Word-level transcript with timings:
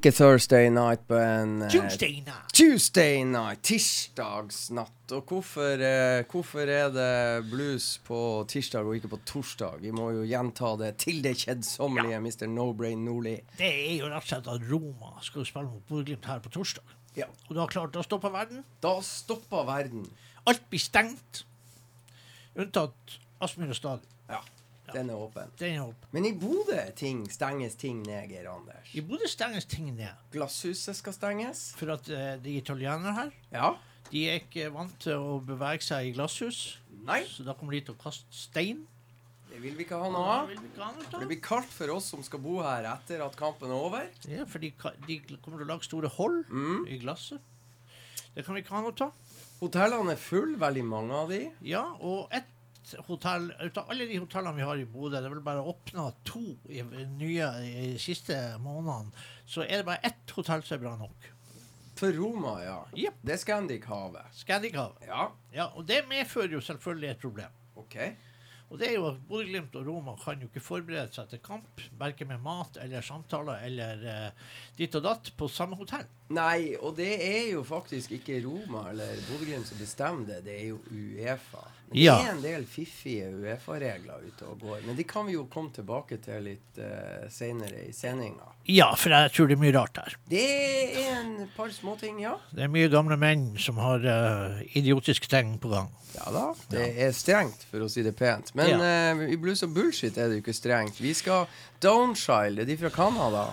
ikke 0.00 0.12
Thursday 0.16 0.70
night 0.72 1.02
på 1.08 1.16
en 1.20 1.58
eh, 1.66 1.72
Tuesday 1.72 2.22
night. 2.24 2.52
Tuesday 2.56 3.20
night, 3.28 3.60
tirsdagsnatt. 3.68 5.12
Og 5.12 5.26
hvorfor, 5.28 5.82
eh, 5.84 6.22
hvorfor 6.30 6.70
er 6.72 6.88
det 6.94 7.50
blues 7.50 7.98
på 8.06 8.20
tirsdag 8.48 8.86
og 8.88 8.96
ikke 8.96 9.10
på 9.12 9.18
torsdag? 9.28 9.82
Vi 9.82 9.92
må 9.92 10.08
jo 10.16 10.24
gjenta 10.24 10.72
det 10.80 10.94
til 11.04 11.20
det 11.24 11.34
kjedsommelige, 11.42 12.20
Mr. 12.24 12.46
No 12.48 12.70
Brain 12.72 13.04
Nordli. 13.04 13.36
Det 13.58 13.68
er 13.68 13.98
jo 13.98 14.08
rett 14.08 14.24
og 14.24 14.30
slett 14.30 14.48
at 14.54 14.64
Roma 14.70 15.12
skal 15.26 15.44
spille 15.48 15.68
mot 15.68 15.84
Bodø-Glimt 15.90 16.30
her 16.30 16.40
på 16.40 16.54
torsdag. 16.56 16.96
Ja. 17.18 17.28
Og 17.50 17.58
da 17.58 17.68
klart, 17.68 17.92
da 17.92 18.06
stopper 18.06 18.32
verden. 18.32 18.64
Da 18.80 18.96
stopper 19.04 19.68
verden. 19.68 20.08
Alt 20.48 20.64
blir 20.72 20.80
stengt. 20.80 21.44
Unntatt 22.56 23.20
Aspmyra 23.44 23.76
Stadion. 23.76 24.08
Den 24.92 25.10
er 25.10 25.14
åpen. 25.16 25.50
Den 25.58 25.74
er 25.76 25.82
åpen. 25.86 26.08
Men 26.12 26.26
i 26.26 26.32
Bodø 26.32 26.78
ting, 26.96 27.24
stenges 27.32 27.74
ting 27.80 28.02
ned, 28.06 28.28
Geir 28.28 28.48
Anders. 28.50 28.90
I 28.94 29.00
Bodø 29.00 29.26
stenges 29.26 29.64
ting 29.70 29.92
ned. 29.96 30.12
Glasshuset 30.32 30.96
skal 30.96 31.12
stenges. 31.12 31.74
For 31.78 31.92
at 31.92 32.08
eh, 32.10 32.36
de 32.42 32.56
italienere 32.58 33.12
her, 33.14 33.30
Ja. 33.52 33.74
de 34.10 34.24
er 34.30 34.40
ikke 34.40 34.70
vant 34.74 34.96
til 35.00 35.12
å 35.18 35.40
bevege 35.44 35.82
seg 35.82 36.06
i 36.08 36.12
glasshus. 36.16 36.78
Nei, 37.04 37.22
Så 37.24 37.44
da 37.44 37.54
kommer 37.54 37.72
de 37.72 37.80
til 37.80 37.94
å 37.94 38.02
kaste 38.02 38.26
stein. 38.30 38.86
det 39.50 39.60
vil 39.62 39.74
vi 39.74 39.84
ikke 39.84 39.98
ha 39.98 40.08
noe 40.10 40.26
av. 40.30 40.48
Det 41.18 41.26
blir 41.28 41.40
kaldt 41.42 41.66
for 41.74 41.90
oss 41.90 42.06
som 42.12 42.22
skal 42.22 42.38
bo 42.38 42.60
her 42.62 42.84
etter 42.84 43.20
at 43.24 43.34
kampen 43.36 43.68
er 43.70 43.74
over. 43.74 44.06
Ja, 44.28 44.44
for 44.44 44.58
de, 44.58 44.70
de 45.06 45.18
kommer 45.42 45.58
til 45.58 45.66
å 45.66 45.72
lage 45.74 45.84
store 45.84 46.08
hull 46.08 46.44
Mm. 46.48 46.86
i 46.88 46.98
glasset. 46.98 47.40
Det 48.34 48.44
kan 48.46 48.54
vi 48.54 48.62
ikke 48.62 48.76
ha 48.76 48.80
noe 48.82 48.94
av. 49.00 49.12
Hotellene 49.60 50.12
er 50.12 50.16
full, 50.16 50.54
veldig 50.56 50.84
mange 50.86 51.12
av 51.12 51.28
de. 51.28 51.50
Ja, 51.62 51.82
og 52.00 52.28
ett 52.32 52.46
hotell 53.06 53.50
Ut 53.60 53.78
av 53.80 53.90
alle 53.92 54.06
de 54.08 54.20
hotellene 54.20 54.56
vi 54.56 54.66
har 54.66 54.80
i 54.80 54.86
Bodø, 54.88 55.16
det 55.18 55.28
er 55.28 55.34
vel 55.34 55.42
bare 55.44 55.64
åpna 55.72 56.08
to 56.26 56.42
i, 56.68 56.82
nye 57.18 57.50
i 57.66 57.90
de 57.94 58.00
siste 58.02 58.36
månedene, 58.62 59.12
så 59.46 59.66
er 59.66 59.80
det 59.80 59.88
bare 59.90 60.04
ett 60.10 60.34
hotell 60.36 60.64
som 60.66 60.78
er 60.78 60.82
bra 60.86 60.96
nok. 61.00 61.30
For 62.00 62.16
Roma, 62.16 62.56
ja. 62.64 62.78
Yep. 62.96 63.20
Det 63.20 63.34
er 63.34 63.40
Scandic-havet. 63.42 64.32
Scandic-havet. 64.32 65.06
Ja, 65.06 65.30
Ja, 65.52 65.66
og 65.76 65.84
det 65.88 66.06
medfører 66.08 66.54
jo 66.56 66.60
selvfølgelig 66.64 67.10
et 67.10 67.20
problem. 67.20 67.56
OK. 67.76 67.96
Og 68.70 68.78
det 68.78 68.86
er 68.86 68.94
jo 68.94 69.06
at 69.08 69.18
Bodø-Glimt 69.26 69.74
og 69.80 69.86
Roma 69.88 70.12
kan 70.22 70.38
jo 70.38 70.46
ikke 70.46 70.62
forberede 70.62 71.10
seg 71.12 71.26
til 71.32 71.40
kamp, 71.42 71.82
verken 71.98 72.28
med 72.30 72.38
mat 72.44 72.78
eller 72.78 73.02
samtaler 73.02 73.64
eller 73.66 74.04
uh, 74.06 74.52
ditt 74.78 74.94
og 74.94 75.02
datt, 75.08 75.32
på 75.36 75.48
samme 75.50 75.74
hotell. 75.76 76.06
Nei, 76.30 76.76
og 76.78 76.94
det 77.00 77.10
er 77.18 77.50
jo 77.50 77.64
faktisk 77.66 78.14
ikke 78.20 78.38
Roma 78.46 78.86
eller 78.92 79.10
Bodø-Glimt 79.26 79.66
som 79.66 79.82
bestemmer 79.82 80.28
det, 80.30 80.44
det 80.46 80.54
er 80.54 80.68
jo 80.70 80.78
Uefa. 80.94 81.66
Det 81.92 81.98
Ja. 82.04 82.18
er 82.22 82.30
en 82.36 82.42
del 82.42 82.64
fiffige 82.70 83.30
Uefa-regler 83.34 84.20
ute 84.28 84.44
og 84.46 84.60
går. 84.62 84.80
Men 84.86 84.96
de 84.96 85.02
kan 85.04 85.26
vi 85.26 85.32
jo 85.34 85.46
komme 85.50 85.72
tilbake 85.74 86.20
til 86.22 86.42
litt 86.46 86.78
uh, 86.78 87.26
seinere 87.28 87.88
i 87.88 87.92
sendinga. 87.92 88.46
Ja, 88.70 88.94
for 88.94 89.10
jeg 89.10 89.32
tror 89.34 89.48
det 89.50 89.56
er 89.56 89.62
mye 89.64 89.72
rart 89.74 89.96
her. 89.98 90.14
Det 90.30 90.44
er 90.44 91.16
en 91.16 91.48
par 91.56 91.72
småting, 91.74 92.20
ja. 92.22 92.36
Det 92.54 92.62
er 92.62 92.70
mye 92.70 92.88
gamle 92.92 93.16
menn 93.18 93.56
som 93.58 93.80
har 93.82 94.04
uh, 94.06 94.60
idiotiske 94.78 95.26
ting 95.32 95.56
på 95.58 95.72
gang. 95.72 95.90
Ja 96.14 96.30
da. 96.34 96.44
Det 96.70 96.86
er 97.02 97.10
strengt, 97.16 97.64
for 97.70 97.82
å 97.82 97.90
si 97.90 98.02
det 98.06 98.14
pent. 98.18 98.54
Men 98.54 98.70
Ja. 98.70 98.78
uh, 99.16 99.26
i 99.26 99.36
blues 99.36 99.62
og 99.66 99.74
bullshit 99.74 100.16
er 100.18 100.28
det 100.30 100.38
jo 100.38 100.44
ikke 100.44 100.54
strengt. 100.54 101.00
Vi 101.02 101.12
skal 101.14 101.48
Downchild, 101.80 102.60
er 102.60 102.64
de 102.68 102.76
fra 102.76 102.90
Canada? 102.94 103.48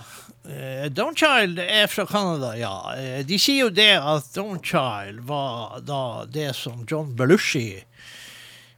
Uh, 0.48 0.86
Downchild 0.94 1.58
er 1.58 1.86
fra 1.90 2.06
Canada, 2.06 2.54
ja. 2.56 2.74
Eh, 2.96 3.22
de 3.26 3.36
sier 3.40 3.64
jo 3.66 3.70
det 3.74 3.90
at 3.98 4.30
Downchild 4.34 5.20
var 5.26 5.80
da 5.84 6.24
det 6.30 6.54
som 6.56 6.84
John 6.88 7.14
Belushi 7.16 7.66
eh, 7.80 7.84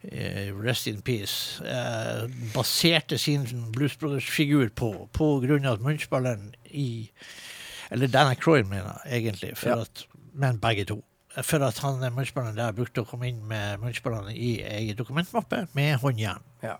Rest 0.03 0.87
in 0.87 1.03
peace. 1.03 1.61
eh, 1.65 2.27
baserte 2.55 3.19
sin 3.19 3.45
Blues 3.73 3.97
Brothers-figur 4.01 4.71
på, 4.75 5.09
på 5.13 5.27
grunn 5.45 5.67
av 5.69 5.75
at 5.77 5.85
munnspilleren 5.85 6.55
i 6.73 7.11
Eller 7.91 8.07
Dan 8.09 8.37
Croyd, 8.37 8.65
mener 8.71 9.01
jeg 9.05 9.25
egentlig, 9.25 9.57
for 9.59 9.69
Ja. 9.69 9.81
at, 9.83 10.05
men 10.33 10.59
begge 10.63 10.85
to. 10.87 11.03
For 11.43 11.59
at 11.63 11.79
han 11.85 12.03
eh, 12.03 12.11
munnspilleren 12.11 12.57
der 12.57 12.73
brukte 12.73 13.03
å 13.03 13.05
komme 13.05 13.29
inn 13.29 13.43
med 13.47 13.81
munnspillerne 13.83 14.33
i 14.35 14.63
ei 14.63 14.93
dokumentmappe 14.97 15.67
med 15.75 15.99
håndjern. 16.01 16.43
Ja. 16.63 16.77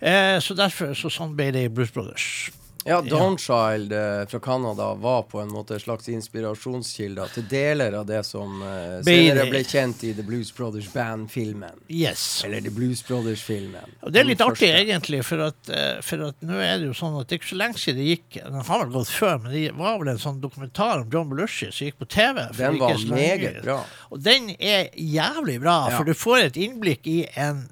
Eh, 0.00 0.38
så 0.40 0.54
derfor, 0.56 0.94
så 0.94 1.10
sånn 1.10 1.36
ble 1.36 1.50
det 1.52 1.64
i 1.64 1.68
Blues 1.72 1.90
Brothers. 1.92 2.50
Ja, 2.86 3.00
Downchild 3.00 3.92
eh, 3.92 4.26
fra 4.28 4.38
Canada 4.40 4.94
var 4.94 5.22
på 5.22 5.40
en 5.40 5.48
måte 5.48 5.74
en 5.74 5.80
slags 5.80 6.08
inspirasjonskilde 6.12 7.24
til 7.32 7.46
deler 7.48 7.94
av 7.96 8.04
det 8.06 8.18
som 8.28 8.58
eh, 8.62 8.98
senere 9.06 9.46
ble 9.48 9.62
kjent 9.64 10.02
i 10.04 10.10
The 10.12 10.22
Blues 10.26 10.50
Brothers 10.52 10.90
Band-filmen. 10.92 11.78
Yes. 11.88 12.42
Eller 12.44 12.60
The 12.60 12.72
Blues 12.76 13.00
Brothers-filmen. 13.08 13.94
Og 14.04 14.12
det 14.12 14.20
er 14.20 14.28
litt 14.28 14.44
artig, 14.44 14.68
første. 14.68 14.82
egentlig, 14.84 15.22
for 15.24 15.46
at, 15.46 15.70
eh, 15.72 16.02
for 16.04 16.26
at 16.28 16.44
nå 16.44 16.58
er 16.60 16.74
det 16.82 16.90
jo 16.90 16.96
sånn 16.98 17.16
at 17.22 17.28
det 17.30 17.38
er 17.38 17.40
ikke 17.40 17.52
så 17.54 17.60
lenge 17.62 17.80
siden 17.80 18.02
det 18.02 18.10
gikk 18.10 18.36
Den 18.44 18.60
har 18.68 18.82
vel 18.84 18.92
gått 18.98 19.14
før, 19.14 19.38
men 19.46 19.54
det 19.56 19.64
var 19.78 19.96
vel 20.02 20.12
en 20.12 20.20
sånn 20.26 20.42
dokumentar 20.44 21.00
om 21.06 21.08
John 21.16 21.30
Belushi 21.32 21.70
som 21.72 21.86
gikk 21.88 21.96
på 22.04 22.10
TV. 22.18 22.42
Den 22.58 22.76
var 22.82 23.00
meget 23.14 23.62
bra. 23.64 23.78
Og 24.12 24.20
den 24.28 24.52
er 24.58 24.90
jævlig 24.92 25.56
bra, 25.64 25.78
Ja. 25.88 25.96
for 25.96 26.04
du 26.04 26.12
får 26.12 26.50
et 26.50 26.60
innblikk 26.60 27.06
i 27.08 27.22
en 27.34 27.64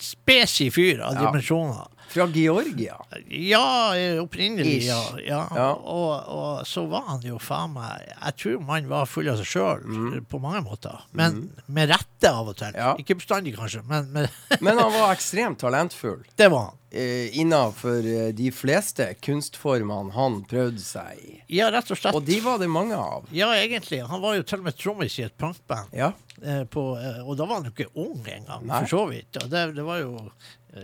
spesi 0.00 0.70
fyr 0.72 0.98
av 1.04 1.14
Ja. 1.14 1.26
dimensjoner. 1.30 1.86
Fra 2.10 2.26
Georgia. 2.34 2.96
Ja, 3.30 3.92
opprinnelig, 4.22 4.80
ja. 4.88 5.00
ja. 5.28 5.70
Og, 5.78 6.12
og 6.34 6.66
så 6.66 6.84
var 6.90 7.06
han 7.12 7.22
jo 7.24 7.38
faen 7.42 7.76
meg 7.76 8.08
Jeg 8.08 8.36
tror 8.42 8.64
man 8.66 8.88
var 8.90 9.06
full 9.06 9.30
av 9.30 9.38
seg 9.38 9.50
sjøl 9.52 10.20
på 10.30 10.42
mange 10.42 10.64
måter. 10.66 11.06
Men 11.16 11.44
med 11.70 11.92
rette 11.92 12.32
av 12.34 12.50
og 12.50 12.58
til. 12.58 12.74
Mm. 12.74 12.80
Ja. 12.82 12.92
Ikke 12.98 13.18
bestandig, 13.20 13.54
kanskje, 13.58 13.84
men, 13.86 14.10
men 14.64 14.74
han 14.74 14.92
var 14.96 15.14
ekstremt 15.14 15.62
talentfull. 15.62 16.22
det 16.36 16.50
var 16.50 16.70
han. 16.70 16.76
Eh, 16.92 17.38
Innafor 17.38 18.02
eh, 18.06 18.28
de 18.34 18.48
fleste 18.50 19.04
kunstformene 19.22 20.10
han 20.16 20.40
prøvde 20.50 20.82
seg 20.82 21.20
i. 21.22 21.36
Ja, 21.60 21.68
rett 21.70 21.92
og 21.94 22.00
slett. 22.00 22.16
Og 22.18 22.24
de 22.26 22.40
var 22.42 22.58
det 22.58 22.66
mange 22.66 22.98
av. 22.98 23.28
Ja, 23.34 23.52
egentlig. 23.54 24.00
Han 24.10 24.22
var 24.24 24.34
jo 24.34 24.42
til 24.42 24.58
og 24.58 24.66
med 24.66 24.78
trommis 24.78 25.18
i 25.20 25.28
et 25.28 25.36
punkband. 25.38 25.94
Ja. 25.94 26.10
Eh, 26.42 26.64
på, 26.66 26.82
eh, 26.98 27.20
og 27.22 27.36
da 27.38 27.46
var 27.46 27.60
han 27.60 27.70
jo 27.70 27.74
ikke 27.76 27.92
ung 27.94 28.24
engang, 28.26 28.66
for 28.66 28.90
så 28.90 29.04
vidt. 29.12 29.38
Og 29.38 29.52
det, 29.52 29.64
det 29.78 29.86
var 29.86 30.02
jo 30.02 30.16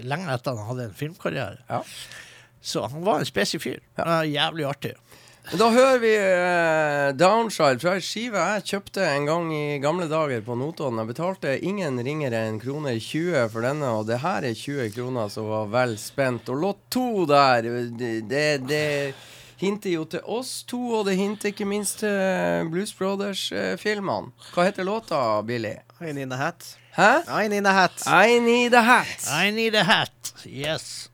lenge 0.03 0.33
etter 0.35 0.57
han 0.57 0.71
hadde 0.71 0.89
en 0.91 0.97
filmkarriere. 0.97 1.59
ja. 1.69 1.83
Så 2.67 2.83
han 2.91 3.05
var 3.07 3.21
en 3.23 3.29
spesiell 3.29 3.63
fyr. 3.63 3.83
Ja. 3.95 4.25
jævlig 4.27 4.65
artig. 4.67 4.97
Da 5.55 5.69
hører 5.71 6.01
vi 6.03 6.11
uh, 6.19 7.13
Downchild 7.15 7.79
fra 7.79 7.93
ei 7.95 8.03
skive 8.03 8.41
jeg 8.57 8.65
kjøpte 8.67 9.05
en 9.07 9.29
gang 9.29 9.53
i 9.55 9.77
gamle 9.79 10.09
dager 10.11 10.43
på 10.43 10.57
Notodden. 10.59 10.99
Jeg 10.99 11.11
betalte 11.13 11.53
ingen 11.63 12.01
ringere 12.03 12.41
enn 12.49 12.59
kroner 12.59 12.99
20 12.99 13.45
for 13.53 13.63
denne, 13.63 13.93
og 14.01 14.09
det 14.09 14.19
her 14.25 14.49
er 14.49 14.59
20 14.59 14.91
kroner 14.97 15.31
som 15.31 15.47
var 15.53 15.71
vel 15.71 15.95
spent. 16.03 16.51
Og 16.51 16.59
låt 16.65 16.81
to 16.91 17.07
der, 17.31 17.71
det, 17.95 18.11
det, 18.27 18.47
det 18.67 18.83
hinter 19.63 19.95
jo 19.95 20.03
til 20.11 20.27
oss 20.27 20.65
to, 20.67 20.81
og 20.99 21.07
det 21.07 21.15
hinter 21.21 21.55
ikke 21.55 21.69
minst 21.71 22.03
til 22.03 22.67
Blues 22.73 22.91
Brothers-filmene. 22.99 24.35
Hva 24.51 24.67
heter 24.67 24.91
låta, 24.91 25.23
Billy? 25.47 25.77
In 26.03 26.27
the 26.27 26.43
hat. 26.43 26.75
Hæ? 26.97 27.45
I 27.45 27.49
need 27.49 27.67
a 27.67 27.73
hat. 27.73 28.03
I 28.07 28.39
need 28.41 28.75
a 28.75 28.83
hat. 28.83 29.21
I 29.45 29.51
need 29.51 29.75
a 29.75 29.85
hat. 29.85 30.33
Yes. 30.45 31.09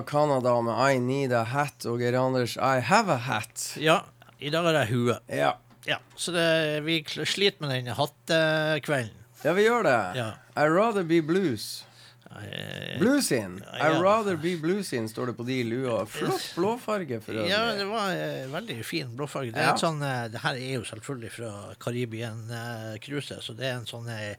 Fra 0.00 0.06
Canada 0.06 0.60
med 0.60 0.92
I 0.94 0.98
Need 0.98 1.32
a 1.32 1.42
Hat 1.44 1.84
og 1.84 2.00
Geir 2.00 2.16
Anders 2.16 2.56
I 2.56 2.80
Have 2.80 3.12
a 3.12 3.16
Hat. 3.16 3.76
Ja, 3.76 4.00
i 4.40 4.48
dag 4.50 4.64
er 4.70 4.78
det 4.78 4.86
hue. 4.88 5.16
Ja. 5.28 5.58
Ja, 5.84 5.98
så 6.16 6.32
det, 6.32 6.80
vi 6.86 7.02
sliter 7.04 7.60
med 7.60 7.70
den 7.74 7.92
hattekvelden. 7.96 9.12
ja, 9.44 9.52
vi 9.52 9.62
gjør 9.66 9.82
det. 9.84 9.98
Ja. 10.16 10.30
I'd 10.56 10.72
rather 10.72 11.02
be 11.02 11.20
blues. 11.20 11.84
Eh, 12.40 12.98
Bluesin. 13.00 13.58
Ja. 13.72 13.90
I'd 13.90 14.00
rather 14.02 14.36
be 14.36 14.56
bluesin, 14.60 15.08
står 15.08 15.26
det 15.30 15.36
på 15.38 15.44
de 15.46 15.58
lua. 15.64 16.06
Flott 16.06 16.52
blåfarge 16.56 17.20
for 17.24 17.32
øvrig. 17.32 17.50
Ja, 17.50 17.74
det 17.78 17.84
var 17.88 18.10
eh, 18.12 18.46
veldig 18.52 18.78
fin 18.84 19.12
blåfarge. 19.16 19.52
Det, 19.54 19.60
Ja. 19.60 19.74
sånn, 19.80 20.02
eh, 20.02 20.28
det 20.28 20.40
her 20.44 20.54
er 20.60 20.74
jo 20.78 20.82
selvfølgelig 20.88 21.30
fra 21.32 21.52
Karibien-cruiset, 21.80 23.42
så 23.42 23.54
det 23.56 23.66
er 23.70 23.76
en 23.78 23.86
sånn 23.88 24.08
eh, 24.12 24.34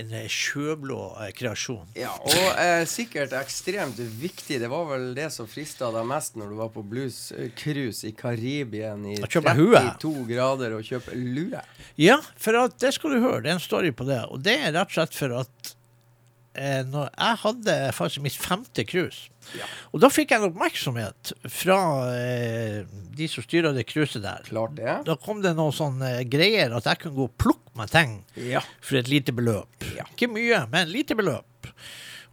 en 0.00 0.12
eh, 0.14 0.26
sjøblå 0.30 1.00
eh, 1.24 1.32
kreasjon. 1.36 1.88
Ja, 1.98 2.12
og 2.18 2.58
eh, 2.60 2.84
sikkert 2.88 3.32
ekstremt 3.36 3.98
viktig. 4.20 4.60
Det 4.62 4.70
var 4.70 4.86
vel 4.90 5.10
det 5.16 5.30
som 5.34 5.48
frista 5.50 5.90
deg 5.94 6.06
mest 6.08 6.36
når 6.40 6.52
du 6.54 6.58
var 6.60 6.70
på 6.74 6.84
blues-cruise 6.86 8.04
i 8.08 8.12
Karibien 8.16 9.04
i 9.10 9.18
Å 9.20 9.28
kjøpe 9.30 9.56
hue. 9.58 9.74
32 10.00 10.26
grader 10.30 10.76
og 10.78 10.86
kjøpe 10.86 11.16
lue. 11.16 11.60
Ja, 12.00 12.20
for 12.36 12.56
det 12.80 12.94
skal 12.96 13.16
du 13.16 13.20
høre. 13.24 13.42
Det 13.44 13.52
er 13.52 13.58
en 13.58 13.64
story 13.64 13.92
på 13.96 14.06
det. 14.08 14.22
Og 14.30 14.42
det 14.44 14.56
er 14.60 14.72
rett 14.76 14.88
og 14.90 14.96
slett 15.00 15.16
for 15.16 15.36
at 15.42 15.74
eh, 16.60 16.82
når 16.86 17.08
jeg 17.16 17.38
hadde 17.46 17.76
faktisk 17.96 18.24
mitt 18.26 18.36
femte 18.36 18.84
cruise. 18.86 19.30
Ja. 19.56 19.64
Og 19.90 20.02
da 20.04 20.10
fikk 20.12 20.30
jeg 20.34 20.42
en 20.42 20.50
oppmerksomhet 20.52 21.32
fra 21.50 21.78
eh, 22.12 22.82
de 23.16 23.26
som 23.32 23.42
styrer 23.46 23.74
det 23.76 23.86
cruiset 23.90 24.22
der. 24.22 24.44
Klart 24.46 24.76
det. 24.78 24.98
Da 25.08 25.16
kom 25.20 25.40
det 25.44 25.56
noen 25.58 25.74
sånne 25.74 26.12
greier 26.30 26.76
at 26.76 26.86
jeg 26.92 27.02
kunne 27.02 27.16
gå 27.18 27.26
og 27.30 27.36
plukke 27.40 27.74
meg 27.80 27.90
ting 27.94 28.18
Ja. 28.50 28.60
for 28.84 29.00
et 29.00 29.08
lite 29.10 29.32
beløp. 29.34 29.88
Ja. 29.96 30.04
Ikke 30.12 30.28
mye, 30.30 30.62
men 30.70 30.92
lite 30.92 31.16
beløp. 31.18 31.72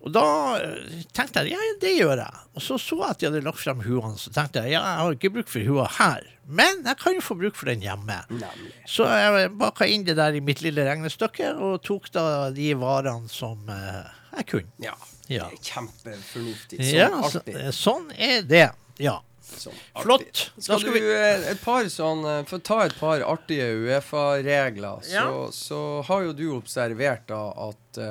Og 0.06 0.12
da 0.14 0.24
eh, 0.62 1.02
tenkte 1.18 1.42
jeg 1.48 1.56
ja, 1.58 1.64
det 1.82 1.96
gjør 1.98 2.22
jeg. 2.22 2.42
Og 2.54 2.62
så 2.64 2.78
så 2.80 3.00
jeg 3.02 3.10
at 3.16 3.20
de 3.24 3.28
hadde 3.32 3.46
lagt 3.48 3.64
frem 3.64 3.82
huene, 3.84 4.14
så 4.22 4.30
tenkte 4.36 4.62
jeg 4.68 4.76
ja, 4.78 4.84
jeg 4.86 5.02
har 5.08 5.16
ikke 5.18 5.32
bruk 5.40 5.50
for 5.52 5.66
hua 5.72 5.88
her, 5.98 6.28
men 6.48 6.84
jeg 6.86 7.00
kan 7.02 7.16
jo 7.18 7.24
få 7.26 7.36
bruk 7.40 7.58
for 7.60 7.68
den 7.72 7.82
hjemme. 7.84 8.20
Nemlig. 8.30 8.70
Så 8.88 9.08
jeg 9.10 9.50
baka 9.60 9.88
inn 9.90 10.06
det 10.08 10.16
der 10.20 10.38
i 10.38 10.44
mitt 10.46 10.62
lille 10.64 10.86
regnestykke, 10.88 11.50
og 11.58 11.82
tok 11.84 12.08
da 12.16 12.24
de 12.56 12.70
varene 12.80 13.28
som 13.34 13.66
eh, 13.74 14.14
jeg 14.42 14.48
kunne. 14.54 14.72
Ja. 14.86 14.94
Ja. 15.28 15.50
Kjempefornuftig. 15.62 16.80
Sånn 16.80 16.96
Ja, 16.96 17.10
så, 17.24 17.40
alltid. 17.42 17.56
eh, 17.58 17.72
sånn 17.76 18.12
er 18.18 18.42
det. 18.48 18.68
Ja. 19.04 19.18
Sånn, 19.48 19.76
Flott. 20.04 20.52
Skal 20.60 20.80
skal 20.82 20.94
du 20.94 20.96
vi 21.00 21.04
eh, 21.16 21.52
et 21.54 21.62
par 21.64 21.86
sånn 21.92 22.24
eh, 22.28 22.42
For 22.50 22.60
å 22.60 22.64
ta 22.68 22.82
et 22.86 22.96
par 23.00 23.22
artige 23.24 23.70
Uefa-regler, 23.80 25.00
så, 25.08 25.14
Ja. 25.14 25.28
så 25.56 25.80
har 26.08 26.24
jo 26.28 26.34
du 26.34 26.48
observert 26.58 27.28
da 27.28 27.44
at 27.70 28.02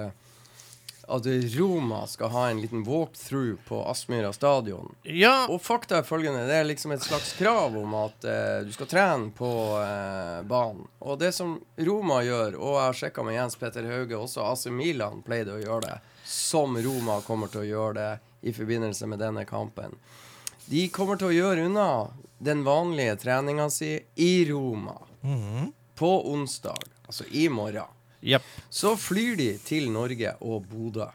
at 1.09 1.23
Roma 1.55 2.01
skal 2.11 2.29
ha 2.35 2.49
en 2.51 2.59
liten 2.61 2.83
walkthrough 2.83 3.61
på 3.69 3.77
Aspmyra 3.87 4.33
stadion. 4.35 4.89
Ja, 5.05 5.47
Og 5.49 5.61
fakta 5.63 5.99
er 6.01 6.03
følgende. 6.03 6.49
Det 6.49 6.57
er 6.59 6.65
liksom 6.67 6.91
et 6.97 7.05
slags 7.05 7.31
krav 7.39 7.77
om 7.79 7.95
at 7.95 8.25
eh, 8.27 8.65
du 8.67 8.73
skal 8.75 8.87
trene 8.91 9.31
på 9.31 9.51
eh, 9.79 10.41
banen. 10.51 10.83
Og 11.07 11.21
det 11.21 11.31
som 11.37 11.61
Roma 11.79 12.23
gjør, 12.27 12.57
og 12.59 12.75
jeg 12.75 12.83
har 12.89 12.99
sjekka 13.03 13.23
med 13.29 13.37
Jens 13.39 13.55
Petter 13.61 13.87
Hauge, 13.87 14.19
også 14.19 14.43
AC 14.51 14.67
Milan 14.75 15.23
pleide 15.23 15.55
å 15.55 15.63
gjøre 15.63 15.87
det, 15.87 16.01
som 16.27 16.77
Roma 16.83 17.21
kommer 17.23 17.51
til 17.53 17.63
å 17.63 17.69
gjøre 17.71 17.97
det 17.97 18.49
i 18.51 18.55
forbindelse 18.55 19.07
med 19.07 19.23
denne 19.23 19.45
kampen. 19.49 19.95
De 20.67 20.89
kommer 20.91 21.19
til 21.19 21.31
å 21.31 21.37
gjøre 21.37 21.67
unna 21.69 21.91
den 22.39 22.65
vanlige 22.67 23.17
treninga 23.23 23.69
si 23.71 23.95
i 24.15 24.33
Roma 24.51 24.99
på 25.97 26.11
onsdag, 26.33 26.83
altså 27.07 27.25
i 27.31 27.49
morgen. 27.49 27.87
Yep. 28.21 28.43
Så 28.71 28.97
flyr 28.99 29.37
de 29.39 29.53
til 29.63 29.87
Norge 29.95 30.35
og 30.43 30.67
Bodø. 30.67 31.07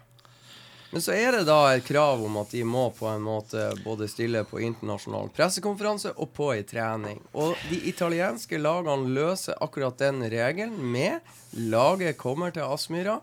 Men 0.92 1.04
så 1.04 1.14
er 1.16 1.32
det 1.32 1.46
da 1.48 1.60
et 1.72 1.86
krav 1.88 2.20
om 2.26 2.36
at 2.42 2.52
de 2.52 2.66
må 2.68 2.90
på 2.92 3.08
en 3.08 3.22
måte 3.24 3.70
både 3.84 4.10
stille 4.12 4.42
på 4.48 4.60
internasjonal 4.60 5.30
pressekonferanse 5.36 6.12
og 6.18 6.34
på 6.36 6.50
ei 6.52 6.66
trening. 6.68 7.22
Og 7.32 7.56
de 7.70 7.80
italienske 7.88 8.60
lagene 8.60 9.12
løser 9.16 9.60
akkurat 9.64 9.96
den 10.02 10.20
regelen 10.32 10.76
med 10.92 11.24
laget 11.56 12.20
kommer 12.20 12.52
til 12.52 12.68
Aspmyra. 12.68 13.22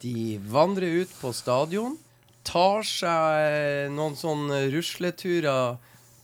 De 0.00 0.38
vandrer 0.48 1.02
ut 1.02 1.12
på 1.20 1.32
stadion, 1.36 1.98
tar 2.46 2.86
seg 2.88 3.90
noen 3.92 4.16
sånne 4.16 4.62
rusleturer 4.72 5.76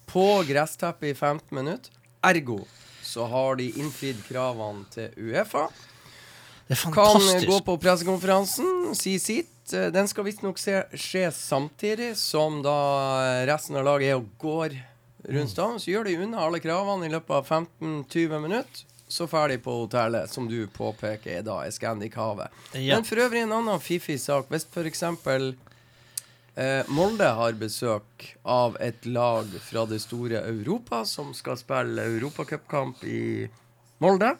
på 0.08 0.24
gressteppet 0.48 1.12
i 1.12 1.14
15 1.14 1.52
minutter. 1.56 1.92
Ergo 2.24 2.62
så 3.06 3.26
har 3.30 3.58
de 3.60 3.68
innfridd 3.78 4.18
kravene 4.26 4.82
til 4.90 5.12
Uefa 5.28 5.68
Det 6.66 6.74
er 6.74 6.80
fantastisk. 6.80 7.44
kan 7.44 7.52
gå 7.52 7.60
på 7.68 7.76
pressekonferansen, 7.84 8.94
si 8.98 9.18
sitt. 9.22 9.52
Den 9.70 10.08
skal 10.10 10.26
visstnok 10.26 10.58
skje 10.58 11.28
samtidig 11.34 12.14
som 12.18 12.60
da 12.64 13.44
resten 13.48 13.78
av 13.78 13.86
laget 13.86 14.10
er 14.10 14.18
og 14.18 14.26
går 14.42 14.74
rundt 15.26 15.52
stadion. 15.52 15.80
Så 15.82 15.92
gjør 15.92 16.08
de 16.08 16.18
unna 16.26 16.42
alle 16.46 16.60
kravene 16.62 17.06
i 17.06 17.12
løpet 17.12 17.34
av 17.38 17.46
15-20 17.46 18.42
minutter. 18.42 18.84
Så 19.08 19.28
ferdig 19.30 19.60
på 19.62 19.70
hotellet, 19.84 20.30
som 20.30 20.48
du 20.50 20.66
påpeker 20.66 21.44
da 21.46 21.60
er 21.62 21.74
Scandic 21.74 22.16
Havet. 22.18 22.50
Ja. 22.74 22.96
Men 22.96 23.06
for 23.06 23.22
øvrig 23.22 23.44
en 23.44 23.54
annen 23.54 23.82
fiffig 23.82 24.18
sak. 24.20 24.50
Hvis 24.50 24.66
f.eks. 24.66 25.02
Eh, 26.56 26.88
Molde 26.88 27.28
har 27.36 27.52
besøk 27.60 28.24
av 28.42 28.78
et 28.80 29.04
lag 29.06 29.50
fra 29.60 29.84
det 29.86 30.00
store 30.02 30.40
Europa 30.48 31.04
som 31.04 31.34
skal 31.36 31.58
spille 31.60 32.08
europacupkamp 32.16 33.04
i 33.04 33.46
Molde. 34.02 34.32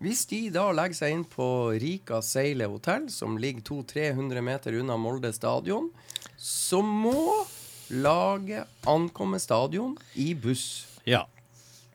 Hvis 0.00 0.24
de 0.30 0.46
da 0.50 0.70
legger 0.72 0.96
seg 0.96 1.14
inn 1.14 1.24
på 1.28 1.46
Rika 1.78 2.22
Seile 2.24 2.66
hotell, 2.72 3.06
som 3.12 3.36
ligger 3.38 3.62
200-300 3.68 4.44
meter 4.44 4.78
unna 4.80 4.96
Molde 4.96 5.30
stadion, 5.36 5.90
så 6.40 6.80
må 6.82 7.44
laget 7.90 8.66
ankomme 8.88 9.38
stadion 9.42 9.98
i 10.14 10.32
buss. 10.34 10.86
Ja. 11.04 11.26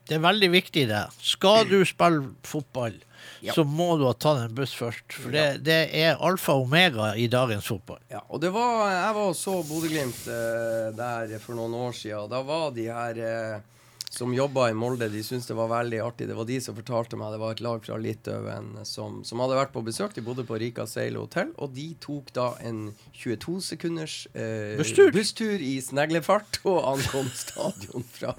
Det 0.05 0.15
er 0.19 0.21
veldig 0.23 0.49
viktig, 0.53 0.87
det. 0.91 1.03
Skal 1.25 1.65
du 1.69 1.79
spille 1.87 2.33
fotball, 2.45 2.99
Ja. 3.41 3.53
så 3.53 3.63
må 3.65 3.97
du 3.97 4.05
ha 4.05 4.13
tatt 4.13 4.43
en 4.43 4.53
buss 4.55 4.73
først. 4.77 5.15
For 5.17 5.33
det, 5.33 5.63
det 5.65 5.79
er 5.97 6.19
alfa 6.21 6.53
og 6.53 6.67
omega 6.67 7.15
i 7.17 7.25
dagens 7.27 7.65
fotball. 7.65 7.97
Ja, 8.11 8.21
og 8.29 8.41
det 8.41 8.51
var, 8.53 8.85
jeg 8.91 9.15
var 9.17 9.29
og 9.31 9.35
så 9.39 9.55
Bodø-Glimt 9.65 10.27
eh, 10.29 10.91
der 10.97 11.33
for 11.41 11.57
noen 11.57 11.73
år 11.87 11.95
siden. 11.97 12.29
Da 12.29 12.41
var 12.45 12.69
de 12.75 12.85
her 12.85 13.17
eh, 13.17 13.63
som 14.15 14.33
jobba 14.33 14.69
i 14.71 14.75
Molde, 14.77 15.09
de 15.11 15.21
syntes 15.23 15.47
det 15.49 15.57
var 15.57 15.67
veldig 15.67 15.99
artig. 15.99 16.27
Det 16.29 16.37
var 16.37 16.47
de 16.47 16.59
som 16.63 16.75
fortalte 16.77 17.17
meg 17.19 17.33
det 17.35 17.39
var 17.41 17.55
et 17.55 17.63
lag 17.65 17.81
fra 17.83 17.97
Litauen 17.99 18.69
som, 18.87 19.17
som 19.27 19.41
hadde 19.43 19.57
vært 19.59 19.73
på 19.73 19.83
besøk. 19.83 20.15
De 20.15 20.23
bodde 20.23 20.45
på 20.47 20.59
Rika 20.61 20.85
Seil 20.87 21.17
hotell, 21.19 21.51
og 21.59 21.73
de 21.75 21.89
tok 22.03 22.31
da 22.35 22.45
en 22.63 22.93
22 23.11 23.57
sekunders 23.71 24.15
eh, 24.31 24.77
Busstur. 24.79 25.59
i 25.59 25.73
sneglefart 25.83 26.61
og 26.63 26.79
ankom 26.95 27.27
stadion 27.35 28.07
fra 28.15 28.31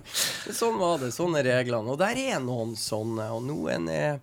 Sånn 0.46 0.80
var 0.80 1.02
det. 1.02 1.12
Sånne 1.16 1.44
reglene. 1.44 1.92
Og 1.92 2.00
der 2.00 2.16
er 2.24 2.40
noen 2.40 2.72
sånne, 2.80 3.28
og 3.36 3.44
noen 3.44 3.90
er 3.92 4.22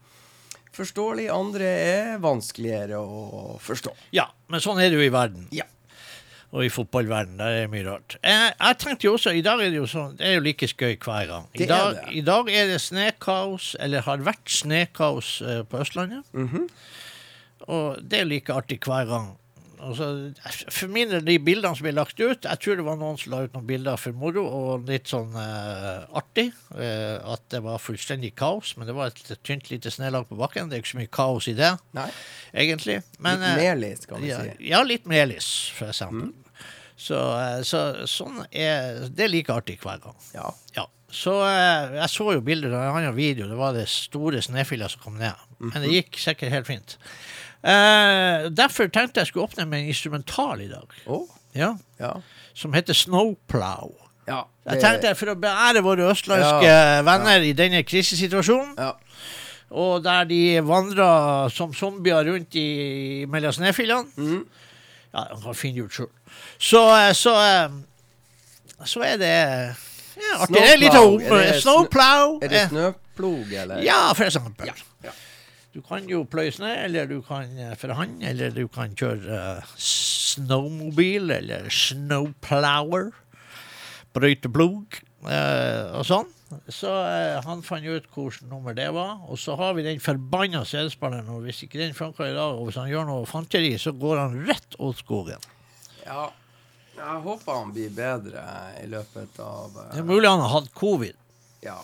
forståelig, 0.73 1.27
andre 1.29 1.69
er 1.69 2.17
vanskeligere 2.23 2.97
å 2.97 3.59
forstå. 3.61 3.93
Ja, 4.17 4.31
men 4.49 4.63
sånn 4.63 4.81
er 4.81 4.89
det 4.89 4.97
jo 4.97 5.05
i 5.05 5.13
verden. 5.13 5.45
Ja. 5.53 5.67
Og 6.53 6.67
i 6.67 6.69
fotballverden. 6.69 7.39
Der 7.39 7.63
er 7.63 7.69
mye 7.71 7.81
rart. 7.87 8.15
Jeg, 8.21 8.51
jeg 8.59 8.77
tenkte 8.83 9.07
jo 9.07 9.13
også, 9.17 9.31
I 9.33 9.41
dag 9.41 9.57
er 9.63 9.71
det 9.73 9.79
jo 9.79 9.87
sånn, 9.89 10.11
det 10.19 10.27
er 10.29 10.35
jo 10.37 10.43
like 10.45 10.67
skøy 10.69 10.91
hver 11.01 11.25
gang. 11.31 11.47
I 11.57 11.65
dag. 11.65 12.01
I 12.13 12.21
dag 12.27 12.51
er 12.53 12.67
det 12.69 12.77
snøkaos, 12.83 13.71
eller 13.81 14.05
har 14.05 14.21
vært 14.27 14.51
snøkaos 14.61 15.31
eh, 15.41 15.63
på 15.65 15.81
Østlandet. 15.81 16.21
Mhm. 16.37 16.67
Og 17.73 17.97
det 18.03 18.19
er 18.21 18.27
like 18.27 18.53
artig 18.53 18.77
hver 18.85 19.07
gang. 19.09 19.31
Altså, 19.83 20.05
for 20.71 20.87
min 20.93 21.09
del, 21.11 21.25
de 21.27 21.33
bildene 21.43 21.75
som 21.75 21.83
ble 21.83 21.91
lagt 21.91 22.15
ut 22.21 22.45
Jeg 22.47 22.59
tror 22.63 22.77
det 22.79 22.85
var 22.87 22.95
noen 23.01 23.17
som 23.19 23.33
la 23.33 23.41
ut 23.43 23.51
noen 23.57 23.65
bilder 23.67 23.97
for 23.99 24.15
moro 24.15 24.45
og 24.47 24.85
litt 24.87 25.09
sånn 25.11 25.33
eh, 25.35 26.05
artig. 26.15 26.45
eh, 26.77 27.17
at 27.33 27.43
det 27.51 27.59
var 27.65 27.81
fullstendig 27.83 28.31
kaos, 28.39 28.77
men 28.77 28.87
det 28.87 28.95
var 28.95 29.11
et 29.11 29.33
tynt 29.43 29.67
lite 29.73 29.91
snelag 29.91 30.29
på 30.29 30.37
bakken. 30.39 30.69
Det 30.71 30.77
er 30.77 30.85
ikke 30.85 30.93
så 30.93 31.01
mye 31.01 31.11
kaos 31.19 31.49
i 31.51 31.55
det, 31.57 31.73
Nei. 31.97 32.07
egentlig. 32.63 33.01
Men, 33.19 33.41
Litt 33.43 33.49
eh, 33.49 33.59
melis, 33.65 34.05
kan 34.07 34.23
vi 34.23 34.31
si. 34.31 34.55
ja, 34.69 34.83
litt 34.87 35.09
melis, 35.09 35.49
for 35.75 35.91
eksempel. 35.91 36.31
Så, 36.99 37.17
eh, 37.17 37.61
så 37.65 37.79
sånn 38.09 38.43
er 38.51 39.07
Det 39.09 39.25
er 39.25 39.31
like 39.31 39.53
artig 39.53 39.79
hver 39.81 40.01
gang. 40.03 40.17
Ja. 40.35 40.51
Ja. 40.77 40.87
Så 41.13 41.35
eh, 41.45 41.97
jeg 41.99 42.09
så 42.09 42.31
jo 42.33 42.41
bilder 42.45 42.73
av 42.73 42.87
en 42.87 42.97
annen 43.01 43.15
video. 43.17 43.47
Det 43.49 43.57
var 43.59 43.75
det 43.77 43.85
store 43.91 44.41
snøfilla 44.41 44.89
som 44.89 45.03
kom 45.03 45.19
ned. 45.21 45.37
Men 45.61 45.83
det 45.83 45.93
gikk 45.93 46.17
sikkert 46.21 46.53
helt 46.53 46.69
fint. 46.69 46.97
Uh, 47.63 48.49
derfor 48.51 48.89
tenkte 48.91 49.21
jeg 49.21 49.29
skulle 49.29 49.45
åpne 49.47 49.63
med 49.69 49.85
en 49.85 49.91
instrumental 49.93 50.59
i 50.59 50.67
dag. 50.67 50.95
Oh. 51.07 51.29
Ja, 51.55 51.77
ja. 51.99 52.17
Som 52.53 52.73
heter 52.73 52.93
Snowplow. 52.93 53.93
ja. 54.27 54.41
Jeg 54.65 54.79
tenkte 54.79 55.13
For 55.19 55.33
å 55.33 55.37
beære 55.39 55.83
våre 55.83 56.09
østlandske 56.11 56.73
venner 57.07 57.43
i 57.43 57.53
denne 57.55 57.83
krisesituasjonen, 57.83 58.77
ja. 58.79 58.93
og 59.71 60.03
der 60.05 60.27
de 60.27 60.41
vandrer 60.63 61.51
som 61.51 61.73
zombier 61.75 62.23
rundt 62.27 62.55
i 62.55 63.25
mellom 63.27 63.55
snøfillene 63.55 64.11
mm. 64.15 64.43
Ja, 65.13 65.27
de 65.29 65.41
kan 65.43 65.55
finne 65.55 65.83
ut 65.85 65.93
sjøl. 65.93 66.09
Så, 66.57 66.83
eh, 66.97 67.11
så, 67.17 67.33
eh, 67.43 68.85
så 68.85 69.03
er 69.05 69.17
det 69.21 69.33
ja, 69.33 70.37
artig. 70.39 70.55
Det 70.55 70.63
er 70.63 70.79
litt 70.79 70.97
om 70.97 71.19
Snowplow. 71.61 72.39
Er 72.41 72.47
det. 72.47 72.57
Er 72.57 72.63
eh, 72.63 72.69
snøplog, 72.69 73.53
eller? 73.63 73.83
Ja, 73.85 74.01
for 74.13 74.29
eksempel. 74.29 74.69
Ja, 74.69 74.75
ja. 75.05 75.15
Du 75.73 75.81
kan 75.81 76.05
jo 76.05 76.21
pløye 76.29 76.53
snø, 76.53 76.69
eller 76.85 77.07
du 77.09 77.19
kan 77.25 77.49
for 77.81 77.89
eller 77.89 78.51
du 78.53 78.67
kan 78.69 78.93
kjøre 78.93 79.39
uh, 79.57 79.71
snowmobil, 79.81 81.31
eller 81.31 81.69
snowplower. 81.69 83.09
Brøyte 84.13 84.51
plog, 84.53 84.99
eh, 85.25 85.89
og 85.97 86.05
sånn. 86.05 86.29
Så 86.69 86.91
uh, 86.93 87.41
han 87.41 87.63
fant 87.65 87.81
ut 87.81 88.05
hvilket 88.13 88.45
nummer 88.51 88.77
det 88.77 88.91
var. 88.93 89.23
Og 89.25 89.41
så 89.41 89.57
har 89.57 89.73
vi 89.73 89.87
den 89.87 90.03
forbanna 90.03 90.61
CD-spilleren, 90.69 91.31
og 91.33 91.47
hvis 91.47 91.63
ikke 91.65 91.81
den 91.81 91.97
funker 91.97 92.29
i 92.29 92.37
dag, 92.37 92.53
og 92.53 92.69
hvis 92.69 92.77
han 92.77 92.91
gjør 92.91 93.09
noe 93.09 93.25
fanteri, 93.25 93.73
så 93.81 93.95
går 93.97 94.21
han 94.21 94.39
rett 94.45 94.77
åt 94.77 95.01
skogen. 95.01 95.41
Ja. 96.13 96.29
Jeg 96.93 97.21
håper 97.25 97.55
han 97.57 97.71
blir 97.73 97.89
bedre 97.97 98.41
i 98.83 98.85
løpet 98.91 99.39
av 99.41 99.77
eh, 99.81 99.93
Det 99.95 100.01
er 100.03 100.09
mulig 100.11 100.29
han 100.29 100.43
har 100.45 100.51
hatt 100.59 100.67
covid. 100.77 101.15
Ja. 101.65 101.79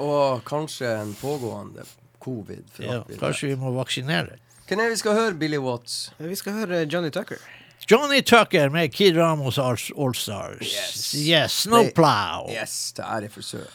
Og 0.00 0.44
kanskje 0.46 0.92
en 1.00 1.14
pågående 1.18 1.82
covid. 2.22 2.62
For 2.76 2.84
Ja, 2.86 2.98
alt 3.00 3.08
vi 3.10 3.16
vet. 3.16 3.20
kanskje 3.24 3.50
vi 3.50 3.56
må 3.58 3.72
vaksinere. 3.74 4.38
Hvem 4.68 4.78
er 4.78 4.86
det 4.86 4.94
vi 4.94 5.00
skal 5.02 5.18
høre, 5.18 5.34
Billy 5.34 5.58
Watts? 5.58 5.96
Vi 6.22 6.36
skal 6.38 6.60
høre 6.60 6.84
Johnny 6.86 7.10
Tucker. 7.10 7.42
Johnny 7.90 8.20
Tucker 8.22 8.70
med 8.70 8.92
Kid 8.94 9.16
Ramos 9.18 9.58
All- 9.58 9.90
Allstars. 9.98 10.62
Yes. 10.62 11.14
yes 11.18 11.52
Snowplow. 11.64 12.46
Yes, 12.54 12.92
til 12.94 13.02
ære 13.08 13.30
for 13.34 13.42
Sør. 13.42 13.66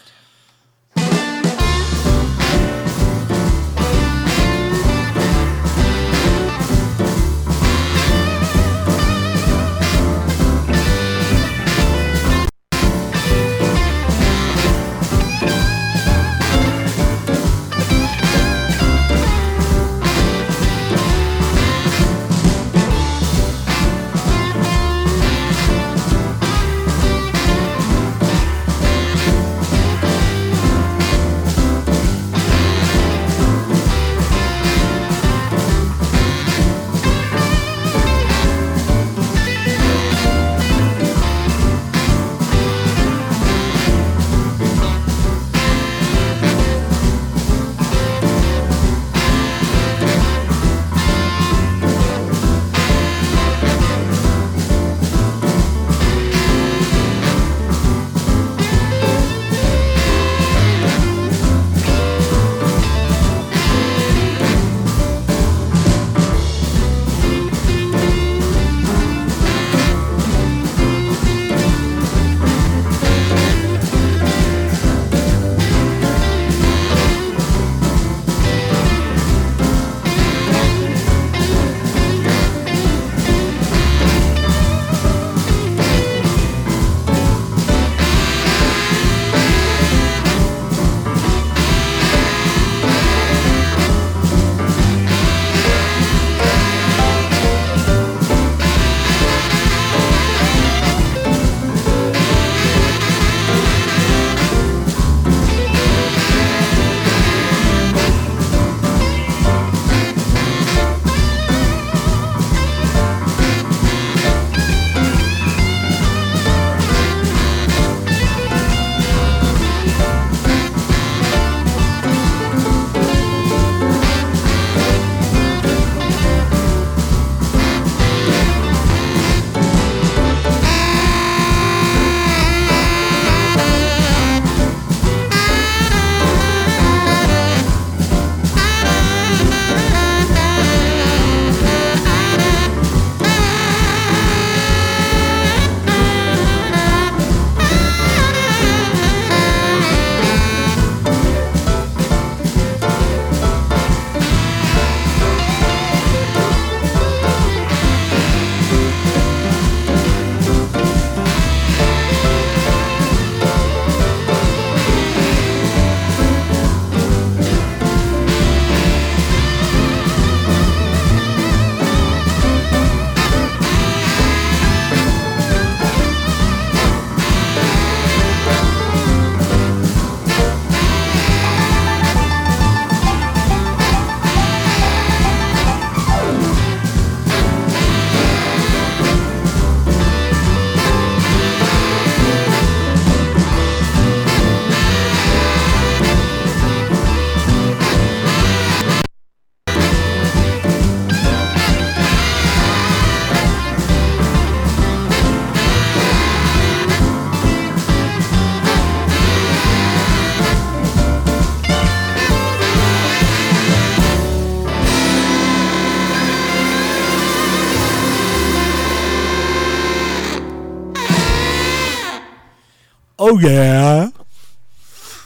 Oh 223.35 223.41
yeah. 223.43 224.07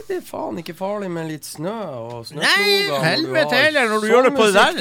Det 0.09 0.15
er 0.17 0.21
faen 0.25 0.57
ikke 0.57 0.73
farlig 0.73 1.11
med 1.13 1.27
litt 1.29 1.45
snø 1.45 1.69
og 1.69 2.23
snøploger. 2.25 2.87
Nei, 2.89 3.01
helvete 3.03 3.59
heller 3.59 3.91
når 3.91 4.01
du 4.01 4.07
gjør 4.09 4.25
det 4.25 4.31
på 4.33 4.47
det 4.47 4.53
der. 4.55 4.79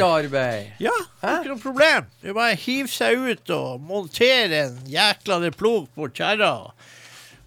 Ja, 0.81 0.95
ikke 1.35 1.51
noe 1.51 1.61
problem. 1.61 2.07
Det 2.23 2.31
er 2.33 2.39
bare 2.39 2.55
å 2.57 2.61
hive 2.63 2.89
seg 2.89 3.27
ut 3.27 3.53
og 3.53 3.85
montere 3.85 4.63
en 4.63 4.79
jækla 4.89 5.51
plog 5.59 5.91
på 5.93 6.09
kjerra. 6.17 6.55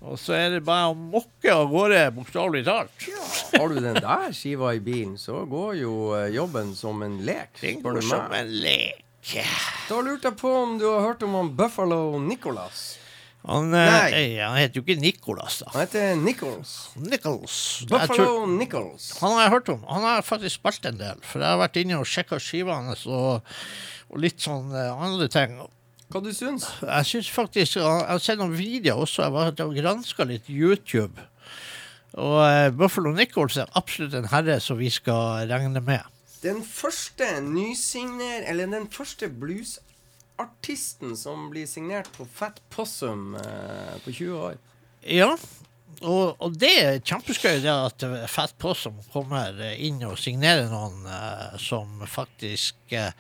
Og 0.06 0.22
så 0.22 0.38
er 0.38 0.54
det 0.60 0.62
bare 0.70 0.92
å 0.94 0.96
mokke 0.98 1.50
av 1.56 1.66
gårde, 1.74 2.06
bokstavelig 2.20 2.64
talt. 2.70 3.10
Har 3.58 3.74
du 3.74 3.82
den 3.82 3.98
der 3.98 4.30
skiva 4.38 4.76
i 4.78 4.86
bilen, 4.86 5.18
så 5.18 5.42
går 5.50 5.82
jo 5.82 5.98
eh, 6.20 6.30
jobben 6.38 6.76
som 6.78 7.02
en 7.06 7.18
lek. 7.26 7.56
Det 7.58 7.80
spør 7.80 7.98
går 7.98 8.10
som 8.14 8.38
en 8.38 8.54
lek. 8.62 9.02
Da 9.90 10.02
lurte 10.06 10.30
jeg 10.30 10.38
på 10.38 10.54
om 10.62 10.78
du 10.78 10.86
har 10.92 11.02
hørt 11.10 11.26
om 11.26 11.38
han 11.42 11.56
Buffalo 11.58 12.20
Nicholas. 12.22 13.01
Han, 13.42 13.72
Nei. 13.74 14.12
eh, 14.14 14.38
han 14.46 14.58
heter 14.60 14.78
jo 14.78 14.84
ikke 14.86 15.02
Nicholas, 15.02 15.60
da. 15.64 15.72
Han 15.74 15.82
heter 15.82 16.16
Nichols. 16.22 16.74
Nichols. 17.02 17.56
Buffalo 17.90 18.26
tror- 18.28 18.52
Nichols. 18.60 19.08
Han 19.20 19.32
har 19.34 19.42
jeg 19.48 19.54
hørt 19.56 19.70
om. 19.74 19.84
Han 19.90 20.04
har 20.06 20.22
faktisk 20.22 20.60
spilt 20.60 20.86
en 20.86 21.00
del. 21.00 21.18
For 21.26 21.42
jeg 21.42 21.50
har 21.50 21.58
vært 21.64 21.80
inne 21.82 21.98
og 21.98 22.06
sjekka 22.06 22.38
skiva 22.40 22.76
hans 22.78 23.08
og, 23.10 23.42
og 24.12 24.22
litt 24.22 24.44
sånn 24.46 24.70
eh, 24.78 24.92
andre 24.94 25.28
ting. 25.34 25.58
Hva 26.12 26.20
du 26.20 26.34
syns 26.36 26.66
Jeg 26.84 27.06
syns 27.08 27.30
faktisk 27.32 27.78
Jeg 27.80 27.88
har 27.88 28.20
sett 28.20 28.38
noen 28.42 28.54
videoer 28.54 29.06
også. 29.08 29.24
Jeg 29.26 29.32
var 29.34 29.54
og 29.66 29.76
granska 29.78 30.28
litt 30.28 30.50
YouTube. 30.52 31.18
Og 32.20 32.38
eh, 32.46 32.70
Buffalo 32.76 33.14
Nichols 33.16 33.58
er 33.58 33.72
absolutt 33.80 34.14
en 34.20 34.28
herre 34.30 34.60
som 34.62 34.78
vi 34.78 34.90
skal 34.92 35.48
regne 35.50 35.82
med. 35.82 36.04
Den 36.44 36.62
første 36.66 37.40
nysigner... 37.46 38.44
Eller 38.50 38.70
den 38.70 38.88
første 38.92 39.30
bluesartisten 40.46 41.18
som 41.18 41.50
blir 41.50 41.68
signert 41.68 42.10
på 42.18 42.26
Fat 42.34 42.62
Possum 42.70 43.36
eh, 43.36 43.98
på 44.06 44.12
20 44.12 44.38
år. 44.38 44.58
Ja. 45.06 45.36
Og, 46.02 46.36
og 46.42 46.56
det 46.58 46.72
er 46.82 47.00
kjempeskøy 47.06 47.60
det 47.62 47.72
at 47.72 48.04
eh, 48.08 48.26
Fat 48.32 48.54
Possum 48.58 48.98
kommer 49.14 49.54
eh, 49.62 49.76
inn 49.86 50.02
og 50.08 50.18
signerer 50.20 50.70
noen 50.72 51.06
eh, 51.06 51.58
som 51.62 52.02
faktisk 52.10 52.76
eh, 52.96 53.12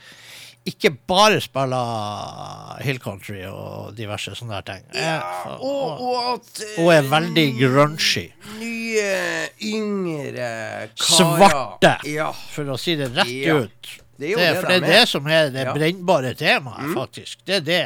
ikke 0.65 0.91
bare 1.09 1.39
spiller 1.41 2.77
hill 2.85 2.99
country 3.01 3.41
og 3.49 3.95
diverse 3.97 4.33
sånne 4.37 4.59
der 4.61 4.67
ting. 4.67 4.83
Ja, 4.93 5.19
Og, 5.57 6.01
og 6.05 6.19
at 6.35 6.61
eh, 6.65 6.75
og 6.83 6.91
er 6.95 7.09
veldig 7.09 7.47
grunchy. 7.59 8.27
nye, 8.59 9.49
yngre 9.61 10.51
karer 10.93 10.95
Svarte. 10.95 11.95
Ja. 12.09 12.31
For 12.53 12.69
å 12.73 12.77
si 12.81 12.95
det 12.99 13.11
rett 13.15 13.29
Ja. 13.33 13.61
ut. 13.65 13.97
Det 14.21 14.29
er 14.29 14.33
jo 14.35 14.39
Det, 14.41 14.47
det 14.47 14.59
for 14.61 14.69
det 14.71 14.77
er 14.79 14.87
det 14.93 15.03
som 15.09 15.27
er 15.27 15.49
det 15.53 15.65
Ja. 15.65 15.71
Mm. 15.73 15.79
brennbare 15.81 16.33
temaet, 16.37 16.93
faktisk. 16.95 17.41
Det 17.45 17.55
er 17.59 17.65
det 17.67 17.81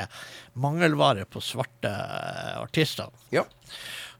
mangelvare 0.60 1.26
på 1.28 1.42
svarte 1.44 1.92
eh, 1.92 2.58
artister. 2.62 3.10
ja. 3.32 3.44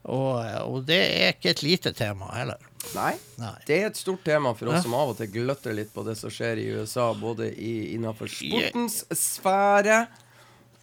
Og, 0.06 0.36
og 0.70 0.84
det 0.86 0.96
er 1.02 1.32
ikke 1.32 1.50
et 1.50 1.62
lite 1.66 1.90
tema 1.98 2.28
heller. 2.36 2.60
Nei. 2.94 3.16
Nei. 3.42 3.48
Det 3.66 3.78
er 3.80 3.86
et 3.88 3.96
stort 3.98 4.20
tema 4.22 4.52
for 4.54 4.68
oss 4.70 4.76
Ja. 4.78 4.82
som 4.84 4.94
av 4.94 5.08
og 5.10 5.16
til 5.18 5.26
gløtter 5.34 5.74
litt 5.74 5.90
på 5.92 6.04
det 6.06 6.14
som 6.20 6.30
skjer 6.30 6.60
i 6.62 6.66
USA, 6.78 7.08
både 7.18 7.48
i, 7.58 7.72
innenfor 7.96 8.30
sportens 8.30 9.00
sfære 9.10 10.04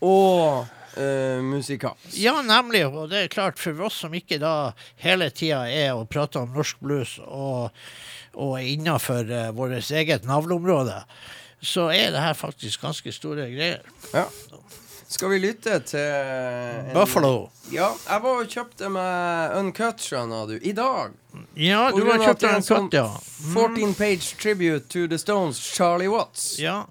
og 0.03 0.65
uh, 0.97 1.39
musikalsk. 1.39 2.17
Ja, 2.19 2.35
nemlig. 2.43 2.83
Og 2.89 3.07
det 3.13 3.21
er 3.23 3.31
klart, 3.31 3.55
for 3.63 3.79
oss 3.87 4.01
som 4.03 4.11
ikke 4.17 4.41
da 4.43 4.73
hele 5.05 5.29
tida 5.31 5.63
er 5.71 5.93
og 5.95 6.09
prater 6.11 6.43
om 6.43 6.51
norsk 6.59 6.83
blues 6.83 7.15
og, 7.23 7.71
og 8.33 8.57
er 8.59 8.67
innafor 8.73 9.27
uh, 9.29 9.49
vårt 9.57 9.91
eget 9.91 10.25
navleområde, 10.25 10.99
så 11.63 11.89
er 11.93 12.11
det 12.11 12.21
her 12.23 12.33
faktisk 12.35 12.81
ganske 12.83 13.11
store 13.15 13.47
greier. 13.53 13.81
Ja. 14.13 14.25
Skal 15.13 15.29
vi 15.29 15.37
lytte 15.43 15.75
til 15.85 15.99
en- 15.99 16.93
Buffalo. 16.95 17.49
Ja, 17.71 17.91
jeg 18.09 18.23
var 18.23 18.39
og 18.41 18.47
kjøpte 18.49 18.89
meg 18.89 19.53
Uncut, 19.59 20.01
skjønner 20.01 20.47
du, 20.49 20.55
i 20.61 20.71
dag. 20.73 21.13
Ja, 21.55 21.91
du 21.93 22.01
har 22.09 22.17
kjøpt 22.23 22.43
Uncut, 22.49 22.65
sånn 22.65 22.89
ja. 22.93 23.05
14 23.53 23.93
page 23.99 24.33
tribute 24.41 24.89
to 24.89 25.05
the 25.07 25.17
Stones, 25.21 25.59
Charlie 25.61 26.09
Watts. 26.09 26.55
Ja, 26.59 26.83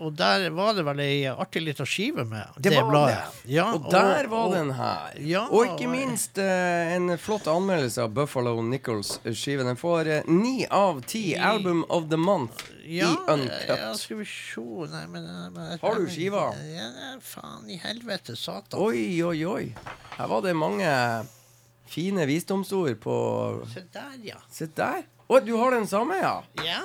og 0.00 0.14
der 0.16 0.46
var 0.56 0.74
det 0.76 0.82
vel 0.86 1.00
ei 1.04 1.26
artig 1.28 1.60
lita 1.62 1.84
skive 1.86 2.24
med. 2.24 2.56
Det 2.56 2.72
var 2.74 2.86
bladet. 2.88 3.16
det. 3.42 3.50
Ja, 3.52 3.66
og 3.76 3.86
der 3.92 4.28
var 4.32 4.48
den 4.54 4.70
her. 4.76 5.14
Ja, 5.20 5.42
og 5.50 5.66
ikke 5.66 5.86
og- 5.88 5.92
minst 5.92 6.38
eh, 6.40 6.94
en 6.96 7.12
flott 7.20 7.46
anmeldelse 7.50 8.02
av 8.02 8.14
Buffalo 8.16 8.56
Nichols-skive. 8.64 9.64
Den 9.68 9.76
får 9.80 10.08
eh, 10.08 10.22
ni 10.30 10.66
av 10.66 11.02
ti 11.06 11.34
Album 11.36 11.84
of 11.88 12.08
the 12.10 12.16
Month 12.16 12.64
ja, 12.84 13.10
i 13.12 13.32
Uncut. 13.32 13.68
Ja, 13.68 13.92
skal 13.94 14.22
vi 14.22 14.24
se 14.24 14.64
Nei, 14.90 15.04
men, 15.06 15.28
men 15.54 15.78
Har 15.82 15.94
du 16.00 16.08
skiva? 16.10 16.48
Ja, 16.74 16.88
faen 17.22 17.68
i 17.70 17.76
helvete, 17.82 18.36
satan. 18.36 18.80
Oi, 18.80 19.22
oi, 19.22 19.44
oi. 19.46 19.74
Her 20.16 20.26
var 20.32 20.42
det 20.42 20.56
mange 20.56 20.88
fine 21.90 22.26
visdomsord 22.26 22.96
på 23.02 23.14
Se 23.72 23.84
der, 23.92 24.16
ja. 24.24 24.40
Se 24.50 24.66
der. 24.74 25.04
Å, 25.30 25.38
du 25.44 25.52
har 25.60 25.76
den 25.76 25.86
samme, 25.86 26.16
ja? 26.18 26.40
ja. 26.66 26.80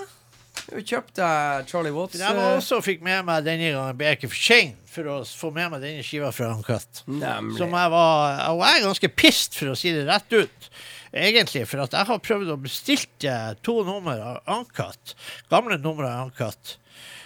Du 0.66 0.80
kjøpte 0.82 1.28
Charlie 1.70 1.94
Watts. 1.94 2.18
Jeg 2.20 2.38
var 2.38 2.56
eh, 2.56 2.58
også 2.60 2.80
fikk 2.86 3.04
med 3.06 3.26
meg 3.28 3.46
denne 3.46 3.70
gangen, 3.76 3.98
ble 4.00 4.10
jeg 4.10 4.20
ikke 4.20 4.32
for 4.34 4.44
sein 4.48 4.74
for 4.96 5.12
å 5.12 5.18
få 5.28 5.52
med 5.54 5.74
meg 5.74 5.84
denne 5.84 6.06
skiva 6.06 6.32
fra 6.34 6.54
Uncut. 6.56 7.04
Nemlig. 7.10 7.58
Som 7.60 7.76
jeg 7.76 7.92
var 7.94 8.40
Og 8.54 8.64
jeg 8.64 8.80
er 8.80 8.86
ganske 8.88 9.12
pissed, 9.14 9.58
for 9.60 9.74
å 9.74 9.78
si 9.80 9.92
det 9.96 10.06
rett 10.08 10.36
ut. 10.36 10.70
Egentlig, 11.16 11.64
for 11.70 11.84
at 11.86 11.94
jeg 11.96 12.10
har 12.10 12.24
prøvd 12.24 12.50
å 12.52 12.58
bestilte 12.60 13.36
to 13.64 13.78
nummer 13.88 14.20
av 14.34 14.58
Uncut. 14.58 15.16
Gamle 15.52 15.78
numre 15.80 16.10
av 16.10 16.30
Uncut. 16.30 16.76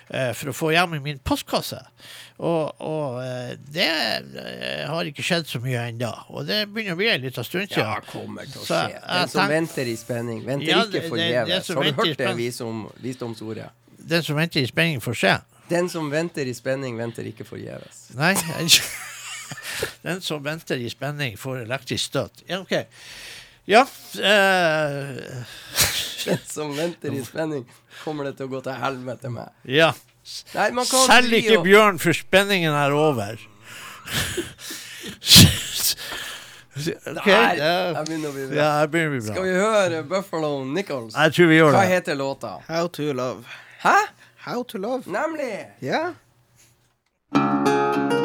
Eh, 0.10 0.32
For 0.38 0.52
å 0.52 0.56
få 0.56 0.72
hjem 0.74 0.95
i 0.98 1.00
min 1.04 1.19
postkasse. 1.26 1.80
Og, 2.39 2.72
og 2.80 3.17
eh, 3.24 3.56
det 3.74 3.88
eh, 3.89 4.86
har 4.88 5.10
ikke 5.10 5.24
skjedd 5.26 5.48
så 5.50 5.60
mye 5.63 5.82
ennå. 5.91 6.12
Og 6.34 6.48
det 6.48 6.62
begynner 6.72 6.95
å 6.95 7.00
bli 7.02 7.10
en 7.12 7.22
liten 7.26 7.43
stund 7.48 7.67
siden. 7.67 7.84
Ja, 7.84 8.00
kommer 8.12 8.48
til 8.48 8.62
å 8.62 8.65
skje. 8.67 8.82
Den 9.02 9.28
som 9.34 9.41
tenk- 9.43 9.54
venter 9.58 9.91
i 9.91 9.95
spenning, 10.00 10.41
venter 10.48 10.72
Ja, 10.72 10.82
ikke 10.86 10.95
det- 11.02 11.10
forgjeves. 11.12 11.74
Har 11.76 11.84
du 11.84 12.02
hørt 12.04 12.17
det 12.24 12.34
visom, 12.39 12.86
visdomsordet? 13.04 13.69
Den 14.00 14.24
som 14.24 14.36
venter 14.39 14.63
i 14.63 14.67
spenning, 14.72 15.02
får 15.04 15.19
se. 15.19 15.36
Den 15.69 15.89
som 15.91 16.08
venter 16.10 16.48
i 16.50 16.54
spenning, 16.58 16.95
venter 16.98 17.28
ikke 17.30 17.45
forgjeves. 17.45 18.08
Nei. 18.17 18.34
Den 20.04 20.22
som 20.22 20.41
venter 20.43 20.78
i 20.82 20.89
spenning, 20.89 21.36
får 21.38 21.63
elektrisk 21.65 22.06
støt. 22.10 22.43
Ja, 22.50 22.60
OK. 22.63 22.74
Ja 23.69 23.84
eh, 24.17 25.43
som 26.49 26.71
venter 26.77 27.13
i 27.15 27.23
spenning, 27.25 27.65
kommer 28.03 28.23
det 28.29 28.38
til 28.38 28.47
å 28.47 28.51
gå 28.51 28.62
til 28.63 28.73
helvete 28.73 29.29
med. 29.34 29.49
Ja. 29.65 29.91
Nei, 30.53 30.69
man 30.71 30.86
kan 30.86 31.05
Selv 31.08 31.34
ikke 31.34 31.58
og- 31.58 31.65
Bjørn, 31.65 31.97
for 31.99 32.13
spenningen 32.13 32.73
er 32.75 32.91
over. 32.93 33.38
okay. 37.17 37.34
Nei, 37.34 37.55
Jeg 37.58 38.05
begynner 38.08 38.29
å 38.29 38.34
bli 38.36 38.45
bra. 38.47 38.55
ja, 38.55 38.69
det 38.86 38.91
begynner 38.93 39.10
å 39.10 39.15
bli 39.17 39.21
Skal 39.32 39.43
vi 39.43 39.55
høre 39.58 40.03
Buffalo 40.08 40.51
Nichols? 40.65 41.13
Jeg 41.15 41.34
tror 41.36 41.47
vi 41.51 41.58
gjør 41.60 41.73
Hva 41.73 41.82
det. 41.84 41.91
heter 41.95 42.15
låta? 42.19 42.53
How 42.67 42.88
to 42.88 43.12
love. 43.13 43.45
Hæ? 43.84 43.95
How 44.45 44.63
to 44.63 44.77
love. 44.77 45.03
Nemlig! 45.08 45.67
Ja. 45.82 46.13
You 47.36 48.18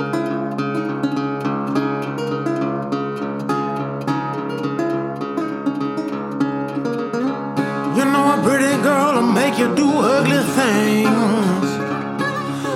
you 9.65 9.75
do 9.75 9.89
ugly 9.99 10.43
things. 10.59 11.69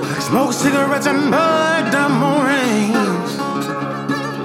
Like 0.09 0.23
smoke 0.23 0.53
cigarettes 0.53 1.07
and 1.07 1.31
bug 1.31 1.93
diamond 1.93 2.41
rings. 2.49 3.33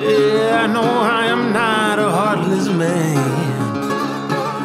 Yeah, 0.03 0.63
I 0.63 0.67
know 0.67 0.89
I 1.21 1.25
am 1.27 1.53
not 1.53 1.99
a 1.99 2.09
heartless 2.09 2.67
man. 2.67 3.15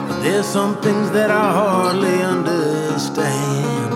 But 0.09 0.23
there's 0.23 0.47
some 0.47 0.77
things 0.81 1.11
that 1.13 1.31
I 1.31 1.53
hardly 1.59 2.21
understand. 2.23 3.93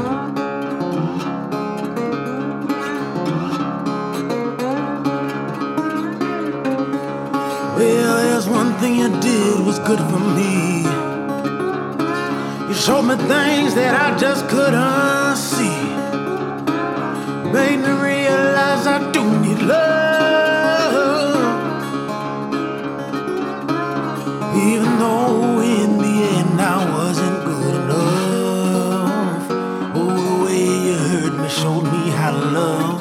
Well, 7.76 8.16
there's 8.22 8.48
one 8.48 8.74
thing 8.74 8.94
you 8.96 9.08
did 9.20 9.66
was 9.66 9.78
good 9.80 9.98
for 9.98 10.20
me. 10.38 11.01
You 12.72 12.78
showed 12.78 13.02
me 13.02 13.16
things 13.16 13.74
that 13.74 13.92
I 14.00 14.16
just 14.16 14.48
couldn't 14.48 15.36
see. 15.36 15.78
Made 17.52 17.80
me 17.84 17.92
realize 18.08 18.86
I 18.86 19.12
do 19.12 19.22
need 19.42 19.58
love. 19.58 21.34
Even 24.56 24.98
though 24.98 25.60
in 25.60 25.98
the 25.98 26.14
end 26.38 26.58
I 26.58 26.90
wasn't 26.96 27.44
good 27.44 27.74
enough. 27.74 29.50
Oh, 29.94 30.16
the 30.24 30.44
way 30.46 30.64
you 30.86 30.96
hurt 30.96 31.34
me 31.42 31.48
showed 31.50 31.84
me 31.84 32.10
how 32.12 32.30
to 32.30 32.38
love. 32.38 32.91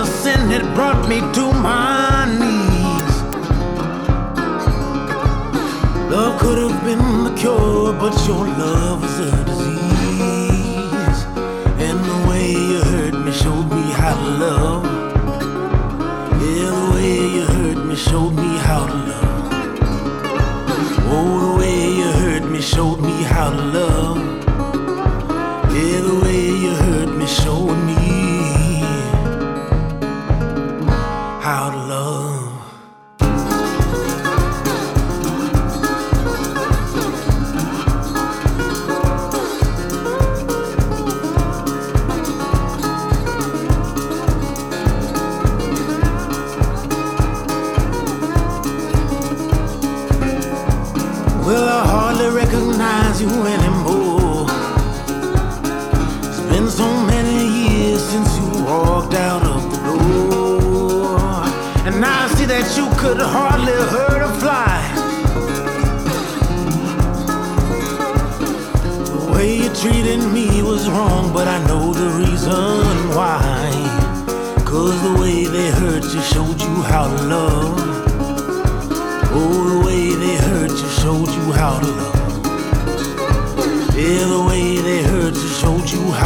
Of 0.00 0.08
sin 0.08 0.40
had 0.48 0.64
brought 0.74 1.08
me 1.10 1.20
to 1.36 1.44
my 1.68 2.24
knees. 2.40 3.14
Love 6.10 6.40
could 6.40 6.58
have 6.64 6.82
been 6.84 7.24
the 7.24 7.34
cure, 7.36 7.92
but 7.92 8.14
your 8.26 8.46
love 8.62 9.02
was 9.02 9.16
a 9.28 9.30
disease. 9.44 11.20
And 11.86 11.98
the 12.10 12.18
way 12.28 12.50
you 12.52 12.80
hurt 12.92 13.14
me 13.24 13.32
showed 13.32 13.68
me 13.76 13.84
how 14.00 14.14
to 14.14 14.30
love. 14.44 14.84
Yeah, 16.40 16.70
the 16.78 16.86
way 16.94 17.14
you 17.36 17.44
hurt 17.56 17.84
me 17.84 17.94
showed 17.94 18.34
me 18.44 18.50
how 18.68 18.86
to 18.86 18.98
love. 19.10 19.48
Oh, 21.12 21.32
the 21.44 21.52
way 21.58 21.78
you 22.00 22.10
hurt 22.22 22.44
me 22.50 22.60
showed 22.62 23.00
me 23.00 23.16
how 23.34 23.50
to 23.50 23.62
love. 23.78 23.99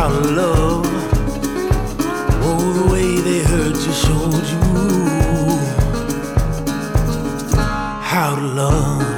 How 0.05 0.21
to 0.21 0.31
love. 0.33 0.87
Oh, 2.47 2.73
the 2.79 2.93
way 2.93 3.17
they 3.23 3.43
hurt 3.43 3.75
you 3.75 3.93
showed 4.05 4.47
you 4.53 4.61
how 8.03 8.35
to 8.35 8.43
love. 8.43 9.14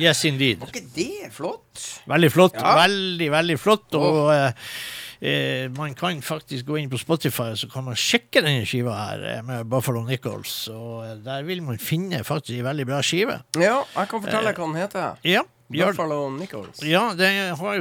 Yes, 0.00 0.22
indeed. 0.28 0.62
Var 0.62 0.70
ikke 0.72 0.86
det 0.94 1.32
flott? 1.34 1.84
Veldig 2.08 2.30
flott. 2.34 2.56
Ja. 2.60 2.76
Veldig, 2.84 3.28
veldig 3.34 3.58
flott. 3.60 3.98
Og 3.98 4.30
eh, 4.34 4.70
eh, 5.20 5.66
man 5.76 5.94
kan 5.98 6.22
faktisk 6.22 6.66
gå 6.70 6.78
inn 6.80 6.90
på 6.92 7.00
Spotify 7.00 7.50
så 7.58 7.68
kan 7.72 7.86
man 7.90 7.98
sjekke 7.98 8.42
denne 8.44 8.64
skiva 8.68 8.94
her 9.02 9.26
eh, 9.34 9.42
med 9.46 9.68
Buffalo 9.70 10.02
Nichols. 10.08 10.56
Og 10.72 11.04
eh, 11.06 11.14
der 11.26 11.44
vil 11.48 11.62
man 11.66 11.78
finne 11.82 12.24
faktisk 12.24 12.58
en 12.60 12.66
veldig 12.70 12.88
bra 12.88 13.02
skive. 13.04 13.40
Ja, 13.58 13.80
jeg 13.96 14.10
kan 14.14 14.24
fortelle 14.26 14.54
hva 14.56 14.66
den 14.72 14.76
heter. 14.82 15.16
Ja, 15.26 15.44
Buffalo 15.68 16.30
Nichols. 16.32 16.78
ja 16.80 17.10
det, 17.12 17.26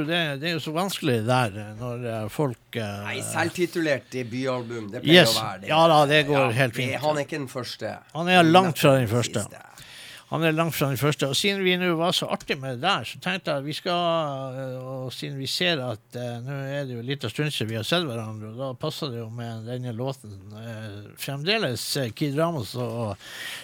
det, 0.09 0.17
det 0.41 0.49
er 0.49 0.55
jo 0.57 0.59
så 0.59 0.73
vanskelig 0.75 1.21
der 1.23 1.53
eh, 1.61 1.69
når 1.79 2.01
eh, 2.11 2.25
folk 2.33 2.75
uh, 2.75 3.05
Nei, 3.05 3.21
selvtitulert 3.23 4.09
debutalbum. 4.11 4.89
Det 4.91 4.99
pleier 5.05 5.21
Yes. 5.23 5.37
å 5.37 5.45
være 5.45 5.61
det. 5.61 5.69
Ja 5.71 5.79
da, 5.87 6.01
det 6.09 6.19
går 6.27 6.51
helt 6.57 6.75
fint. 6.75 6.97
Han 7.05 7.15
er 7.15 7.23
ikke 7.23 7.39
den 7.39 7.47
første. 7.47 7.93
Han 8.11 8.27
er 8.33 8.43
langt 8.43 8.81
fra 8.83 8.97
den 8.99 9.07
første. 9.07 9.45
Siste. 9.47 9.63
Han 10.27 10.43
er 10.43 10.51
langt 10.51 10.75
fra 10.75 10.89
den 10.91 10.99
første. 10.99 11.29
Og 11.31 11.37
siden 11.39 11.61
vi 11.63 11.77
nå 11.79 11.93
var 11.95 12.11
så 12.15 12.27
artig 12.35 12.57
med 12.59 12.75
det 12.75 12.83
der, 12.83 13.05
så 13.07 13.19
tenkte 13.23 13.53
jeg 13.53 13.61
at 13.61 13.65
vi 13.65 13.75
skal 13.77 14.57
øh, 14.59 14.87
Og 14.87 15.13
siden 15.15 15.37
vi 15.39 15.47
ser 15.47 15.79
at 15.85 16.17
eh, 16.19 16.41
nå 16.43 16.57
er 16.67 16.87
det 16.87 16.97
jo 16.97 17.05
litt 17.05 17.23
av 17.23 17.31
stund 17.31 17.53
siden 17.55 17.69
vi 17.71 17.77
har 17.79 17.87
sett 17.87 18.03
hverandre, 18.03 18.51
og 18.51 18.59
da 18.59 18.73
passer 18.75 19.13
det 19.13 19.21
jo 19.21 19.29
med 19.31 19.69
denne 19.69 19.93
låten 19.95 20.35
eh, 20.59 21.05
fremdeles 21.21 21.85
uh, 22.01 22.09
Kid 22.11 22.35
Ramos 22.39 22.73
og 22.75 23.15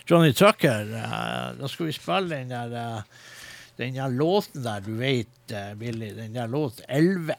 Johnny 0.07 0.31
Tucker. 0.31 0.87
Eh, 0.87 1.49
da 1.59 1.71
skal 1.71 1.89
vi 1.89 1.97
spille 1.97 2.31
den 2.31 2.55
der 2.55 2.77
uh, 2.79 3.29
den 3.75 3.97
der 3.97 4.15
låten 4.15 4.63
der, 4.63 4.83
du 4.85 4.93
vet, 4.99 5.53
Billy. 5.79 6.13
Den 6.15 6.35
der 6.35 6.47
låt 6.47 6.79
11. 6.87 7.35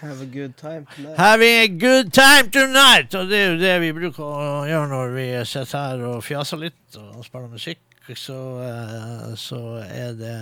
Have 0.00 0.22
a 0.22 0.30
good 0.30 0.54
time 0.56 0.86
tonight. 0.94 1.18
Having 1.18 1.58
a 1.58 1.66
good 1.66 2.12
time 2.12 2.50
tonight! 2.52 3.14
Og 3.18 3.26
det 3.28 3.38
er 3.38 3.50
jo 3.50 3.58
det 3.58 3.74
vi 3.82 3.92
bruker 3.96 4.22
å 4.22 4.64
gjøre 4.70 4.88
når 4.92 5.14
vi 5.16 5.26
sitter 5.42 5.74
her 5.74 6.06
og 6.12 6.22
fjaser 6.22 6.62
litt 6.62 7.00
og 7.02 7.26
spiller 7.26 7.50
musikk. 7.50 7.87
Så, 8.16 8.36
eh, 8.64 9.34
så 9.36 9.58
er 9.84 10.12
det 10.16 10.36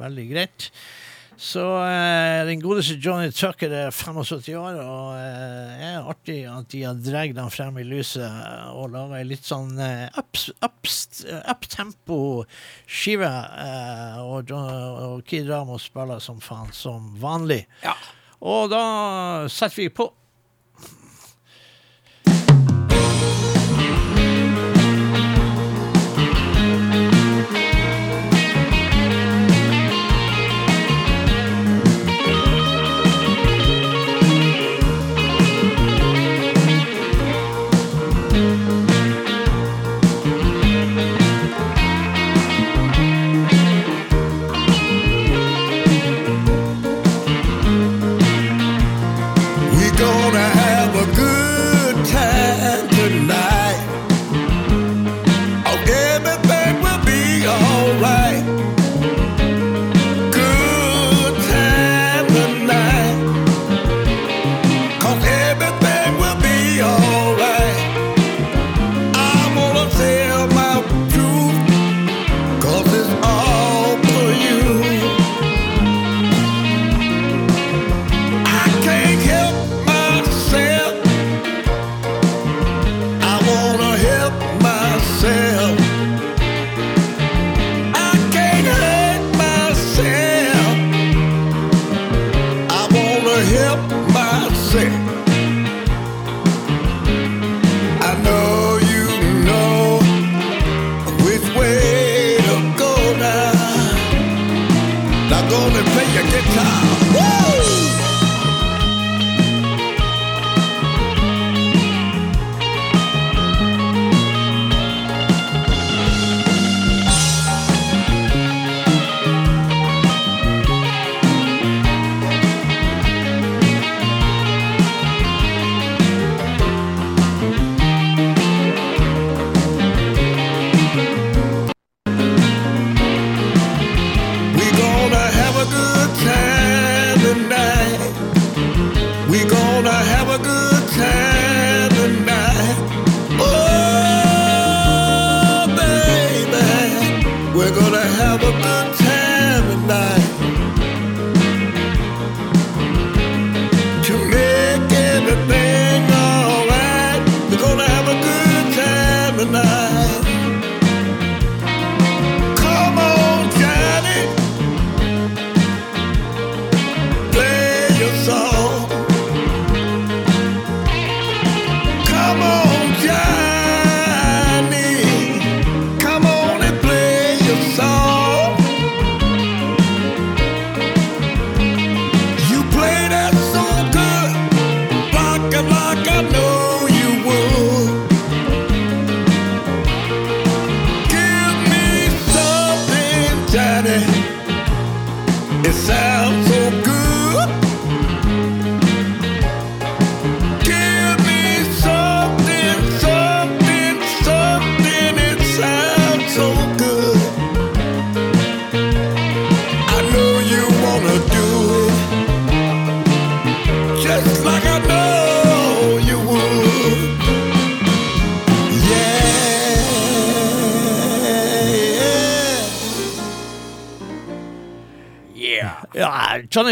veldig 0.00 0.28
greit. 0.30 0.70
Så 1.42 1.62
eh, 1.82 2.44
den 2.46 2.60
godeste 2.62 2.94
Johnny 3.02 3.30
Tucker 3.34 3.72
er 3.74 3.90
75 3.90 4.52
år, 4.54 4.76
og 4.84 5.16
eh, 5.18 5.80
er 5.88 6.04
artig 6.12 6.44
at 6.46 6.68
de 6.70 6.82
har 6.86 6.94
dratt 7.02 7.34
den 7.34 7.50
frem 7.50 7.78
i 7.82 7.84
lyset 7.88 8.30
og 8.76 8.92
laga 8.94 9.18
ei 9.18 9.24
litt 9.26 9.44
sånn 9.48 9.72
eh, 9.82 10.06
up-tempo-skive. 11.50 13.32
Eh, 13.66 14.18
og, 14.22 14.44
John- 14.48 14.70
og 15.08 15.24
Kid 15.26 15.50
Ramos 15.50 15.82
spiller 15.90 16.20
som 16.22 16.38
faen, 16.44 16.70
som 16.76 17.10
vanlig. 17.22 17.64
Ja. 17.82 17.96
Og 18.42 18.70
da 18.70 18.84
setter 19.50 19.82
vi 19.82 19.88
på. 19.98 20.12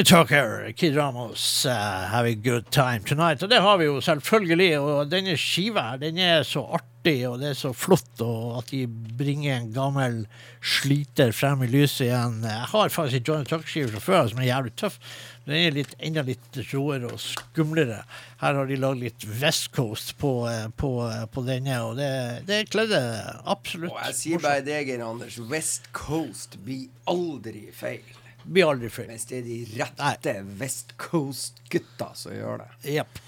Johnny 0.00 0.24
Tucker, 0.24 0.72
Kid 0.72 0.96
Ramos, 0.96 1.66
uh, 1.66 2.08
have 2.08 2.24
a 2.24 2.34
good 2.34 2.70
time 2.70 3.00
tonight. 3.04 3.42
Og 3.42 3.50
det 3.50 3.60
har 3.60 3.76
vi 3.76 3.84
jo 3.84 4.00
selvfølgelig. 4.00 4.78
Og 4.80 5.10
denne 5.12 5.34
skiva 5.36 5.90
her, 5.90 5.98
den 6.00 6.16
er 6.16 6.44
så 6.48 6.62
artig, 6.78 7.26
og 7.28 7.36
det 7.42 7.50
er 7.50 7.58
så 7.58 7.74
flott 7.76 8.22
og 8.24 8.62
at 8.62 8.70
de 8.72 8.86
bringer 8.88 9.58
en 9.58 9.66
gammel 9.74 10.22
sliter 10.64 11.34
frem 11.36 11.66
i 11.66 11.68
lyset 11.68 12.06
igjen. 12.06 12.38
Jeg 12.48 12.70
har 12.72 12.94
faktisk 12.94 13.18
en 13.18 13.26
Johnny 13.28 13.48
Tucker-skive 13.50 13.90
fra 13.92 14.00
før 14.06 14.30
som 14.30 14.40
er 14.40 14.48
jævlig 14.48 14.72
tøff. 14.80 14.96
Den 15.44 15.58
er 15.58 15.76
litt, 15.76 15.92
enda 16.00 16.24
litt 16.24 16.60
råere 16.70 17.10
og 17.10 17.20
skumlere. 17.20 18.00
Her 18.40 18.56
har 18.56 18.72
de 18.72 18.78
lagd 18.80 19.02
litt 19.02 19.28
West 19.42 19.68
Coast 19.76 20.14
på, 20.22 20.32
eh, 20.48 20.70
på, 20.80 20.94
eh, 21.10 21.26
på 21.28 21.44
denne, 21.44 21.76
og 21.84 22.00
det, 22.00 22.14
det 22.48 22.62
kledde 22.72 23.02
absolutt. 23.44 23.92
Og 23.92 24.00
jeg 24.06 24.16
sier 24.22 24.40
bare 24.48 24.64
deg, 24.64 24.96
Anders. 25.04 25.36
West 25.52 25.92
Coast 25.92 26.56
blir 26.64 26.88
aldri 27.10 27.68
feil. 27.76 28.16
Blir 28.44 28.70
aldri 28.70 28.90
feil. 28.92 29.08
Mens 29.10 29.26
det 29.28 29.40
er 29.40 29.48
de 29.48 29.58
rette 29.80 30.36
West 30.60 30.94
Coast-gutta 31.00 32.12
som 32.18 32.32
gjør 32.34 32.62
det. 32.64 32.70
Yep. 32.94 33.20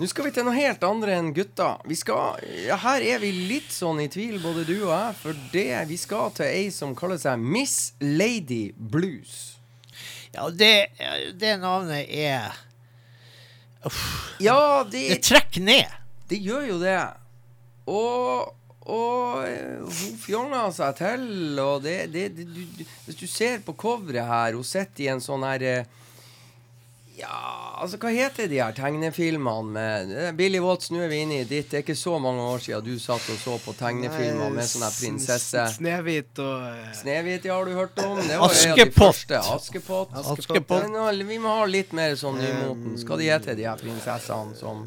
Nå 0.00 0.06
skal 0.08 0.24
vi 0.26 0.30
til 0.34 0.46
noe 0.46 0.56
helt 0.56 0.82
andre 0.86 1.14
enn 1.18 1.32
gutta. 1.36 1.74
Vi 1.86 1.94
skal, 1.98 2.40
ja, 2.64 2.78
her 2.82 3.04
er 3.04 3.20
vi 3.22 3.30
litt 3.50 3.70
sånn 3.74 4.00
i 4.02 4.08
tvil, 4.10 4.38
både 4.42 4.64
du 4.66 4.78
og 4.86 4.94
jeg, 4.94 5.16
for 5.20 5.42
det, 5.52 5.66
vi 5.90 5.98
skal 6.00 6.32
til 6.34 6.48
ei 6.48 6.70
som 6.74 6.94
kaller 6.98 7.20
seg 7.20 7.38
Miss 7.42 7.92
Lady 8.00 8.72
Blues. 8.74 9.58
Ja, 10.34 10.48
det, 10.50 10.72
det 11.38 11.52
navnet 11.62 12.08
er 12.08 12.56
Ja, 14.42 14.82
Det 14.88 15.04
det, 15.12 15.20
trekker 15.28 15.62
ned. 15.62 15.92
det 16.32 16.40
gjør 16.42 16.64
jo 16.72 16.78
det. 16.80 16.98
Og, 17.86 18.54
og 18.84 19.44
eh, 19.48 19.80
hun 19.80 20.16
fjolla 20.20 20.66
seg 20.74 20.96
til, 20.98 21.26
og 21.60 21.84
det, 21.86 21.98
det, 22.12 22.28
det 22.36 22.44
du, 22.44 22.64
du, 22.76 22.82
Hvis 23.06 23.16
du 23.16 23.26
ser 23.30 23.62
på 23.64 23.72
coveret 23.80 24.28
her, 24.28 24.56
hun 24.58 24.66
sitter 24.66 25.06
i 25.06 25.12
en 25.14 25.24
sånn 25.24 25.46
her 25.46 25.64
eh, 25.64 26.02
Ja, 27.16 27.38
altså, 27.80 27.96
hva 28.02 28.12
heter 28.12 28.50
de 28.50 28.58
her 28.60 28.76
tegnefilmene 28.76 29.72
med 29.72 30.12
eh, 30.12 30.28
Billy 30.36 30.60
Watts, 30.60 30.92
nå 30.92 31.00
er 31.00 31.08
vi 31.14 31.22
inne 31.24 31.40
i 31.40 31.48
ditt. 31.48 31.70
Det 31.72 31.80
er 31.80 31.86
ikke 31.86 31.96
så 31.96 32.18
mange 32.20 32.44
år 32.44 32.60
siden 32.66 32.84
du 32.84 33.00
satt 33.00 33.24
og 33.32 33.40
så 33.40 33.56
på 33.64 33.72
tegnefilmer 33.78 34.52
med 34.52 34.68
sånn 34.68 34.84
her 34.84 34.98
prinsesse. 34.98 35.66
Snehvit 35.78 36.44
og 36.44 36.68
eh, 36.68 36.92
Snehvit, 37.00 37.48
ja, 37.48 37.56
har 37.56 37.64
du 37.64 37.80
hørt 37.80 38.04
om? 38.04 38.20
Det 38.20 38.36
var 38.36 38.52
Askepott. 38.52 39.24
de 39.32 39.40
Askepott. 39.40 40.12
Askepott. 40.12 40.40
Askepott. 40.44 40.88
Nå, 40.92 41.08
vi 41.32 41.40
må 41.40 41.56
ha 41.62 41.64
litt 41.70 41.96
mer 41.96 42.20
sånn 42.20 42.36
nymoten. 42.42 43.00
Skal 43.00 43.24
de 43.24 43.32
hete 43.32 43.56
de 43.56 43.70
her 43.70 43.80
prinsessene 43.80 44.60
som 44.60 44.84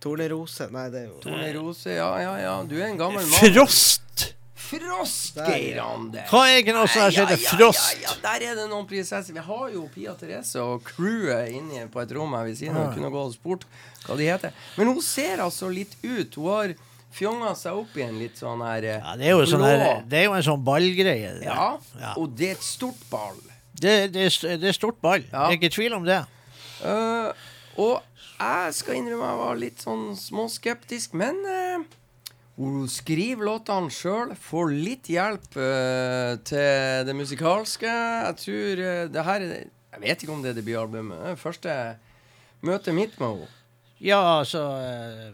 Tornerose. 0.00 0.68
Nei, 0.72 0.86
det 0.92 1.02
er 1.04 1.08
jo 1.10 1.18
Tornerose? 1.24 1.92
Ja, 1.96 2.10
ja, 2.22 2.34
ja. 2.40 2.54
Du 2.68 2.76
er 2.80 2.88
en 2.90 2.98
gammel 3.00 3.24
mann. 3.26 3.52
Frost! 3.54 4.06
Frost, 4.70 5.34
Geir 5.48 5.80
Ander! 5.82 6.26
Hva 6.30 6.44
er 6.46 6.60
ikke 6.60 6.74
noe 6.76 6.86
som 6.90 7.02
Nei, 7.02 7.08
heter 7.16 7.32
ja, 7.34 7.38
ja, 7.42 7.54
Frost? 7.56 7.96
Ja, 7.98 8.02
ja, 8.06 8.12
der 8.22 8.44
er 8.52 8.58
det 8.60 8.66
noen 8.70 8.84
prinsesser. 8.86 9.34
Vi 9.34 9.42
har 9.42 9.64
jo 9.74 9.86
Pia 9.90 10.12
Therese 10.20 10.62
og 10.62 10.84
crewet 10.86 11.50
inne 11.56 11.88
på 11.90 12.02
et 12.04 12.12
rom 12.14 12.36
her 12.38 12.46
ved 12.46 12.58
siden 12.60 12.78
av. 12.78 12.86
Ja. 12.86 12.92
Kunne 12.94 13.10
gå 13.10 13.24
og 13.26 13.34
spurt 13.34 13.66
hva 14.06 14.16
de 14.20 14.28
heter. 14.30 14.54
Men 14.78 14.92
hun 14.92 15.00
ser 15.02 15.42
altså 15.42 15.70
litt 15.74 15.96
ut. 16.04 16.38
Hun 16.38 16.46
har 16.54 16.74
fjonga 17.16 17.54
seg 17.58 17.80
opp 17.80 17.96
i 17.98 18.04
en 18.06 18.20
litt 18.22 18.38
sånn 18.38 18.62
her 18.62 18.86
eh, 18.86 19.00
Ja, 19.02 19.16
det 19.18 19.26
er 19.26 19.34
jo, 19.34 19.46
sånn 19.50 19.64
her, 19.66 20.04
det 20.06 20.20
er 20.20 20.28
jo 20.28 20.36
en 20.38 20.46
sånn 20.46 20.62
ballgreie. 20.68 21.32
det. 21.40 21.48
Ja, 21.48 21.72
Ja. 21.98 22.12
og 22.14 22.36
det 22.38 22.52
er 22.52 22.60
et 22.60 22.62
stort 22.68 23.00
ball. 23.10 23.40
Det, 23.80 23.96
det, 24.14 24.28
det 24.60 24.70
er 24.70 24.76
stort 24.76 25.00
ball. 25.02 25.24
Ja. 25.32 25.48
Det 25.48 25.56
er 25.56 25.58
ikke 25.58 25.72
tvil 25.74 25.96
om 25.98 26.06
det. 26.06 26.20
Uh, 26.84 27.32
og 27.80 27.98
jeg 28.40 28.76
skal 28.80 28.98
innrømme 28.98 29.30
jeg 29.30 29.40
var 29.40 29.58
litt 29.60 29.82
sånn 29.84 30.04
småskeptisk, 30.18 31.16
men 31.20 31.40
eh, 31.44 31.84
hun 32.60 32.84
skriver 32.92 33.46
låtene 33.48 33.92
sjøl. 33.92 34.34
Får 34.36 34.72
litt 34.74 35.08
hjelp 35.12 35.56
eh, 35.56 36.34
til 36.48 37.04
det 37.08 37.16
musikalske. 37.16 37.88
Jeg 37.90 38.40
tror 38.42 38.82
eh, 38.86 39.04
det 39.12 39.26
her 39.28 39.44
er 39.46 39.54
Jeg 39.90 40.02
vet 40.04 40.22
ikke 40.22 40.34
om 40.34 40.42
det 40.44 40.52
er 40.52 40.58
debutalbumet. 40.60 41.22
Det 41.32 41.38
første 41.40 41.76
møtet 42.62 42.94
mitt 42.94 43.16
med 43.18 43.32
henne. 43.32 43.48
Ja, 44.00 44.20
altså 44.38 44.64
eh, 44.80 45.32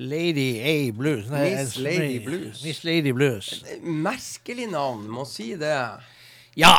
Lady 0.00 0.50
A 0.62 0.92
Blues. 0.96 1.30
Nei, 1.30 1.50
Miss 1.54 1.76
eh, 1.76 1.82
Lady 1.86 2.18
Blues. 2.24 2.64
Miss 2.64 2.84
Lady 2.84 3.14
Blues. 3.16 3.52
Merkelig 3.82 4.68
navn, 4.70 5.06
må 5.10 5.26
si 5.28 5.52
det. 5.60 5.76
Ja! 6.58 6.76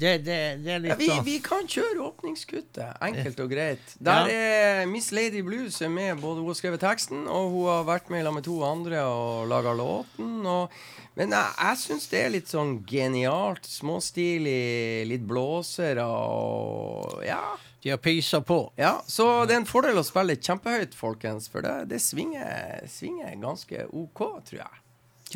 Det, 0.00 0.12
det, 0.24 0.36
det 0.64 0.72
er 0.78 0.84
Ja, 0.88 0.94
vi, 0.96 1.08
sånn 1.10 1.24
vi 1.26 1.34
kan 1.44 1.66
kjøre 1.68 2.00
åpningskuttet. 2.06 2.94
Enkelt 3.04 3.40
og 3.44 3.50
greit. 3.52 3.92
Der 4.00 4.30
er 4.32 4.86
Miss 4.88 5.10
Lady 5.12 5.42
Blues 5.44 5.76
er 5.84 5.92
med. 5.92 6.16
Både 6.22 6.40
hun 6.40 6.48
har 6.48 6.56
skrevet 6.58 6.80
teksten, 6.80 7.26
og 7.28 7.50
hun 7.52 7.66
har 7.68 7.84
vært 7.88 8.08
med 8.12 8.24
sammen 8.24 8.40
med 8.40 8.46
to 8.48 8.56
andre 8.64 9.02
og 9.04 9.48
laga 9.52 9.74
låten. 9.76 10.38
Og, 10.48 10.72
men 11.20 11.34
jeg, 11.36 11.52
jeg 11.60 11.80
syns 11.84 12.08
det 12.12 12.22
er 12.24 12.32
litt 12.38 12.48
sånn 12.52 12.78
genialt. 12.88 13.68
Småstilig, 13.68 15.06
litt 15.10 15.26
blåsere 15.28 16.06
og 16.08 17.20
Ja. 17.28 17.42
De 17.80 17.88
har 17.88 17.96
peisa 17.96 18.42
på. 18.44 18.72
ja. 18.76 18.98
Så 19.08 19.24
det 19.48 19.54
er 19.54 19.62
en 19.62 19.64
fordel 19.68 19.96
å 19.96 20.04
spille 20.04 20.34
kjempehøyt, 20.36 20.92
folkens, 20.92 21.46
for 21.48 21.64
det, 21.64 21.86
det 21.88 22.00
svinger, 22.04 22.82
svinger 22.92 23.32
ganske 23.40 23.86
OK, 23.96 24.20
tror 24.50 24.58
jeg. 24.60 24.82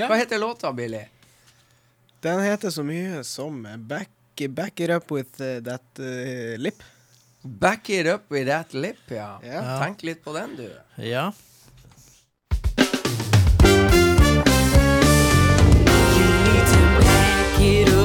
Hva 0.05 0.19
heter 0.21 0.43
låta, 0.43 0.69
Billy? 0.77 1.01
Den 2.21 2.43
heter 2.45 2.69
så 2.73 2.85
mye 2.85 3.23
som 3.25 3.63
Back, 3.89 4.11
back 4.49 4.81
It 4.81 4.91
Up 4.91 5.11
With 5.11 5.41
eh, 5.41 5.61
That 5.61 5.99
eh, 5.99 6.57
Lip. 6.59 6.83
Back 7.47 7.91
it 7.91 8.07
up 8.07 8.31
with 8.31 8.47
that 8.47 8.73
lip, 8.73 8.97
ja. 9.09 9.39
Ja. 9.43 9.85
Tenk 9.85 10.03
litt 10.03 10.25
på 10.25 10.33
den, 10.33 10.57
du. 10.57 10.71
Ja. 10.97 11.33
You 17.61 18.05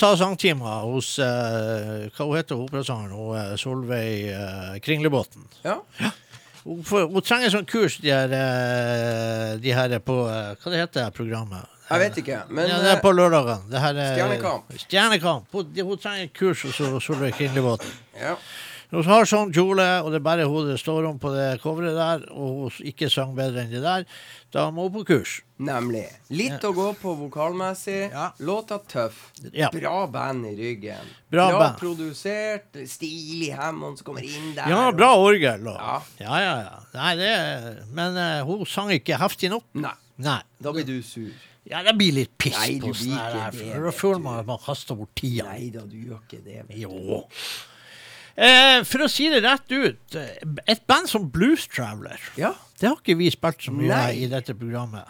ta 0.00 0.10
sangtimer 0.16 0.86
hos 0.88 1.12
uh, 1.22 2.08
Hva 2.16 2.26
hun 2.26 2.38
heter 2.38 2.56
operasangeren? 2.60 3.16
Eh, 3.36 3.52
Solveig 3.60 4.30
uh, 4.32 4.78
Kringlebotn. 4.84 5.44
Ja. 5.66 5.76
Hun, 6.64 6.80
får- 6.84 7.06
hun 7.12 7.24
trenger 7.24 7.52
sånn 7.54 7.68
kurs, 7.68 7.98
de 8.04 8.12
her, 8.12 8.32
de 9.60 9.72
her 9.76 9.94
på 10.04 10.16
Hva 10.24 10.72
det 10.72 10.80
heter 10.82 11.06
det 11.06 11.12
programmet? 11.16 11.68
Jeg 11.90 11.98
vet 12.04 12.18
ikke, 12.22 12.36
men 12.54 12.68
ja, 12.70 12.76
det 12.84 12.90
er 12.92 13.00
på 13.02 13.10
er- 14.04 14.12
Stjernekamp. 14.14 14.74
Stjernekamp. 14.84 15.48
Hun, 15.56 15.72
hun 15.88 15.98
trenger 15.98 16.28
kurs 16.36 16.62
hos 16.68 16.78
Solveig 17.04 17.34
Kringlebotn. 17.38 17.88
ja. 18.20 18.36
Hun 18.90 19.06
har 19.06 19.28
sånn 19.28 19.52
kjole, 19.54 19.84
og 20.02 20.10
det 20.10 20.18
er 20.18 20.24
bare 20.26 20.46
hun 20.50 20.66
det 20.66 20.80
står 20.82 21.06
om 21.12 21.18
på 21.22 21.30
det 21.30 21.60
coveret 21.62 21.94
der, 21.94 22.24
og 22.34 22.64
hun 22.64 22.88
ikke 22.90 23.06
sang 23.12 23.36
bedre 23.36 23.62
enn 23.62 23.70
det 23.70 23.82
der. 23.84 24.06
Da 24.50 24.64
må 24.74 24.88
hun 24.88 24.96
på 24.96 25.04
kurs. 25.12 25.36
Nemlig. 25.62 26.06
Litt 26.34 26.64
å 26.66 26.72
gå 26.74 26.88
på 26.98 27.12
vokalmessig. 27.20 28.00
Ja. 28.10 28.30
Låta 28.42 28.80
tøff. 28.82 29.28
Ja. 29.54 29.68
Bra 29.70 30.08
band 30.10 30.48
i 30.48 30.54
ryggen. 30.58 31.12
Bra 31.30 31.46
band. 31.54 31.78
produsert. 31.78 32.80
Stilig 32.90 33.52
Hammond 33.54 34.00
som 34.00 34.10
kommer 34.10 34.26
inn 34.26 34.56
der. 34.56 34.72
Ja, 34.72 34.88
bra 34.96 35.12
orgel. 35.20 35.68
Og. 35.70 35.76
Ja. 35.76 36.00
Ja, 36.24 36.40
ja, 36.42 36.56
ja. 36.64 36.82
Nei, 36.96 37.12
det, 37.20 37.30
men 37.94 38.18
uh, 38.18 38.42
hun 38.48 38.66
sang 38.66 38.90
ikke 38.94 39.20
heftig 39.20 39.52
nok. 39.54 39.68
Nei, 39.78 39.94
Nei. 40.24 40.40
da 40.58 40.74
blir 40.74 40.88
du 40.88 40.98
sur. 41.06 41.30
Ja, 41.70 41.84
det 41.86 41.94
blir 42.00 42.16
litt 42.16 42.32
piss 42.40 42.56
Nei, 42.56 42.78
på 42.82 42.90
sånn 42.96 43.14
her. 43.14 43.54
da 43.84 43.92
føler 43.94 44.22
man 44.24 44.40
at 44.40 44.48
man 44.48 44.58
kaster 44.64 44.96
bort 44.98 45.12
tida. 45.20 45.46
Nei 45.52 45.68
da, 45.74 45.84
du 45.86 45.98
gjør 46.00 46.24
ikke 46.24 46.40
det. 46.42 46.64
Jo. 46.80 47.28
Eh, 48.40 48.80
for 48.88 49.04
å 49.04 49.08
si 49.12 49.26
det 49.28 49.42
rett 49.44 49.68
ut, 49.74 50.14
eh, 50.16 50.36
et 50.72 50.86
band 50.88 51.08
som 51.10 51.26
Blues 51.28 51.66
Traveler, 51.68 52.16
Ja. 52.40 52.54
det 52.80 52.88
har 52.88 52.96
ikke 52.96 53.18
vi 53.18 53.28
spilt 53.30 53.60
så 53.66 53.72
mye 53.74 53.88
Nei. 53.92 54.22
i 54.24 54.26
dette 54.32 54.54
programmet. 54.56 55.04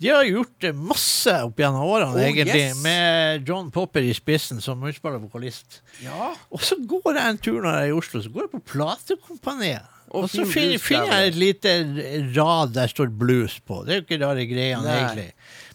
De 0.00 0.08
har 0.08 0.24
gjort 0.24 0.64
eh, 0.64 0.72
masse 0.72 1.28
opp 1.44 1.58
gjennom 1.60 1.84
årene, 1.84 2.14
Oh, 2.16 2.22
egentlig, 2.24 2.54
yes. 2.70 2.78
med 2.82 3.44
John 3.46 3.68
Popper 3.70 4.00
i 4.00 4.14
spissen 4.16 4.62
som 4.64 4.80
utspiller 4.88 5.20
vokalist. 5.20 5.82
ja. 6.02 6.30
Og 6.50 6.60
så 6.64 6.78
går 6.80 7.14
jeg 7.18 7.28
en 7.28 7.38
tur 7.44 7.60
når 7.60 7.74
jeg 7.76 7.82
er 7.82 7.92
i 7.92 7.98
Oslo, 7.98 8.22
så 8.24 8.32
går 8.32 8.46
jeg 8.48 8.54
på 8.54 8.62
platekompaniet. 8.72 9.84
Og 10.10 10.24
Og 10.24 10.30
så 10.32 10.42
finner, 10.48 10.78
finner 10.82 11.06
jeg 11.12 11.28
et 11.28 11.36
lite 11.38 11.74
rad 12.34 12.72
der 12.74 12.88
står 12.88 13.12
blues 13.16 13.60
på. 13.60 13.84
Det 13.86 13.92
er 13.92 14.00
jo 14.00 14.06
ikke 14.08 14.24
rare 14.24 14.46
greiene, 14.48 14.88
egentlig. 14.96 15.32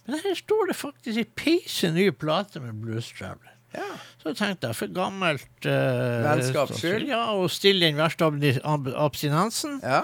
Men 0.08 0.20
her 0.20 0.36
står 0.36 0.68
det 0.68 0.76
faktisk 0.76 1.18
ei 1.22 1.28
peise 1.38 1.94
ny 1.94 2.10
plate 2.12 2.60
med 2.60 2.74
Blues 2.82 3.08
Traveler. 3.16 3.54
Ja. 3.78 3.92
Så 4.26 4.34
tenkte 4.34 4.72
jeg, 4.72 4.76
for 4.80 4.90
gammelt 4.96 5.66
uh, 5.70 6.24
Vennskaps 6.26 6.80
skyld. 6.82 7.08
Ja, 7.12 7.24
og 7.38 7.50
stille 7.54 7.86
den 7.92 7.98
verste 8.00 8.26
ab 8.66 8.88
abstinensen, 9.06 9.76
Ja. 9.84 10.00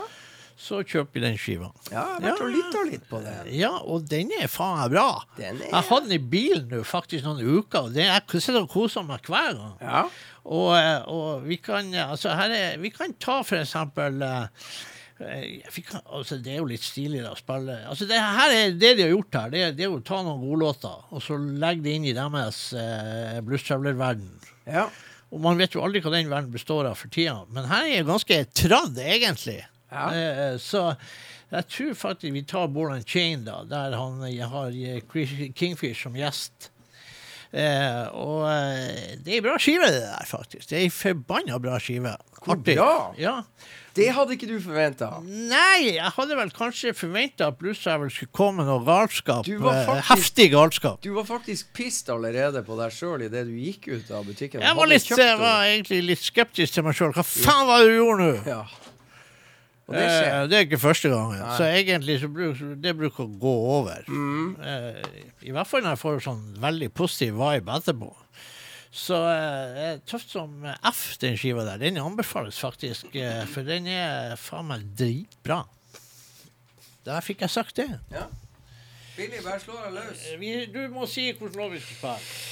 så 0.61 0.83
kjøper 0.85 1.15
vi 1.17 1.23
den 1.23 1.37
skiva. 1.41 1.71
ja 1.89 2.03
jeg 2.19 2.21
har 2.21 2.21
vært 2.27 2.43
og 2.45 2.51
lytta 2.53 2.83
litt 2.91 3.07
på 3.09 3.21
den. 3.23 3.47
Ja, 3.57 3.71
og 3.81 4.05
den 4.11 4.29
er 4.37 4.45
faen 4.51 4.77
meg 4.83 4.91
bra. 4.93 5.07
Den 5.39 5.57
er- 5.61 5.71
Jeg 5.73 5.87
hadde 5.89 6.09
den 6.09 6.19
i 6.19 6.29
bilen 6.35 6.67
nå 6.69 6.83
faktisk 6.85 7.25
noen 7.25 7.41
uker, 7.41 7.87
og 7.87 7.93
det, 7.95 8.05
jeg 8.05 8.41
sitter 8.41 8.61
og 8.61 8.69
koser 8.69 9.03
meg 9.07 9.25
hver 9.25 9.55
gang. 9.57 9.73
Ja. 9.81 10.03
Og, 10.45 10.69
eh, 10.77 11.01
og 11.09 11.43
vi 11.45 11.57
kan 11.61 11.93
eh, 11.93 12.05
altså 12.11 12.33
her 12.37 12.49
er, 12.49 12.77
Vi 12.81 12.89
kan 12.89 13.13
ta 13.19 13.41
for 13.43 13.57
eksempel 13.57 14.21
eh, 14.25 14.47
eh, 15.27 15.69
vi 15.75 15.83
altså 16.01 16.37
Det 16.41 16.53
er 16.53 16.59
jo 16.59 16.69
litt 16.69 16.83
stilig 16.85 17.21
da, 17.23 17.31
å 17.35 17.39
spille 17.39 17.77
altså 17.89 18.07
det, 18.09 18.19
her 18.21 18.55
er, 18.55 18.75
det 18.75 18.95
de 18.97 19.05
har 19.05 19.13
gjort 19.13 19.37
her, 19.39 19.53
det, 19.53 19.63
det 19.77 19.87
er 19.87 19.93
å 19.93 20.01
ta 20.05 20.21
noen 20.25 20.43
godlåter 20.43 21.07
og 21.11 21.23
så 21.23 21.37
legge 21.37 21.85
det 21.85 21.95
inn 21.97 22.09
i 22.11 22.15
deres 22.17 22.61
eh, 22.77 23.39
Blues 23.45 23.65
Traveler-verden. 23.67 24.35
ja. 24.69 24.89
Og 25.31 25.39
man 25.39 25.55
vet 25.55 25.71
jo 25.71 25.79
aldri 25.79 26.01
hva 26.03 26.11
den 26.11 26.27
verden 26.27 26.51
består 26.51 26.89
av 26.89 26.97
for 26.99 27.07
tida, 27.07 27.37
men 27.55 27.63
her 27.69 27.85
er 27.87 28.01
det 28.01 28.09
ganske 28.09 28.37
tradd, 28.51 28.97
egentlig. 28.99 29.61
Ja. 29.87 30.09
Eh, 30.11 30.57
så 30.59 30.89
jeg 31.51 31.67
tror 31.71 31.95
faktisk 31.99 32.35
vi 32.35 32.43
tar 32.47 32.67
Ball 32.71 32.97
and 32.97 33.07
Chain, 33.07 33.45
da, 33.47 33.61
der 33.67 33.95
han 33.95 34.21
har 34.51 34.75
eh, 34.75 34.99
Kingfish 35.55 36.03
som 36.03 36.15
gjest. 36.19 36.69
Eh, 37.51 38.05
og 38.15 38.45
eh, 38.47 39.17
det 39.19 39.33
er 39.33 39.39
ei 39.41 39.43
bra 39.43 39.57
skive, 39.59 39.89
det 39.91 40.05
der, 40.05 40.27
faktisk. 40.27 40.69
Det 40.69 40.77
er 40.77 40.85
ei 40.85 40.93
forbanna 40.95 41.59
bra 41.59 41.79
skive. 41.83 42.15
Artig. 42.47 42.77
Ja. 43.19 43.41
Det 43.97 44.07
hadde 44.15 44.37
ikke 44.37 44.47
du 44.47 44.55
forventa. 44.63 45.09
Nei, 45.25 45.97
jeg 45.97 46.11
hadde 46.15 46.35
vel 46.39 46.51
kanskje 46.55 46.93
forventa 46.95 47.49
at 47.51 47.57
Blues 47.59 47.81
Travel 47.83 48.11
skulle 48.13 48.31
komme 48.31 48.61
med 48.61 48.69
noe 48.71 48.85
galskap. 48.87 49.43
Du 49.45 49.57
var 49.59 49.81
eh, 49.81 49.85
faktisk- 49.89 50.11
Heftig 50.13 50.51
galskap. 50.53 51.01
Du 51.03 51.09
var 51.17 51.25
faktisk 51.27 51.73
pissed 51.75 52.07
allerede 52.13 52.63
på 52.63 52.77
deg 52.79 52.93
sjøl 52.95 53.25
idet 53.27 53.45
du 53.49 53.51
gikk 53.59 53.89
ut 53.91 54.11
av 54.15 54.23
butikken. 54.29 54.61
Jeg 54.63 54.75
var, 54.79 54.87
litt, 54.87 55.09
jeg 55.11 55.37
var 55.41 55.65
egentlig 55.67 55.99
litt 56.07 56.23
skeptisk 56.23 56.73
til 56.77 56.87
meg 56.87 56.95
sjøl. 56.95 57.11
Hva 57.17 57.25
faen 57.27 57.67
var 57.67 57.83
det 57.83 57.91
du 57.91 57.97
gjorde 57.99 58.29
nå? 58.29 58.31
Ja. 58.47 58.63
Det 59.91 59.99
Eh, 60.07 60.47
det 60.47 60.55
er 60.55 60.65
ikke 60.69 60.77
første 60.79 61.09
gangen. 61.11 61.35
Nei. 61.41 61.57
Så 61.57 61.65
egentlig 61.67 62.15
så 62.21 62.29
bruk, 62.31 62.59
det 62.81 62.93
bruker 62.95 63.25
å 63.25 63.39
gå 63.41 63.55
over. 63.75 64.05
Mm. 64.07 64.55
Eh, 64.63 65.01
I 65.43 65.51
hvert 65.51 65.67
fall 65.67 65.81
når 65.83 65.97
jeg 65.97 66.03
får 66.05 66.21
sånn 66.29 66.43
veldig 66.63 66.93
positiv 66.95 67.33
vibe 67.35 67.75
etterpå. 67.75 68.13
Så 68.91 69.15
eh, 69.31 69.99
tøft 70.03 70.33
som 70.33 70.65
F, 70.91 71.03
den 71.21 71.37
skiva 71.39 71.63
der. 71.63 71.79
Den 71.79 71.97
anbefales 72.01 72.57
faktisk, 72.59 73.13
eh, 73.15 73.45
for 73.47 73.63
den 73.67 73.87
er 73.87 74.35
faen 74.39 74.67
meg 74.67 74.83
dritbra. 74.99 75.61
Der 77.07 77.23
fikk 77.25 77.41
jeg 77.45 77.53
sagt 77.53 77.79
det. 77.79 77.87
Ja. 78.11 78.27
Billy, 79.15 79.39
bare 79.43 79.59
slå 79.63 79.77
deg 79.79 79.95
løs. 79.95 80.25
Eh, 80.33 80.39
Vi, 80.41 80.51
du 80.73 80.81
må 80.93 81.07
si 81.09 81.29
hvilken 81.31 81.55
låt 81.59 81.71
vi 81.77 81.79
skal 81.85 82.19
spille. 82.19 82.49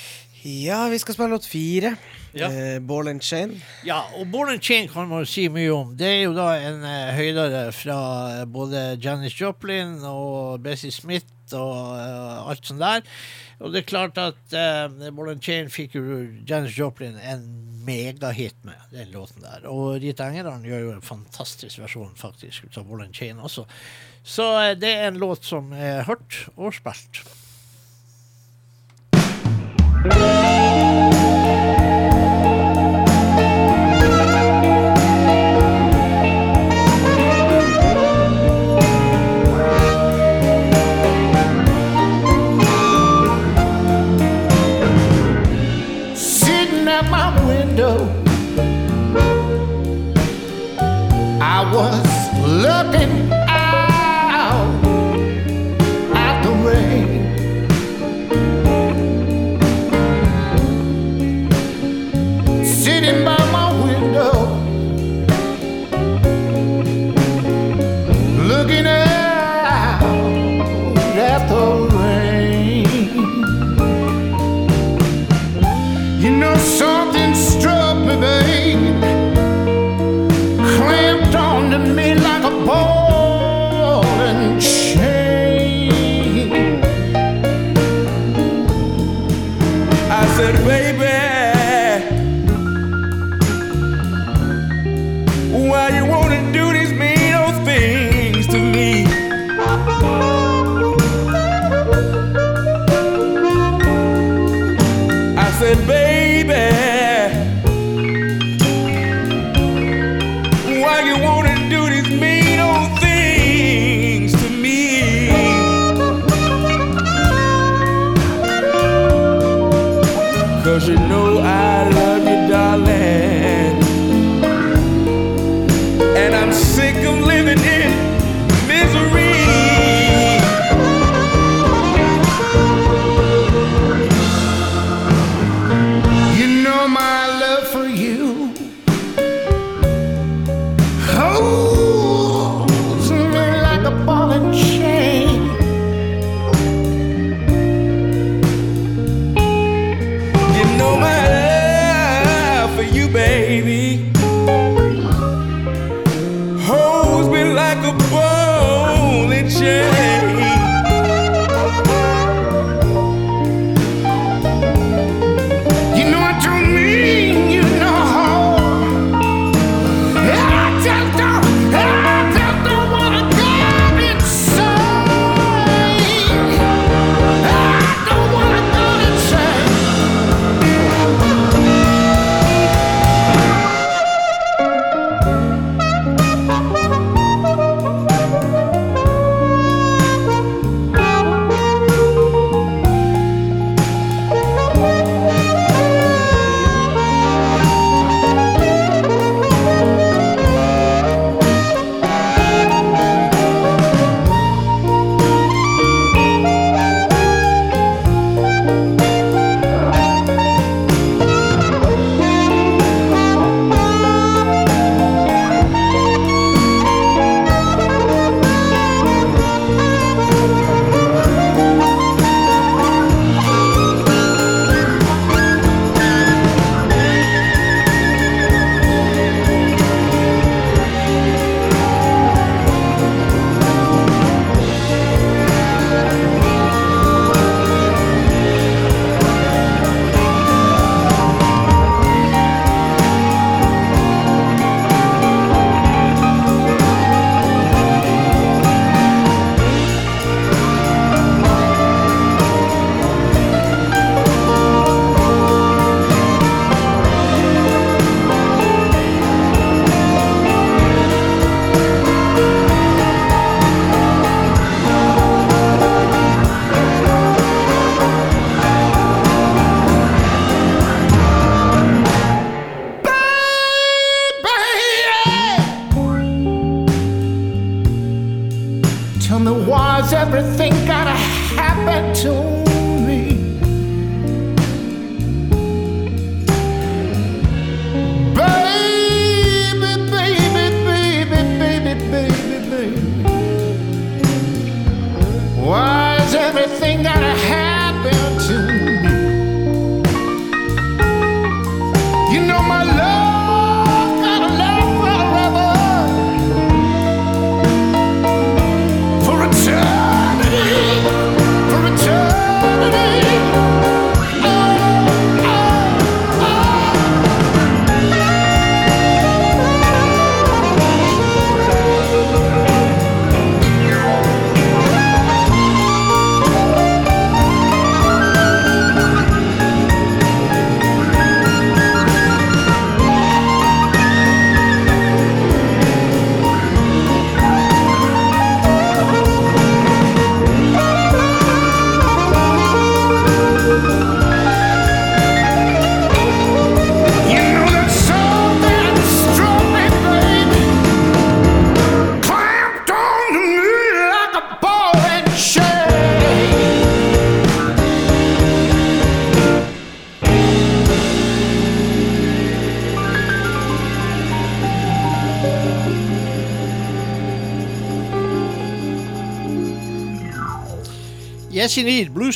Ja, 0.63 0.85
vi 0.87 0.97
skal 1.03 1.17
spille 1.17 1.33
låt 1.35 1.45
fire. 1.49 1.91
Ja. 2.37 2.47
Eh, 2.47 2.79
Ball 2.79 3.09
and 3.11 3.21
Chain. 3.25 3.57
Ja, 3.83 3.99
og 4.15 4.29
Ball 4.31 4.53
and 4.53 4.63
Chain 4.63 4.87
kan 4.87 5.09
man 5.11 5.25
si 5.27 5.47
mye 5.51 5.73
om. 5.75 5.91
Det 5.99 6.07
er 6.07 6.21
jo 6.23 6.33
da 6.37 6.53
en 6.55 6.83
eh, 6.87 7.11
høydere 7.17 7.65
fra 7.75 7.99
både 8.47 8.93
Janis 9.03 9.35
Joplin 9.41 9.97
og 10.07 10.61
Bessie 10.63 10.93
Smith 10.95 11.27
og 11.57 11.97
eh, 11.99 12.47
alt 12.53 12.63
sånt 12.69 12.79
der. 12.79 13.03
Og 13.59 13.73
det 13.73 13.81
er 13.81 13.89
klart 13.89 14.19
at 14.21 14.55
uh, 14.55 15.09
Morland 15.11 15.43
Chain 15.43 15.71
fikk 15.71 15.97
jo 15.99 16.21
Janis 16.47 16.77
Joplin 16.77 17.17
en 17.19 17.43
megahit 17.87 18.55
med 18.67 18.79
den 18.93 19.11
låten 19.11 19.43
der. 19.43 19.65
Og 19.67 19.99
Rita 20.03 20.29
Engerdalen 20.29 20.67
gjør 20.67 20.85
jo 20.85 20.93
en 20.95 21.03
fantastisk 21.05 21.81
versjon 21.81 22.15
faktisk 22.19 22.69
ut 22.69 22.79
av 22.79 22.87
Morland 22.87 23.15
Chain 23.15 23.41
også. 23.43 23.67
Så 24.23 24.47
uh, 24.55 24.71
det 24.79 24.93
er 24.95 25.09
en 25.09 25.19
låt 25.19 25.43
som 25.47 25.73
er 25.75 26.07
hørt 26.07 26.45
og 26.55 26.73
spilt. 26.77 27.23
sitting 29.99 31.08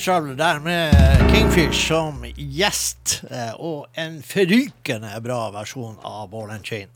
Indeed, 0.08 0.38
der 0.38 0.60
med 0.60 0.92
Kingfish 1.32 1.88
som 1.88 2.24
gjest, 2.36 3.22
eh, 3.32 3.54
og 3.56 3.86
en 3.96 4.18
forrykende 4.26 5.14
bra 5.24 5.46
versjon 5.56 5.96
av 6.04 6.26
Ball 6.34 6.52
and 6.52 6.66
Chain. 6.68 6.90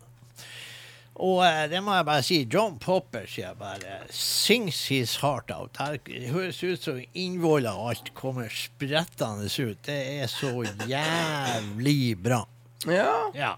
Og 1.16 1.40
eh, 1.46 1.70
det 1.72 1.80
må 1.86 1.96
jeg 1.96 2.06
bare 2.10 2.26
si. 2.28 2.42
John 2.52 2.76
Popper 2.84 3.24
sier 3.32 3.56
bare 3.56 4.02
'sings 4.12 4.88
his 4.92 5.16
heart 5.24 5.50
out'. 5.56 5.80
Her 5.80 5.98
høres 6.34 6.60
ut 6.64 6.84
som 6.84 7.00
innvoller 7.14 7.72
og 7.72 7.90
alt 7.94 8.12
kommer 8.14 8.50
sprettende 8.52 9.48
ut. 9.48 9.78
Det 9.86 10.02
er 10.20 10.28
så 10.28 10.52
jævlig 10.88 12.18
bra. 12.24 12.44
Ja, 12.86 13.32
Ja. 13.34 13.54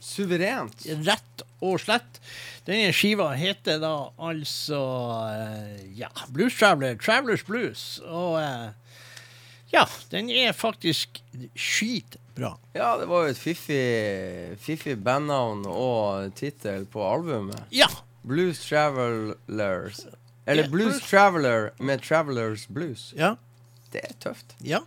suverent. 0.00 0.86
Rett 0.86 1.42
og 1.60 1.80
slett. 1.80 2.20
Denne 2.66 2.92
skiva 2.94 3.32
heter 3.34 3.80
da 3.82 3.90
altså 4.22 4.78
eh, 5.32 5.80
ja, 5.98 6.10
Blues 6.30 6.54
Traveler, 6.58 6.94
Travelers 7.02 7.42
Blues. 7.46 7.82
Og 8.06 8.36
eh, 8.38 8.70
ja, 9.72 9.82
den 10.12 10.30
er 10.30 10.52
faktisk 10.54 11.18
skitbra. 11.58 12.54
Ja, 12.76 12.92
det 13.00 13.08
var 13.10 13.26
jo 13.26 13.32
et 13.32 13.40
fiffig, 13.40 13.82
fiffig 14.62 14.98
bandnavn 15.02 15.64
og 15.66 16.30
tittel 16.38 16.86
på 16.92 17.02
albumet. 17.08 17.64
Ja. 17.74 17.88
Blues 18.22 18.60
Travelers. 18.68 20.04
Eller 20.46 20.64
Ja, 20.64 20.70
Blues 20.70 20.98
blues. 20.98 21.08
Traveler 21.10 21.70
med 21.78 22.02
Travelers 22.02 22.66
Blues. 22.68 23.12
Ja. 23.16 23.34
Det 23.92 24.00
er 24.04 24.14
tøft. 24.22 24.54
Ja. 24.62 24.78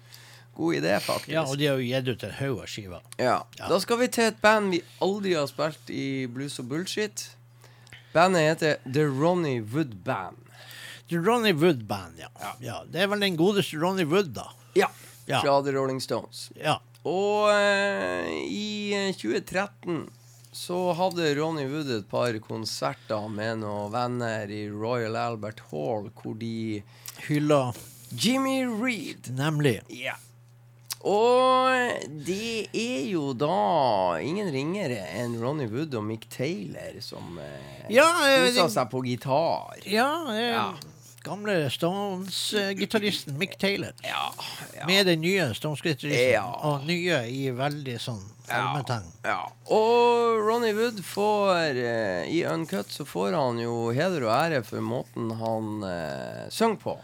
God 0.55 0.75
idé, 0.77 0.93
faktisk. 1.03 1.29
ja 1.33 1.43
og 1.43 1.57
de 1.59 1.65
har 1.67 1.75
jo 1.81 1.83
gitt 1.83 2.07
ut 2.07 2.23
en 2.23 2.35
haug 2.37 2.59
av 2.63 2.69
skiver. 2.71 3.01
Ja. 3.19 3.41
Ja. 3.59 3.67
Da 3.67 3.79
skal 3.83 3.99
vi 3.99 4.07
til 4.07 4.29
et 4.31 4.37
band 4.41 4.71
vi 4.71 4.79
aldri 5.03 5.33
har 5.35 5.47
spilt 5.51 5.89
i 5.91 6.27
Blues 6.31 6.55
og 6.63 6.69
Bullshit. 6.71 7.25
Bandet 8.15 8.41
heter 8.41 8.77
The 8.93 9.03
Ronny 9.05 9.59
Wood 9.59 9.95
Band. 10.03 10.37
The 11.09 11.17
Ronny 11.17 11.51
Wood 11.53 11.83
Band, 11.85 12.13
ja. 12.19 12.29
ja. 12.59 12.83
Det 12.87 13.01
er 13.03 13.09
vel 13.11 13.19
den 13.19 13.35
godeste 13.35 13.75
Ronny 13.77 14.05
Wood, 14.07 14.31
da. 14.37 14.45
Ja. 14.73 14.87
Ja. 15.25 15.41
Fra 15.41 15.57
The 15.61 15.73
Rolling 15.75 15.99
Stones. 16.01 16.47
Ja. 16.55 16.77
Og 17.03 17.51
eh, 17.51 18.29
i 18.47 18.93
eh, 18.95 19.11
2013 19.19 20.05
så 20.55 20.79
hadde 20.95 21.33
Ronny 21.35 21.65
Wood 21.67 21.91
et 21.91 22.07
par 22.07 22.39
konserter 22.39 23.27
med 23.27 23.59
noen 23.65 23.91
venner 23.91 24.47
i 24.47 24.63
Royal 24.71 25.19
Albert 25.19 25.59
Hall, 25.73 26.07
hvor 26.15 26.39
de 26.39 26.79
Hylla 27.27 27.73
Jimmy 28.15 28.61
Reed 28.63 29.27
nemlig. 29.35 29.81
Ja. 29.91 30.15
Og 31.05 32.09
det 32.25 32.67
er 32.73 33.03
jo 33.11 33.27
da 33.37 34.17
ingen 34.25 34.49
ringere 34.53 35.03
enn 35.19 35.35
Ronny 35.41 35.67
Wood 35.69 35.93
og 35.99 36.03
Mick 36.07 36.25
Taylor 36.33 36.97
som 37.05 37.37
eh, 37.37 37.85
Ja, 37.93 38.07
eh, 38.25 38.47
kosa 38.47 38.65
seg 38.79 38.89
på 38.89 39.03
gitar. 39.05 39.77
Ja, 39.85 40.09
eh, 40.33 40.49
Ja. 40.55 40.65
gamle 41.25 41.69
Stones-gitaristen 41.73 43.37
Mick 43.37 43.57
Taylor. 43.57 43.93
Ja, 44.03 44.31
ja. 44.77 44.85
Med 44.85 45.05
den 45.05 45.21
nye 45.21 45.47
Stones-gitaristen. 45.57 46.33
Og 46.65 46.85
nye 46.85 47.21
i 47.29 47.49
veldig 47.53 47.95
sånn. 48.01 48.21
Ja. 49.25 49.39
Og 49.73 50.37
Ronny 50.45 50.69
Wood 50.77 50.99
får 51.05 51.79
eh, 51.81 52.27
I 52.29 52.43
Uncut 52.45 52.91
så 52.93 53.05
får 53.09 53.33
han 53.33 53.57
jo 53.61 53.89
heder 53.95 54.25
og 54.27 54.33
ære 54.35 54.63
for 54.67 54.81
måten 54.85 55.31
han 55.39 55.83
eh, 55.89 56.45
synger 56.53 56.77
på. 56.83 56.97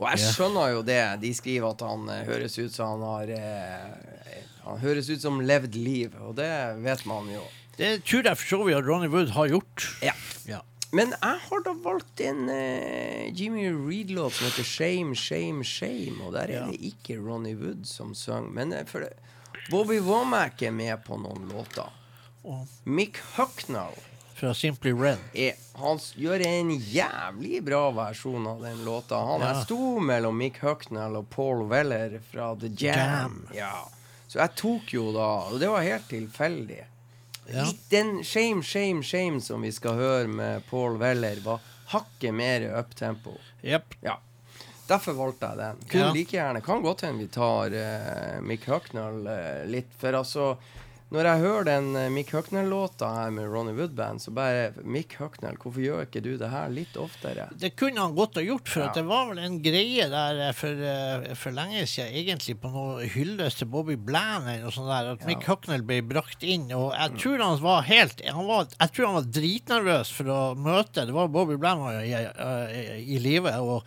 Og 0.00 0.06
jeg 0.08 0.22
skjønner 0.32 0.70
jo 0.72 0.82
det. 0.86 1.00
De 1.20 1.30
skriver 1.36 1.70
at 1.74 1.82
han 1.84 2.06
eh, 2.08 2.22
høres 2.28 2.56
ut 2.58 2.72
som 2.72 2.94
han 2.96 3.02
har 3.04 3.32
eh, 3.36 4.40
Han 4.64 4.78
høres 4.80 5.10
ut 5.12 5.20
som 5.20 5.40
levd 5.44 5.74
liv, 5.76 6.14
og 6.24 6.34
det 6.38 6.50
vet 6.84 7.04
man 7.08 7.28
jo. 7.32 7.42
Det 7.76 7.98
tror 8.04 8.26
jeg 8.28 8.36
for 8.40 8.48
så 8.56 8.58
vidt 8.64 8.76
at 8.80 8.88
Ronny 8.88 9.08
Wood 9.12 9.30
har 9.36 9.48
gjort. 9.52 9.86
Ja. 10.04 10.12
Ja. 10.48 10.58
Men 10.92 11.12
jeg 11.14 11.38
har 11.46 11.62
da 11.64 11.72
valgt 11.84 12.20
en 12.24 12.48
eh, 12.52 13.28
Jimmy 13.36 13.68
Reed-låt 13.70 14.34
som 14.36 14.48
heter 14.48 14.66
Shame, 14.66 15.14
Shame, 15.16 15.64
Shame. 15.64 16.16
Og 16.26 16.32
der 16.34 16.48
er 16.48 16.56
Ja. 16.58 16.64
det 16.66 16.80
ikke 16.92 17.16
Ronny 17.22 17.54
Wood 17.60 17.84
som 17.88 18.12
synger. 18.14 18.50
Men 18.56 18.72
eh, 18.76 18.84
for 18.90 19.04
det, 19.06 19.12
Bobby 19.70 20.00
Womack 20.02 20.62
er 20.66 20.72
med 20.74 21.04
på 21.06 21.16
noen 21.20 21.48
låter. 21.52 21.88
Oh. 22.42 22.64
Mick 22.84 23.20
Hucknall 23.36 23.94
fra 24.40 24.54
Simply 24.56 24.92
Red. 24.96 25.18
er, 25.34 25.54
han 25.80 25.98
gjør 26.16 26.42
en 26.46 26.70
jævlig 26.80 27.60
bra 27.64 27.82
versjon 27.96 28.46
av 28.50 28.62
den 28.64 28.82
låta. 28.86 29.18
Han 29.26 29.40
Ja. 29.44 29.50
er 29.54 29.64
sto 29.64 29.98
mellom 30.00 30.36
Mick 30.40 30.58
Hucknell 30.64 31.16
og 31.20 31.28
Paul 31.30 31.66
Weller 31.70 32.20
fra 32.30 32.54
The 32.56 32.68
Jam. 32.72 32.96
Jam. 32.96 33.48
Ja. 33.54 33.72
Så 34.30 34.38
jeg 34.38 34.54
tok 34.56 34.92
jo 34.94 35.12
da 35.12 35.28
Og 35.50 35.58
det 35.60 35.68
var 35.68 35.82
helt 35.82 36.08
tilfeldig. 36.08 36.84
Ja. 37.50 37.64
Litt 37.64 37.88
den 37.90 38.22
Shame, 38.24 38.62
Shame, 38.62 39.02
Shame 39.02 39.40
som 39.42 39.60
vi 39.62 39.72
skal 39.72 39.96
høre 39.98 40.28
med 40.28 40.62
Paul 40.70 40.98
Weller, 41.00 41.40
var 41.42 41.60
hakket 41.90 42.32
mer 42.34 42.68
uptempo. 42.78 43.32
Yep. 43.64 43.94
Ja. 44.06 44.18
Derfor 44.86 45.12
valgte 45.18 45.48
jeg 45.48 45.58
den. 45.58 45.76
Kunne 45.90 46.06
Ja. 46.06 46.12
like 46.12 46.36
gjerne 46.36 46.60
Kan 46.62 46.82
godt 46.82 47.00
hende 47.02 47.18
vi 47.18 47.26
tar 47.28 47.70
uh, 47.74 48.40
Mick 48.42 48.64
Hucknall 48.66 49.26
uh, 49.26 49.64
litt. 49.66 49.90
For 49.98 50.12
altså 50.12 50.56
Når 51.10 51.26
jeg 51.26 51.40
hører 51.42 51.64
den 51.66 51.86
uh, 51.98 52.04
Mick 52.14 52.28
Hucknell-låta 52.30 53.08
her 53.16 53.32
med 53.34 53.48
Ronny 53.50 53.72
Woodband, 53.74 54.20
så 54.22 54.30
bare 54.30 54.68
Mick 54.86 55.16
Hucknell, 55.18 55.56
hvorfor 55.58 55.82
gjør 55.82 56.04
ikke 56.04 56.22
du 56.22 56.28
det 56.38 56.50
her 56.52 56.68
litt 56.70 56.94
oftere? 57.02 57.48
Det 57.58 57.72
kunne 57.80 57.98
han 58.04 58.14
godt 58.14 58.38
ha 58.38 58.44
gjort, 58.46 58.70
for 58.70 58.84
Ja. 58.84 58.92
det 58.94 59.02
var 59.08 59.26
vel 59.32 59.40
en 59.42 59.56
greie 59.64 60.06
der 60.12 60.38
eh, 60.46 60.52
for, 60.54 60.84
eh, 60.92 61.34
for 61.34 61.56
lenge 61.56 61.82
siden, 61.90 62.14
egentlig 62.14 62.54
på 62.62 62.70
noe 62.70 63.08
hyllest 63.10 63.58
til 63.64 63.70
Bobby 63.74 63.98
Bland 63.98 64.46
eller 64.46 64.68
noe 64.68 64.76
sånt 64.76 64.92
der, 64.92 65.10
at 65.16 65.26
Mick 65.26 65.42
Hucknell 65.50 65.82
ble 65.82 65.98
brakt 66.06 66.46
inn, 66.46 66.68
og 66.78 66.94
jeg 66.94 67.18
tror 67.24 67.42
han 67.42 67.58
var 67.66 67.82
helt 67.90 68.22
han 68.30 68.46
var, 68.46 68.70
Jeg 68.78 68.94
tror 68.94 69.10
han 69.10 69.18
var 69.18 69.28
dritnervøs 69.40 70.14
for 70.14 70.30
å 70.30 70.40
møte 70.54 71.08
Det 71.10 71.16
var 71.16 71.26
Bobby 71.34 71.58
Bland 71.58 71.82
var 71.82 71.98
i, 72.06 72.14
i, 72.14 72.86
i 73.16 73.18
live, 73.18 73.50
og 73.58 73.82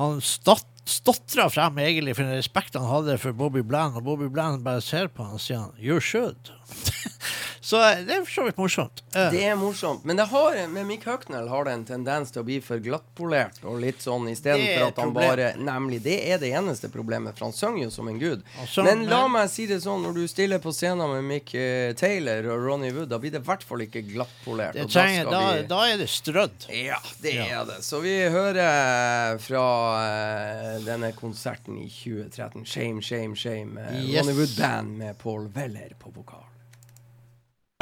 han 0.00 0.22
stott, 0.24 0.64
stotra 0.90 1.46
frem 1.52 1.78
egentlig 1.82 2.16
for 2.18 2.26
den 2.26 2.38
respekten 2.38 2.82
han 2.82 2.90
hadde 2.90 3.18
for 3.22 3.36
Bobby 3.36 3.62
Bland, 3.66 3.96
og 3.98 4.04
Bobby 4.08 4.28
Bland 4.32 4.64
bare 4.66 4.82
ser 4.84 5.10
på 5.12 5.26
han 5.26 5.38
og 5.38 5.42
sier 5.42 5.62
han, 5.62 5.76
'You 5.78 6.00
should'. 6.02 6.52
Så 7.60 7.76
eh, 7.84 7.98
det 8.08 8.14
er 8.14 8.22
for 8.24 8.32
så 8.32 8.44
vidt 8.46 8.56
morsomt. 8.56 9.02
Eh, 9.14 9.30
Det 9.34 9.42
er 9.44 9.56
morsomt. 9.60 10.04
Men 10.08 10.16
det 10.16 10.24
har, 10.30 10.56
med 10.72 10.86
Mick 10.88 11.04
Hucknell 11.04 11.48
har 11.52 11.64
det 11.68 11.72
en 11.76 11.84
tendens 11.84 12.30
til 12.32 12.40
å 12.40 12.44
bli 12.48 12.56
for 12.64 12.80
glattpolert 12.80 13.58
og 13.68 13.80
litt 13.82 14.00
sånn 14.00 14.28
istedenfor 14.32 14.86
at 14.88 14.96
han 15.02 15.12
problem. 15.12 15.28
bare 15.28 15.50
Nemlig, 15.60 15.98
det 16.02 16.16
er 16.32 16.38
det 16.40 16.52
eneste 16.56 16.88
problemet, 16.88 17.36
for 17.36 17.50
han 17.50 17.52
synger 17.56 17.84
jo 17.84 17.90
som 17.92 18.08
en 18.08 18.18
gud. 18.18 18.42
Han 18.76 18.84
Men 18.88 19.04
la 19.10 19.26
meg 19.28 19.50
si 19.52 19.66
det 19.68 19.82
sånn, 19.84 20.02
når 20.06 20.14
du 20.22 20.22
stiller 20.32 20.58
på 20.64 20.72
scenen 20.72 21.12
med 21.12 21.24
Mick 21.28 21.54
eh, 21.54 21.92
Taylor 22.00 22.48
og 22.54 22.64
Ronny 22.64 22.90
Wood, 22.96 23.10
da 23.12 23.18
blir 23.20 23.30
det 23.36 23.42
i 23.42 23.46
hvert 23.50 23.62
fall 23.68 23.84
ikke 23.84 24.02
glattpolert. 24.08 24.74
da 24.80 25.30
da, 25.30 25.42
da 25.74 25.80
er 25.92 25.98
det 26.00 26.08
strødd. 26.08 26.68
Ja, 26.72 26.98
det 27.20 27.34
Ja. 27.34 27.44
er 27.60 27.64
det. 27.66 27.80
Så 27.84 28.00
vi 28.00 28.16
hører 28.32 29.38
fra 29.38 29.66
eh, 30.06 30.78
denne 30.88 31.12
konserten 31.12 31.76
i 31.78 31.88
2013. 31.92 32.64
Shame, 32.64 33.02
shame, 33.02 33.36
shame. 33.36 33.76
Yes. 34.00 34.24
Ronny 34.24 34.32
Wood 34.38 34.56
Band 34.58 34.96
med 34.98 35.18
Paul 35.18 35.48
Weller 35.54 35.92
på 36.00 36.10
vokal. 36.14 36.46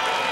you. 0.00 0.27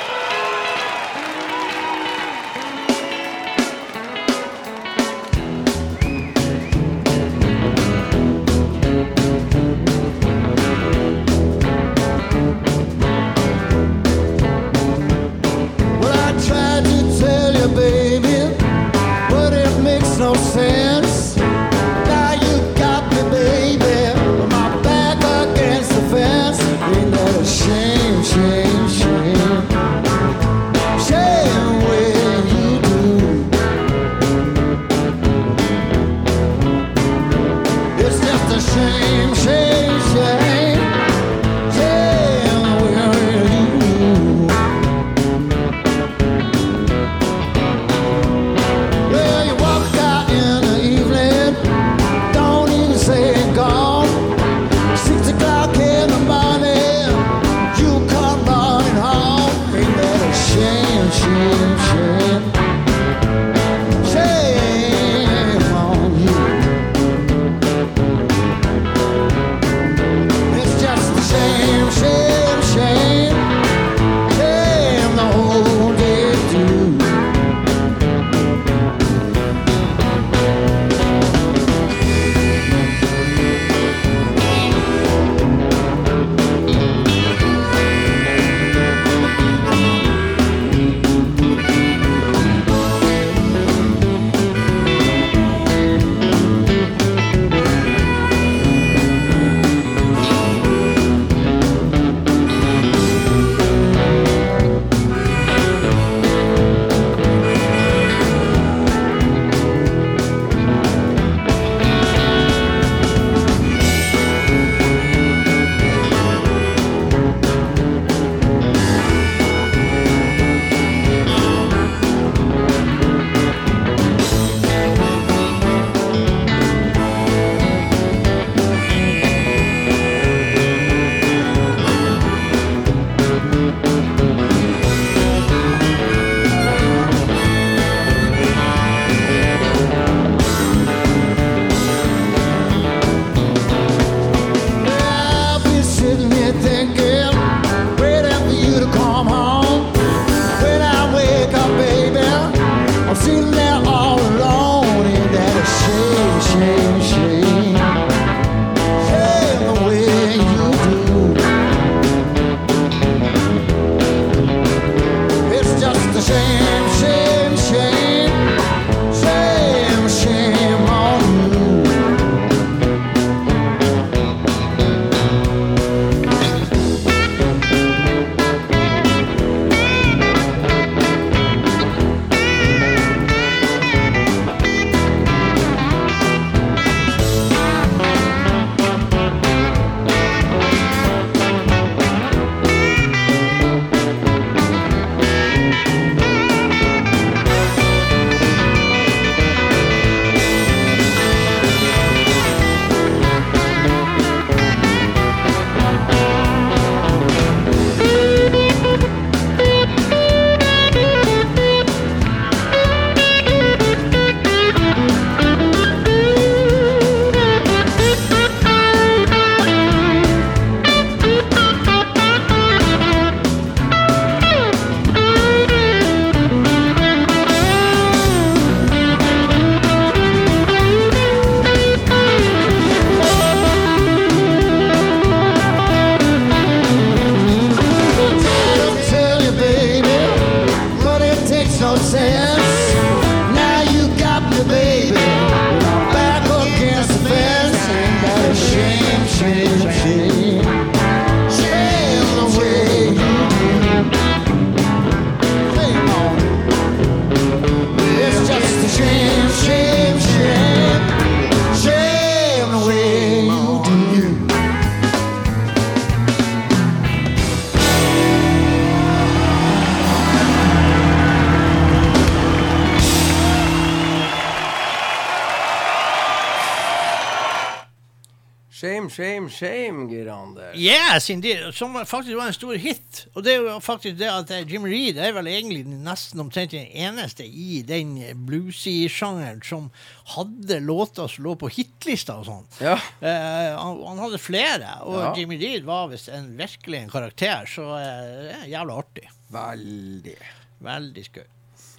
Yes, 281.16 281.30
indeed. 281.32 281.74
Som 281.74 281.94
faktisk 282.06 282.36
var 282.36 282.50
en 282.50 282.52
stor 282.56 282.74
hit. 282.76 283.22
Og 283.34 283.44
det 283.44 283.54
er 283.54 283.62
jo 283.64 283.76
faktisk 283.80 284.18
det 284.20 284.28
at 284.28 284.50
eh, 284.52 284.66
Jim 284.68 284.84
Reed 284.84 285.16
er 285.22 285.32
vel 285.32 285.48
egentlig 285.48 285.86
nesten 285.88 286.42
omtrent 286.42 286.74
den 286.74 286.90
eneste 286.92 287.46
i 287.46 287.78
den 287.88 288.18
bluesy-sjangeren 288.46 289.62
som 289.64 289.88
hadde 290.34 290.78
låter 290.84 291.30
som 291.32 291.46
lå 291.48 291.54
på 291.60 291.70
hitlista 291.72 292.36
og 292.42 292.48
sånn. 292.50 292.68
Ja. 292.84 292.98
Eh, 293.24 293.72
han, 293.78 294.02
han 294.10 294.20
hadde 294.26 294.42
flere, 294.42 294.92
og 295.08 295.16
Ja. 295.22 295.32
Jimmy 295.40 295.56
Reed 295.62 295.88
var 295.88 296.10
visst 296.12 296.28
en, 296.28 296.52
virkelig 296.58 297.00
en 297.00 297.12
karakter, 297.16 297.64
så 297.70 297.88
eh, 297.96 298.22
det 298.44 298.54
er 298.60 298.70
jævla 298.76 299.00
artig. 299.00 299.28
Veldig. 299.56 300.36
Veldig 300.84 301.28
skøy. 301.30 301.46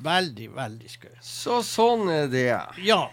Veldig, 0.05 0.51
veldig 0.53 0.91
skøy. 0.93 1.15
Så 1.25 1.63
sånn 1.65 2.05
er 2.13 2.27
det. 2.29 2.49
Ja. 2.85 3.07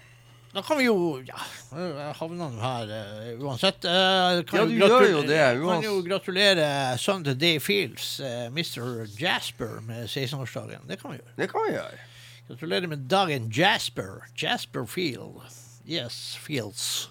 Da 0.54 0.62
kan 0.62 0.78
vi 0.78 0.84
jo 0.86 1.18
Ja, 1.26 1.38
havna 1.74 2.12
havner 2.14 2.50
nå 2.54 2.62
her 2.62 2.90
uh, 2.94 3.42
uansett. 3.42 3.82
Uh, 3.82 4.44
kan 4.46 4.60
Ja, 4.60 4.66
du 4.70 4.74
gjør 4.78 5.06
jo 5.10 5.22
det, 5.26 5.40
Kan 5.58 5.82
jo 5.82 5.94
gratulere 6.06 6.66
sønnen 7.02 7.26
til 7.26 7.40
Dave 7.40 7.62
Fields, 7.64 8.20
uh, 8.22 8.46
Mr. 8.54 9.08
Jasper, 9.18 9.80
med 9.82 10.06
16-årsdagen. 10.06 10.86
Det 10.86 11.00
kan 11.00 11.16
vi 11.16 11.18
gjøre. 11.18 11.34
Det 11.40 11.50
kan 11.50 11.66
vi 11.66 11.74
gjøre. 11.74 12.04
Gratulerer 12.48 12.86
med 12.92 13.08
dagen 13.10 13.50
Jasper. 13.50 14.28
Jasper 14.38 14.86
Field. 14.86 15.42
Yes, 15.88 16.36
Fields. 16.40 17.10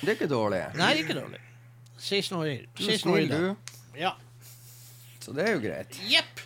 Det 0.00 0.14
er 0.14 0.16
ikke 0.16 0.32
dårlig. 0.32 0.62
Nei, 0.80 0.94
ikke 1.02 1.18
dårlig. 1.18 1.42
16 1.98 2.38
år. 2.38 2.50
Du 2.72 2.82
er 2.84 2.96
16 2.96 3.12
år. 3.12 3.56
Ja. 3.98 4.16
Så 5.20 5.36
det 5.36 5.44
er 5.48 5.56
jo 5.58 5.64
greit. 5.64 6.00
Jepp. 6.08 6.45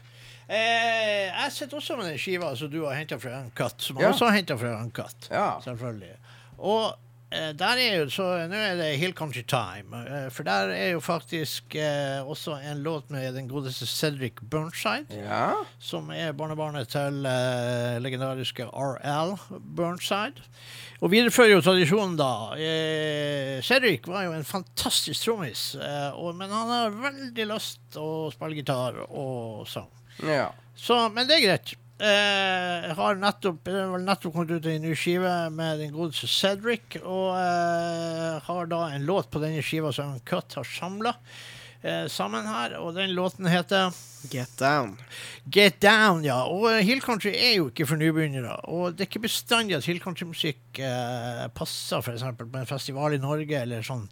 Eh, 0.50 1.28
jeg 1.30 1.52
sitter 1.54 1.78
også 1.78 1.96
med 2.00 2.08
den 2.10 2.18
skiva 2.18 2.50
som 2.58 2.70
du 2.72 2.80
har 2.88 2.96
henta 2.98 3.18
fra 3.22 3.36
en 3.44 3.52
katt, 3.54 3.78
som 3.86 4.00
Ja. 4.02 4.08
også 4.10 4.26
har 4.30 4.34
henta 4.40 4.56
fra 4.58 4.80
Uncut. 4.82 5.28
Ja. 5.30 5.60
Selvfølgelig. 5.62 6.16
Og 6.58 6.96
eh, 7.30 7.52
der 7.54 7.78
er 7.78 7.92
jo 8.00 8.08
så 8.10 8.24
Nå 8.50 8.56
er 8.58 8.74
det 8.80 8.88
Hill 8.98 9.12
Country 9.14 9.44
Time. 9.46 9.94
Eh, 10.08 10.26
for 10.34 10.42
der 10.42 10.72
er 10.74 10.88
jo 10.96 11.00
faktisk 11.00 11.76
eh, 11.78 12.18
også 12.26 12.56
en 12.66 12.82
låt 12.82 13.10
med 13.14 13.34
den 13.34 13.46
godeste 13.48 13.86
Cedric 13.86 14.42
Burnside. 14.42 15.06
Ja. 15.22 15.52
Som 15.78 16.10
er 16.10 16.32
barnebarnet 16.32 16.88
til 16.90 17.22
eh, 17.30 18.00
legendariske 18.02 18.66
RL 18.66 19.36
Burnside. 19.76 20.42
Og 21.00 21.10
viderefører 21.14 21.54
jo 21.54 21.60
tradisjonen, 21.64 22.18
da. 22.18 22.32
Eh, 22.58 23.62
Cedric 23.62 24.04
var 24.10 24.26
jo 24.26 24.34
en 24.36 24.44
fantastisk 24.44 25.22
trommis, 25.24 25.76
eh, 25.78 26.18
men 26.34 26.50
han 26.50 26.68
har 26.74 26.90
veldig 26.90 27.46
lyst 27.54 27.96
å 27.96 28.28
spille 28.34 28.58
gitar 28.58 28.98
og 29.08 29.62
sang. 29.70 29.88
Ja. 30.24 30.50
Så, 30.80 30.96
men 31.12 31.28
det 31.28 31.38
er 31.38 31.46
greit. 31.46 31.76
Eh, 32.00 32.86
jeg 32.86 32.96
har 32.96 33.18
nettopp, 33.20 33.64
det 33.68 33.80
nettopp 34.06 34.32
kommet 34.32 34.52
ut 34.56 34.68
en 34.70 34.84
ny 34.86 34.94
skive 34.96 35.32
med 35.52 35.82
den 35.82 35.90
godeste 35.92 36.30
Cedric, 36.32 36.96
og 37.02 37.34
eh, 37.36 38.38
har 38.46 38.70
da 38.70 38.86
en 38.94 39.04
låt 39.08 39.28
på 39.32 39.42
denne 39.42 39.60
skiva 39.64 39.92
som 39.92 40.14
Cut 40.24 40.56
har 40.56 40.64
samla 40.64 41.12
eh, 41.82 42.06
sammen 42.08 42.48
her, 42.48 42.78
og 42.80 42.94
den 42.96 43.12
låten 43.12 43.50
heter 43.52 43.92
Get 44.32 44.52
down. 44.60 44.98
Get 45.48 45.78
Down, 45.80 46.24
ja. 46.24 46.42
Og 46.48 46.70
eh, 46.70 46.80
Hill 46.88 47.04
Country 47.04 47.34
er 47.36 47.54
jo 47.58 47.68
ikke 47.68 47.88
for 47.88 48.00
nybegynnere. 48.00 48.56
Og 48.72 48.96
det 48.96 49.04
er 49.04 49.10
ikke 49.10 49.24
bestandig 49.24 49.76
at 49.76 49.88
Hill 49.88 50.00
Country-musikk 50.00 50.80
passer 51.56 52.04
f.eks. 52.04 52.24
på 52.36 52.48
en 52.48 52.68
festival 52.68 53.16
i 53.16 53.20
Norge 53.20 53.60
eller 53.60 53.84
sånn. 53.84 54.06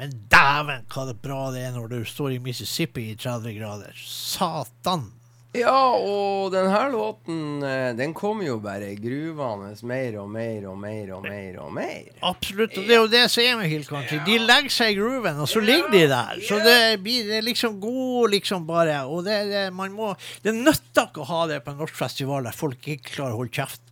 Men 0.00 0.16
dæven, 0.32 0.88
hva 0.92 1.08
det 1.08 1.16
bra 1.20 1.46
det 1.52 1.64
er 1.66 1.76
når 1.76 1.92
du 1.92 2.00
står 2.08 2.36
i 2.36 2.42
Mississippi 2.44 3.10
i 3.12 3.16
30 3.20 3.56
grader. 3.56 3.96
Satan! 4.08 5.10
Ja, 5.58 5.80
og 5.98 6.52
denne 6.54 6.80
låten, 6.92 7.62
eh, 7.66 7.90
den 7.98 8.14
kommer 8.16 8.46
jo 8.46 8.58
bare 8.62 8.92
gruvende 8.98 9.72
mer 9.88 10.18
og 10.22 10.28
mer 10.30 10.68
og 10.70 10.78
mer 10.78 11.12
og 11.16 11.26
mer 11.26 11.58
og 11.64 11.72
mer. 11.74 12.12
Absolutt. 12.22 12.76
Og 12.78 12.86
det 12.86 12.96
er 12.96 13.02
jo 13.02 13.10
det 13.12 13.24
som 13.32 13.44
er 13.44 13.58
med 13.60 13.72
Hill 13.72 13.84
Country. 13.88 14.20
De 14.26 14.38
legger 14.42 14.74
seg 14.74 14.94
i 14.94 14.98
grooven, 15.00 15.42
og 15.42 15.50
så 15.50 15.62
ligger 15.64 15.90
de 15.94 16.04
der. 16.12 16.40
Så 16.46 16.60
det 16.64 16.78
blir 17.04 17.28
det 17.28 17.42
liksom 17.46 17.80
god, 17.82 18.30
liksom 18.36 18.66
bare. 18.68 19.02
Og 19.06 19.24
det, 19.26 19.40
det, 19.52 19.66
man 19.74 19.92
må, 19.96 20.14
det 20.44 20.54
nytter 20.56 21.08
ikke 21.10 21.24
å 21.24 21.30
ha 21.32 21.44
det 21.50 21.62
på 21.64 21.74
en 21.74 21.82
norsk 21.82 21.98
festival 21.98 22.48
der 22.48 22.56
folk 22.56 22.82
ikke 22.86 23.14
klarer 23.18 23.36
å 23.36 23.42
holde 23.42 23.56
kjeft. 23.58 23.82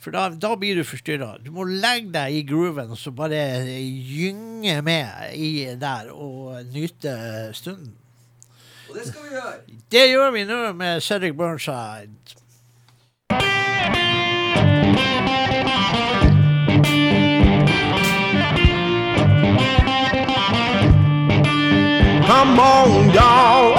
For 0.00 0.14
da, 0.16 0.30
da 0.32 0.54
blir 0.56 0.78
du 0.80 0.84
forstyrra. 0.88 1.34
Du 1.44 1.50
må 1.52 1.66
legge 1.68 2.14
deg 2.14 2.38
i 2.38 2.44
grooven 2.48 2.94
og 2.94 2.98
så 2.98 3.12
bare 3.12 3.40
gynge 3.68 4.78
med 4.84 5.34
i 5.36 5.50
der 5.80 6.08
og 6.14 6.62
nyte 6.72 7.12
stunden. 7.56 7.92
Og 8.90 8.96
det 8.96 9.06
skal 9.08 9.20
vi 9.22 9.28
gjøre. 9.34 9.52
Det 9.92 10.08
gjør 10.10 10.30
vi 10.30 10.44
nå 10.44 10.72
med 10.72 11.00
Cedric 11.00 11.36
Burnside. 11.36 12.10
Come 22.26 22.60
on, 22.60 23.10
y'all. 23.14 23.74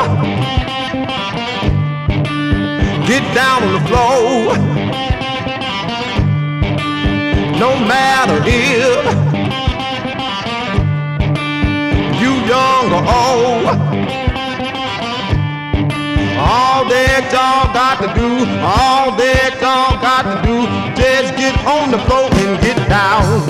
Get 3.08 3.24
down 3.36 3.64
on 3.64 3.74
the 3.74 3.84
floor. 3.88 4.56
No 7.60 7.72
matter 7.86 8.38
if 8.46 9.06
you 12.22 12.32
young 12.48 12.94
or 12.94 13.04
old. 13.08 14.21
All 16.44 16.90
that 16.90 17.30
y'all 17.32 17.72
got 17.72 18.02
to 18.02 18.08
do, 18.18 18.30
all 18.66 19.16
that 19.16 19.54
y'all 19.62 20.02
got 20.02 20.26
to 20.26 20.42
do, 20.42 20.66
just 20.98 21.38
get 21.38 21.54
on 21.70 21.92
the 21.92 22.00
floor 22.10 22.30
and 22.34 22.60
get 22.66 22.78
down. 22.90 23.46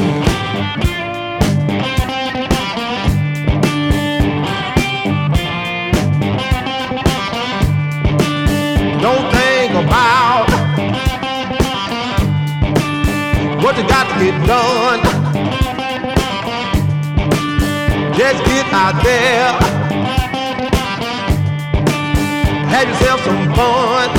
Don't 8.99 9.31
think 9.31 9.71
about 9.71 10.51
what 13.63 13.77
you 13.77 13.87
got 13.87 14.05
to 14.11 14.19
get 14.19 14.35
done. 14.45 15.01
Just 18.13 18.43
get 18.43 18.67
out 18.73 19.01
there, 19.01 19.70
have 22.71 22.87
yourself 22.87 23.19
some 23.21 23.43
fun. 23.53 24.09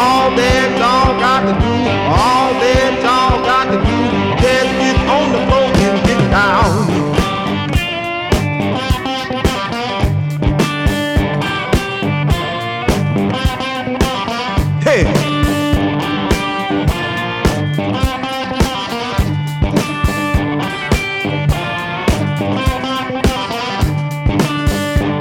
All 0.00 0.30
that 0.32 0.68
y'all 0.80 1.12
got 1.20 1.40
to 1.44 1.52
do, 1.60 1.74
all 2.08 2.50
that 2.62 2.92
y'all 3.04 3.38
got 3.44 3.66
to 3.72 3.76
do, 3.76 3.98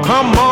Come 0.08 0.40
on, 0.40 0.47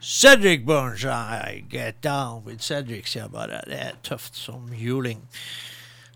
Cedric 0.00 0.64
Burns, 0.64 1.04
I 1.04 1.64
Get 1.68 2.00
Down 2.02 2.44
with 2.46 2.62
Cedric, 2.62 3.08
sier 3.10 3.24
jeg 3.26 3.32
bare. 3.34 3.62
Det 3.66 3.78
er 3.82 3.96
tøft 4.06 4.36
som 4.38 4.68
juling. 4.72 5.24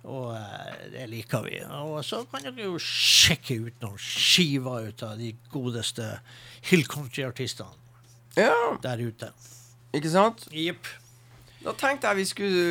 Og 0.07 0.33
eh, 0.37 0.87
det 0.95 1.09
liker 1.11 1.45
vi. 1.47 1.59
Og 1.83 2.01
så 2.07 2.23
kan 2.31 2.43
dere 2.47 2.69
jo 2.69 2.79
sjekke 2.83 3.59
ut 3.69 3.83
noen 3.85 3.99
skiver 4.03 4.89
ut 4.91 5.03
av 5.07 5.19
de 5.19 5.33
godeste 5.53 6.09
Hill 6.71 6.87
Country-artistene 6.91 7.75
Ja, 8.39 8.55
der 8.83 9.03
ute. 9.03 9.33
ikke 9.95 10.11
sant? 10.11 10.47
Jepp. 10.55 10.87
Da 11.63 11.71
tenkte 11.79 12.11
jeg 12.11 12.19
vi 12.19 12.25
skulle 12.27 12.63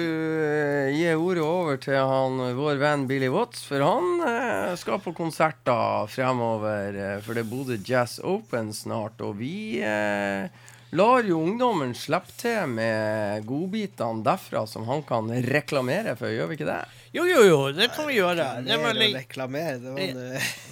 eh, 0.89 0.95
gi 0.97 1.11
ordet 1.15 1.43
over 1.45 1.77
til 1.79 1.95
han, 1.95 2.39
vår 2.57 2.79
venn 2.81 3.05
Billy 3.07 3.29
Watts, 3.31 3.63
for 3.67 3.83
han 3.83 4.23
eh, 4.27 4.73
skal 4.79 4.99
på 5.03 5.13
konserter 5.15 6.07
fremover. 6.11 6.95
eh, 6.99 7.21
for 7.23 7.35
det 7.35 7.45
er 7.45 7.51
Bodø 7.51 7.77
Jazz 7.87 8.17
Open 8.23 8.73
snart, 8.75 9.21
og 9.23 9.37
vi 9.39 9.79
eh, 9.79 10.49
lar 10.97 11.27
jo 11.27 11.39
ungdommen 11.39 11.93
slippe 11.95 12.33
til 12.39 12.73
med 12.75 13.45
godbitene 13.47 14.25
derfra 14.25 14.65
som 14.67 14.87
han 14.89 15.03
kan 15.07 15.29
reklamere 15.47 16.17
for, 16.19 16.31
gjør 16.33 16.51
vi 16.51 16.59
ikke 16.59 16.67
det? 16.67 16.81
Jo, 17.11 17.25
jo, 17.27 17.41
jo, 17.43 17.59
det 17.75 17.89
kan 17.91 18.07
vi 18.07 18.17
gjøre. 18.19 18.45
Det 18.63 18.71
er, 18.71 18.83
vel, 18.85 19.01
reklamere. 19.17 19.79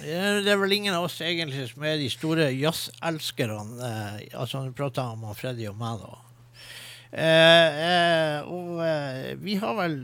Det 0.00 0.48
er 0.48 0.60
vel 0.60 0.76
ingen 0.76 0.96
av 0.96 1.04
oss 1.08 1.18
egentlig 1.24 1.66
som 1.68 1.84
er 1.84 1.98
de 2.00 2.08
store 2.12 2.48
jazzelskerne. 2.54 3.90
Eh, 3.90 4.38
altså, 4.40 4.64
du 4.64 4.72
prater 4.76 5.04
om 5.04 5.28
Freddy 5.36 5.68
og 5.68 5.76
meg, 5.80 6.00
da. 6.00 6.16
Eh, 7.10 7.82
eh, 7.90 8.48
og 8.48 8.80
eh, 8.86 9.32
vi 9.42 9.56
har 9.58 9.74
vel 9.74 9.96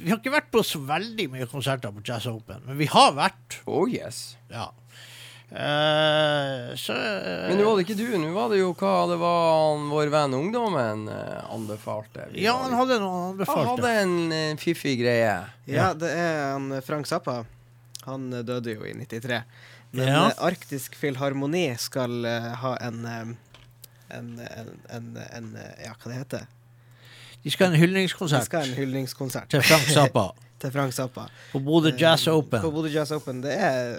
Vi 0.00 0.06
har 0.08 0.16
ikke 0.16 0.32
vært 0.32 0.48
på 0.48 0.62
så 0.64 0.78
veldig 0.80 1.26
mye 1.34 1.48
konserter 1.50 1.92
på 1.92 2.00
Jazz 2.00 2.24
Open, 2.30 2.62
men 2.64 2.78
vi 2.80 2.88
har 2.88 3.12
vært. 3.18 3.60
Oh 3.68 3.84
yes. 3.84 4.38
Ja. 4.48 4.70
Eh, 5.50 6.74
så 6.76 6.92
uh, 6.92 7.48
Men 7.48 7.58
nå 7.58 7.64
var 7.66 7.78
det 7.78 7.82
ikke 7.88 7.96
du, 7.98 8.06
nå 8.22 8.28
var 8.30 8.52
det 8.52 8.60
jo 8.60 8.68
hva 8.78 8.92
det 9.10 9.16
var 9.18 9.48
han, 9.50 9.88
vår 9.90 10.10
venn 10.12 10.36
ungdommen 10.38 11.08
eh, 11.10 11.40
anbefalte. 11.50 12.28
Vi 12.30 12.44
Ja, 12.44 12.54
han 12.62 12.76
hadde 12.78 13.00
noe 13.02 13.32
han 13.32 13.40
han 13.48 13.70
hadde 13.72 13.90
en 14.04 14.14
en 14.36 14.60
fiffig 14.62 14.94
greie. 15.00 15.32
ja, 15.66 15.88
det 15.98 16.12
er 16.14 16.52
han 16.52 16.70
eh, 16.76 16.84
Frank 16.86 17.10
Zappa. 17.10 17.40
Han 18.06 18.30
døde 18.30 18.76
jo 18.76 18.86
i 18.86 18.94
93. 18.94 19.42
Men 19.90 20.06
Ja. 20.06 20.22
Arktisk 20.38 20.94
Filharmoni 20.94 21.66
skal 21.82 22.22
ha 22.62 22.76
en 22.80 23.02
en, 23.10 23.36
en, 24.08 24.30
en, 24.88 25.16
en 25.18 25.50
Ja, 25.82 25.96
hva 25.98 26.12
det 26.12 26.20
heter 26.20 26.46
De 27.42 27.50
skal 27.50 27.70
ha 27.70 27.74
en 27.74 27.94
De 27.98 28.06
skal 28.06 28.62
ha 28.62 28.66
en 28.68 28.78
hyllingskonsert 28.78 29.50
til 29.50 29.66
Frank 29.66 29.90
Zappa 29.90 30.28
til 30.60 30.72
Frank 30.74 30.92
Zappa. 30.96 31.28
på 31.52 31.60
Bodø 31.64 31.90
Jazz 31.98 32.26
Eh, 32.28 32.34
Open. 32.36 32.60
På 32.62 32.70
Bodø 32.74 32.88
Jazz 32.92 33.12
Open. 33.16 33.40
Det 33.42 33.52
er 33.56 33.96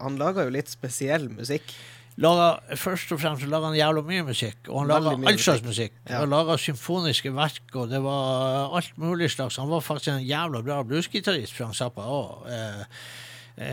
Han 0.00 0.16
lager 0.18 0.44
jo 0.48 0.54
litt 0.54 0.68
spesiell 0.72 1.28
musikk. 1.28 1.74
Lager, 2.20 2.58
først 2.76 3.12
og 3.14 3.20
fremst 3.22 3.46
laga 3.48 3.70
han 3.70 3.76
jævla 3.78 4.02
mye 4.04 4.22
musikk. 4.26 4.68
Og 4.68 4.82
han 4.82 4.88
laga 4.90 5.14
Veldig 5.16 5.28
all 5.30 5.38
slags 5.40 5.62
musikk. 5.64 5.94
Ja. 6.10 6.18
Han 6.20 6.28
laga 6.34 6.58
symfoniske 6.60 7.32
verk, 7.32 7.62
og 7.74 7.88
det 7.88 8.02
var 8.04 8.74
alt 8.76 8.98
mulig 9.00 9.30
slags. 9.32 9.56
Han 9.56 9.70
var 9.70 9.80
faktisk 9.80 10.12
en 10.12 10.26
jævla 10.26 10.60
bra 10.62 10.82
bluesgitarist, 10.84 11.54
Frank 11.56 11.74
Zappa 11.78 12.04
òg. 12.04 12.46
Eh, 12.52 12.84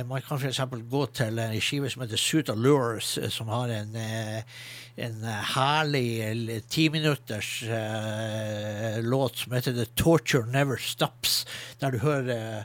man 0.07 0.21
kan 0.25 0.39
f.eks. 0.39 0.61
gå 0.91 1.05
til 1.15 1.39
en 1.39 1.55
skive 1.61 1.89
som 1.89 2.03
heter 2.03 2.19
Suit 2.19 2.49
Allures, 2.49 3.15
Lures», 3.17 3.33
som 3.33 3.49
har 3.53 3.71
en 3.73 3.95
eh, 3.99 4.59
en 4.99 5.23
eh, 5.23 5.43
herlig 5.55 6.07
eh, 6.25 6.61
timinutters 6.69 7.63
eh, 7.63 9.01
låt 9.01 9.37
som 9.37 9.55
heter 9.55 9.73
The 9.73 9.85
Torture 9.95 10.45
Never 10.51 10.77
Stops, 10.77 11.45
der 11.79 11.95
du 11.95 12.01
hører 12.03 12.31
eh, 12.35 12.63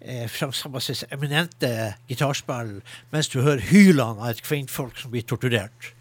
eh, 0.00 0.28
Frank 0.30 0.54
Sambas' 0.54 1.04
eminente 1.10 1.94
gitarspill 2.10 2.78
mens 3.12 3.32
du 3.32 3.40
hører 3.42 3.64
hylene 3.72 4.20
av 4.20 4.30
et 4.30 4.44
kvinnfolk 4.46 5.02
som 5.02 5.12
blir 5.14 5.26
torturert. 5.26 5.92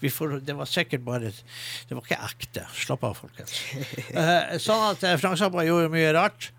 Vi 0.00 0.10
får, 0.14 0.38
det 0.46 0.54
var 0.54 0.68
sikkert 0.70 1.02
bare 1.02 1.32
Det 1.32 1.90
var 1.90 2.04
ikke 2.04 2.20
ekte. 2.22 2.62
Slapp 2.74 3.02
av, 3.04 3.18
folkens. 3.18 3.56
Eh, 4.18 4.54
sånn 4.62 4.84
at 4.92 5.02
eh, 5.04 5.18
Frank 5.20 5.38
Sambas 5.40 5.66
gjorde 5.68 5.90
mye 5.92 6.14
rart. 6.16 6.52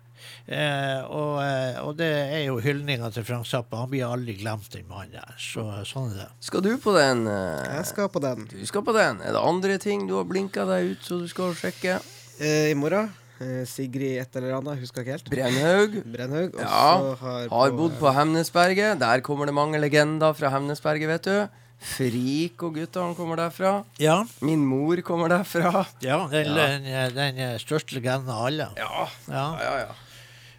Eh, 0.50 1.02
og, 1.06 1.36
eh, 1.44 1.76
og 1.86 1.92
det 2.00 2.08
er 2.10 2.40
jo 2.48 2.56
hyldninga 2.58 3.12
til 3.14 3.22
Frank 3.28 3.46
Zappa. 3.46 3.84
Han 3.84 3.90
blir 3.92 4.02
aldri 4.08 4.34
glemt, 4.40 4.66
den 4.74 4.88
mannen 4.90 5.12
der. 5.14 5.36
Så 5.38 5.62
sånn 5.86 6.10
er 6.10 6.24
det. 6.24 6.28
Skal 6.42 6.64
du 6.66 6.72
på 6.82 6.94
den? 6.96 7.26
eh, 7.30 7.76
Jeg 7.76 7.86
skal 7.92 8.08
på 8.10 8.18
den 8.24 8.48
Du 8.50 8.66
skal 8.66 8.82
på 8.82 8.92
den. 8.96 9.20
Er 9.22 9.36
det 9.36 9.44
andre 9.52 9.78
ting 9.78 10.08
du 10.08 10.16
har 10.18 10.24
blinka 10.26 10.66
deg 10.66 10.90
ut 10.96 11.06
så 11.06 11.20
du 11.22 11.28
skal 11.30 11.54
sjekke? 11.54 12.00
eh, 12.40 12.70
i 12.72 12.74
morgen. 12.74 13.12
Eh, 13.40 13.62
Sigrid 13.64 14.18
et 14.20 14.36
eller 14.36 14.58
annet, 14.58 14.80
husker 14.82 15.00
ikke 15.04 15.14
helt. 15.16 15.30
Brennhaug. 15.30 15.94
Brennhaug. 16.12 16.54
Og 16.58 16.60
Ja, 16.60 16.98
så 16.98 17.14
har, 17.22 17.48
Har 17.48 17.70
bodd 17.78 17.94
på 18.02 18.10
Hemnesberget. 18.12 18.98
Der 18.98 19.20
kommer 19.20 19.46
det 19.46 19.54
mange 19.54 19.78
legender 19.80 20.34
fra 20.34 20.50
Hemnesberget, 20.50 21.08
vet 21.08 21.22
du. 21.30 21.48
Frik 21.80 22.60
og 22.66 22.74
guttene 22.76 23.14
kommer 23.16 23.36
derfra. 23.40 23.84
Ja, 23.98 24.24
Min 24.42 24.66
mor 24.66 25.00
kommer 25.00 25.28
derfra. 25.32 25.86
ja 26.02 26.26
den, 26.28 26.46
Ja. 26.52 26.54
Den, 26.76 27.14
den, 27.14 27.38
eh, 27.38 27.56
største 27.58 27.94
legenden 27.96 28.28
av 28.28 28.46
alle. 28.50 28.68
Ja, 28.76 29.06
Ja. 29.30 29.46
ja, 29.62 29.76
ja. 29.86 29.92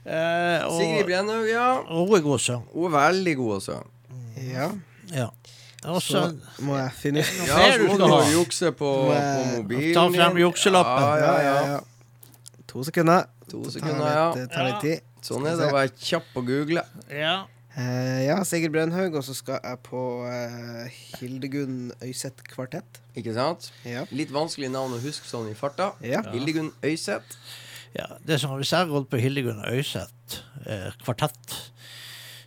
Eh, 0.01 0.65
og, 0.65 0.77
Sigrid 0.79 1.05
Brenhaug, 1.05 1.45
ja. 1.49 1.67
og 1.85 2.07
hun 2.07 2.17
er 2.17 2.23
god 2.25 2.39
også. 2.39 2.61
Hun 2.73 2.87
er 2.89 2.95
veldig 2.97 3.35
god 3.37 3.53
også. 3.59 3.81
Ja, 4.51 4.71
Ja. 5.13 5.27
Også, 5.81 6.13
så 6.13 6.61
må 6.61 6.75
jeg 6.77 6.91
finne 6.93 7.23
ut 7.23 7.29
Ja, 7.47 7.55
så 7.73 7.85
må 7.87 7.95
du 7.97 8.03
ha? 8.05 8.19
jukse 8.29 8.69
på, 8.71 8.89
på 9.09 9.45
mobilen. 9.55 9.93
ta 9.95 10.03
frem 10.13 10.37
jukselappen? 10.37 11.07
Ja, 11.23 11.31
ja, 11.41 11.55
ja. 11.71 11.79
To 12.69 12.83
sekunder. 12.85 13.25
To 13.49 13.63
sekunder, 13.73 14.05
ja. 14.05 14.27
det 14.35 14.51
tar 14.53 14.69
litt 14.69 14.83
tid. 14.85 15.07
Sånn 15.25 15.47
er 15.49 15.57
det 15.57 15.71
å 15.71 15.73
være 15.73 15.89
kjapp 15.97 16.29
på 16.35 16.43
google. 16.45 16.85
Ja. 17.09 17.33
Uh, 17.71 18.19
ja, 18.25 18.37
Sigurd 18.45 18.73
Brennhaug, 18.75 19.15
og 19.15 19.25
så 19.25 19.33
skal 19.35 19.61
jeg 19.63 19.79
på 19.87 19.99
uh, 20.27 20.85
Hildegunn 21.17 21.91
Øyseth 22.03 22.45
kvartett. 22.51 23.01
Ikke 23.17 23.33
sant? 23.35 23.71
Ja. 23.87 24.05
Litt 24.13 24.33
vanskelig 24.33 24.69
navn 24.73 24.97
å 24.97 25.01
huske 25.01 25.29
sånn 25.29 25.49
i 25.49 25.57
farta. 25.57 25.93
Ja. 26.05 26.21
Hildegunn 26.33 26.73
Øyseth. 26.83 27.37
Ja. 27.97 28.07
Det 28.25 28.39
som, 28.41 28.53
hvis 28.59 28.71
jeg 28.71 28.85
har 28.85 28.91
gått 28.91 29.09
på 29.11 29.19
Hildegunn 29.21 29.63
Øyseth 29.67 30.41
eh, 30.65 30.89
kvartett, 31.03 31.57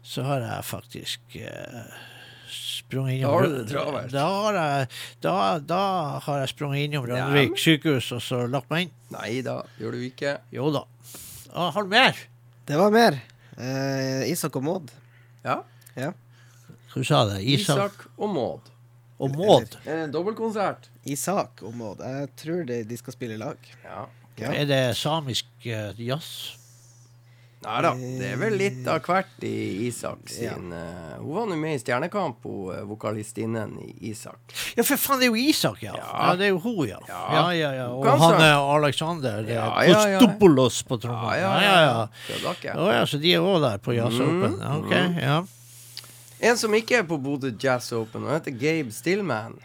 så 0.05 0.23
har 0.27 0.41
jeg 0.45 0.65
faktisk 0.69 1.37
eh, 1.41 1.95
sprunget 2.55 3.19
innom 3.19 3.31
Da 3.31 3.39
har 3.39 3.49
du 3.49 3.69
travelt. 3.69 4.13
Da 4.15 4.25
har 4.31 4.59
jeg, 4.61 4.89
da, 5.25 5.35
da 5.61 5.83
har 6.27 6.43
jeg 6.45 6.53
sprunget 6.55 6.87
innom 6.89 7.09
Ja. 7.09 7.25
Randvik 7.27 7.59
sykehus 7.61 8.11
og 8.17 8.23
så 8.25 8.45
lagt 8.51 8.71
meg 8.73 8.87
inn. 8.89 8.95
Nei 9.15 9.39
da, 9.47 9.61
gjør 9.81 9.97
du 9.99 10.05
ikke. 10.09 10.37
Jo 10.55 10.71
da. 10.75 10.85
Ah, 11.55 11.71
har 11.75 11.87
du 11.87 11.93
mer? 11.93 12.19
Det 12.67 12.77
var 12.81 12.91
mer. 12.95 13.21
Eh, 13.57 14.25
Isak 14.33 14.57
og 14.59 14.65
Maud. 14.67 14.93
Ja. 15.45 15.61
Hva 16.95 17.03
sa 17.07 17.25
det? 17.29 17.41
Isak, 17.43 17.77
Isak 17.77 18.05
og 18.17 18.31
Maud. 18.33 18.69
og 19.19 19.33
Maud. 19.37 19.77
Er 19.87 20.05
en 20.07 20.13
dobbeltkonsert? 20.15 20.89
Isak 21.11 21.63
og 21.67 21.75
Maud. 21.79 22.01
Jeg 22.03 22.29
tror 22.41 22.65
de, 22.69 22.81
de 22.89 22.97
skal 22.99 23.13
spille 23.17 23.35
i 23.37 23.41
lag. 23.41 23.59
Ja. 23.85 24.05
Ja. 24.41 24.51
Er 24.53 24.67
det 24.67 24.83
samisk 24.99 25.47
eh, 25.65 25.93
jazz? 25.99 26.57
Nei 27.65 27.79
da, 27.81 27.95
det 27.97 28.27
er 28.35 28.37
vel 28.37 28.59
litt 28.61 28.89
av 28.93 28.99
hvert 29.07 29.45
i 29.49 29.87
Isak 29.87 30.27
sin 30.29 30.67
eh, 30.77 31.15
Hun 31.17 31.31
var 31.33 31.47
nå 31.49 31.57
med 31.57 31.79
i 31.79 31.81
Stjernekamp, 31.81 32.43
hun 32.45 32.75
eh, 32.75 32.83
vokalistinnen 32.85 33.79
i 33.81 34.11
Isak. 34.11 34.53
Ja, 34.77 34.85
for 34.85 35.01
faen, 35.01 35.23
det 35.23 35.31
er 35.31 35.33
jo 35.33 35.39
Isak, 35.49 35.81
ja. 35.87 35.95
Ja, 35.97 36.11
Ja. 36.13 36.35
det 36.37 36.45
er 36.51 36.53
jo 36.53 36.59
hun, 36.61 36.83
ja. 36.91 36.99
Ja. 37.09 37.23
Ja, 37.33 37.45
ja, 37.57 37.71
ja. 37.79 37.87
Og 37.95 38.05
han 38.21 38.37
er 38.45 38.59
Alexander 38.75 39.39
eh, 39.49 39.55
Ja, 39.55 39.71
ja, 39.89 40.03
ja. 40.13 40.21
På 40.85 40.99
tromma. 41.01 41.33
Ja, 41.41 41.55
ja, 41.63 41.75
ja, 41.81 42.09
ja. 42.69 42.77
Ja, 42.99 43.07
så 43.09 43.17
de 43.23 43.33
er 43.33 43.41
òg 43.41 43.63
der 43.65 43.79
på 43.81 43.97
Jazz 43.97 44.21
Mm, 44.21 44.29
Open? 44.45 44.59
Ja, 44.61 44.77
Ok, 44.83 44.93
mm. 44.93 45.19
ja. 45.25 45.39
En 46.45 46.59
som 46.61 46.75
ikke 46.77 46.99
er 47.01 47.07
på 47.09 47.17
Bodø 47.17 47.49
Jazz 47.57 47.93
Open, 47.97 48.27
han 48.29 48.37
heter 48.43 48.53
Gabe 48.61 48.93
Stillman. 48.93 49.57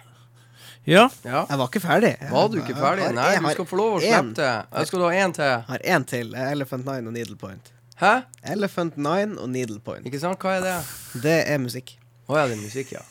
Ja, 0.90 1.06
Ja. 1.24 1.46
Jeg 1.50 1.58
var 1.62 1.68
ikke 1.70 1.82
ferdig. 1.84 2.14
Var 2.32 2.48
du 2.50 2.58
ikke 2.62 2.76
ferdig? 2.78 3.10
Nei, 3.16 3.32
du 3.40 3.50
skal 3.54 3.66
få 3.70 3.78
lov 3.80 3.98
å 4.00 4.02
en- 4.04 4.34
slippe 4.34 4.36
det. 4.42 4.54
Jeg 4.80 4.88
skal 4.92 5.00
du 5.00 5.06
ha 5.06 5.12
én 5.12 5.34
til. 5.38 5.44
Jeg 5.46 5.66
har 5.70 5.86
én 5.98 6.06
til. 6.10 6.34
Elephant 6.36 6.86
Nine 6.86 7.08
og 7.08 7.14
Needle 7.14 7.36
Point. 7.38 7.72
Hæ? 8.02 8.14
Elephant 8.56 8.98
Nine 8.98 9.38
og 9.40 9.50
Needle 9.50 9.80
Point. 9.84 10.06
Ikke 10.08 10.20
sant? 10.20 10.40
Hva 10.40 10.58
er 10.58 10.62
det? 10.66 10.76
Det 11.22 11.38
er 11.52 11.58
musikk. 11.60 11.96
Å 12.30 12.38
ja, 12.38 12.48
det 12.48 12.58
er 12.58 12.62
musikk, 12.64 12.92
ja. 12.94 13.02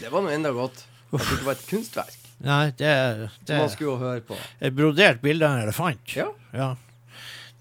Det 0.00 0.10
var 0.12 0.20
nå 0.22 0.28
enda 0.34 0.50
godt. 0.52 0.84
At 1.12 1.20
det 1.20 1.28
ikke 1.38 1.44
var 1.48 1.52
et 1.58 1.66
kunstverk 1.66 2.16
nei, 2.40 2.70
det 2.78 2.86
er, 2.88 3.18
det 3.44 3.48
som 3.52 3.58
man 3.58 3.68
skulle 3.72 3.98
høre 4.00 4.20
på. 4.24 4.36
et 4.62 4.72
brodert 4.74 5.18
bilde 5.20 5.44
av 5.44 5.58
en 5.58 5.64
elefant. 5.66 6.14
Ja. 6.16 6.28
Ja. 6.54 6.68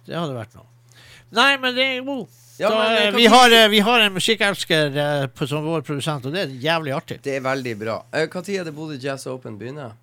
Det 0.06 0.16
hadde 0.16 0.36
vært 0.38 0.54
noe. 0.56 0.66
Nei, 1.36 1.58
men 1.58 1.76
det 1.76 1.84
er 1.84 1.96
jo 1.98 2.06
Ja, 2.60 2.70
da, 2.70 2.78
men, 2.78 2.92
eh, 2.92 3.08
eh, 3.08 3.16
vi, 3.16 3.26
har, 3.26 3.52
eh, 3.52 3.68
vi 3.70 3.80
har 3.80 4.00
en 4.00 4.14
musikkelsker 4.14 5.48
som 5.48 5.64
vår 5.64 5.82
produsent, 5.88 6.26
og 6.28 6.34
det 6.36 6.42
er 6.42 6.56
jævlig 6.60 6.92
artig. 6.92 7.22
Det 7.24 7.38
er 7.38 7.44
veldig 7.46 7.76
bra. 7.80 8.02
Når 8.12 8.50
er 8.52 8.66
det 8.68 8.74
Bodø 8.76 8.98
Jazz 9.00 9.28
Open 9.32 9.56
begynner? 9.58 9.94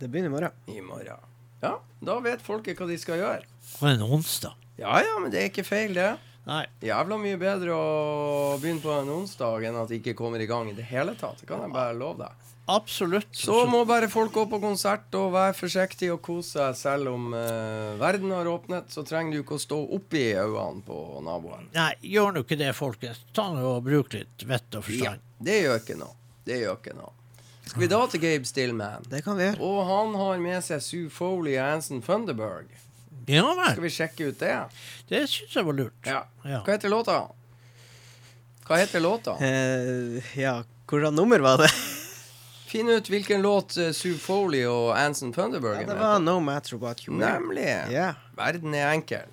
Det 0.00 0.08
begynner 0.10 0.26
i 0.26 0.32
morgen. 0.32 0.56
I 0.66 0.80
morgen. 0.80 1.22
Ja, 1.62 1.76
da 2.02 2.18
vet 2.24 2.42
folket 2.42 2.80
hva 2.80 2.88
de 2.88 2.98
skal 2.98 3.20
gjøre. 3.20 3.46
På 3.78 3.86
en 3.86 4.02
onsdag. 4.02 4.56
Ja 4.80 4.98
ja, 5.04 5.18
men 5.22 5.30
det 5.30 5.38
er 5.38 5.50
ikke 5.52 5.62
feil, 5.62 5.94
det. 5.94 6.16
Nei. 6.48 6.64
Jævla 6.82 7.18
mye 7.20 7.38
bedre 7.38 7.76
å 7.76 8.58
begynne 8.58 8.82
på 8.82 8.90
en 8.96 9.12
onsdag 9.20 9.68
enn 9.68 9.78
at 9.78 9.92
det 9.92 10.00
ikke 10.00 10.16
kommer 10.18 10.42
i 10.42 10.48
gang 10.50 10.70
i 10.72 10.74
det 10.74 10.88
hele 10.90 11.14
tatt. 11.20 11.38
Det 11.44 11.46
kan 11.46 11.62
jeg 11.62 11.70
bare 11.76 11.94
love 11.94 12.24
deg. 12.24 12.49
Absolutt. 12.70 13.28
Så 13.34 13.56
må 13.70 13.80
bare 13.88 14.08
folk 14.12 14.32
gå 14.36 14.44
på 14.50 14.60
konsert 14.62 15.14
og 15.18 15.32
være 15.34 15.54
forsiktige 15.58 16.12
og 16.14 16.20
kose 16.26 16.52
seg. 16.58 16.76
Selv 16.80 17.10
om 17.12 17.30
eh, 17.34 17.94
verden 18.00 18.30
har 18.36 18.46
åpnet, 18.50 18.90
så 18.94 19.02
trenger 19.06 19.34
du 19.38 19.42
ikke 19.42 19.56
å 19.58 19.62
stå 19.62 19.78
oppi 19.98 20.24
øynene 20.38 20.84
på 20.86 20.98
naboen. 21.26 21.66
Nei, 21.74 21.92
gjør 22.14 22.36
nå 22.36 22.44
ikke 22.46 22.58
det, 22.60 22.70
folkens. 22.78 23.22
Ta 23.36 23.48
nå 23.54 23.64
og 23.76 23.82
Bruk 23.88 24.14
litt 24.16 24.46
vett 24.48 24.68
og 24.78 24.84
Ja, 24.84 24.86
forstand. 24.90 25.26
det 25.50 25.56
gjør 25.64 25.80
ikke 25.82 25.98
noe. 26.02 26.14
Det 26.46 26.60
gjør 26.62 26.78
ikke 26.80 26.96
noe. 26.98 27.12
Skal 27.70 27.84
vi 27.84 27.88
da 27.92 27.98
til 28.10 28.22
Gabe 28.24 28.48
Stillman? 28.48 29.04
Det 29.10 29.20
kan 29.22 29.36
vi 29.38 29.44
gjøre. 29.48 29.60
Og 29.62 29.82
han 29.86 30.14
har 30.18 30.40
med 30.42 30.64
seg 30.66 30.80
Sue 30.82 31.10
Foley 31.14 31.54
og 31.60 31.66
Anson 31.76 32.00
Funderburg. 32.02 32.70
Ja, 33.30 33.44
Skal 33.68 33.84
vi 33.84 33.90
sjekke 33.94 34.30
ut 34.32 34.40
det? 34.40 34.56
Det 35.10 35.20
syns 35.30 35.52
jeg 35.54 35.66
var 35.68 35.76
lurt. 35.78 35.98
Ja. 36.08 36.24
Ja. 36.42 36.62
Hva 36.66 36.72
heter 36.74 36.90
låta? 36.90 37.18
Hva 38.66 38.78
heter 38.80 39.02
låta? 39.04 39.36
Eh, 39.44 40.18
ja, 40.40 40.56
hvordan 40.90 41.14
nummer 41.14 41.38
var 41.44 41.60
det? 41.62 41.68
Finn 42.70 42.88
ut 42.88 43.08
hvilken 43.10 43.42
låt 43.42 43.74
uh, 43.80 43.90
Sue 43.96 44.14
Foley 44.18 44.62
og 44.70 44.92
Anson 44.94 45.34
Funderburg 45.34 45.80
Ja, 45.80 45.80
det 45.80 45.86
med 45.94 46.02
var 46.04 46.16
på. 46.20 46.24
No 46.28 46.38
Matter 46.40 46.78
What 46.78 47.02
You 47.06 47.16
Wear. 47.18 47.40
Nemlig. 47.40 47.66
Yeah. 47.90 48.14
Verden 48.38 48.74
er 48.78 48.92
enkel. 48.94 49.26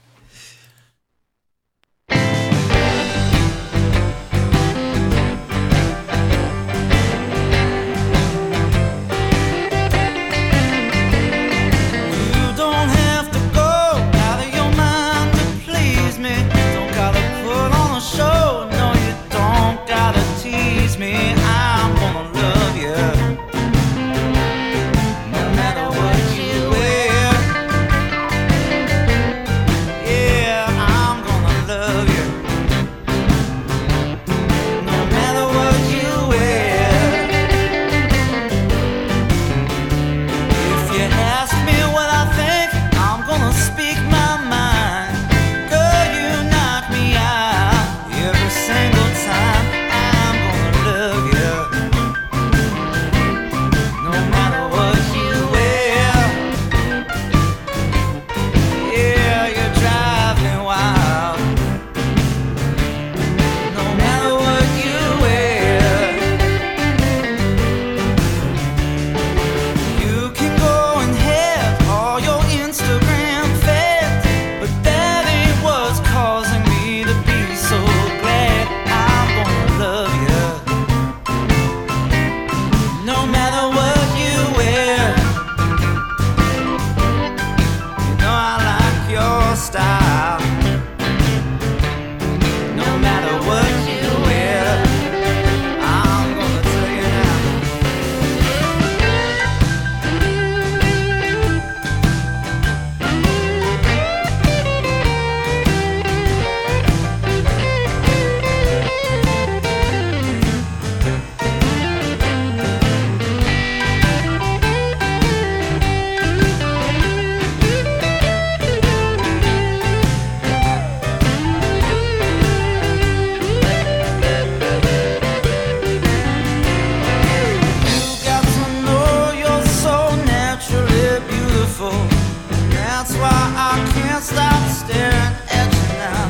I 133.56 133.76
can't 133.94 134.24
stop 134.24 134.62
staring 134.70 135.34
at 135.60 135.68
you 135.78 135.86
now. 136.04 136.24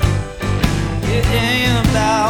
It 1.13 1.25
ain't 1.25 1.89
about 1.89 2.26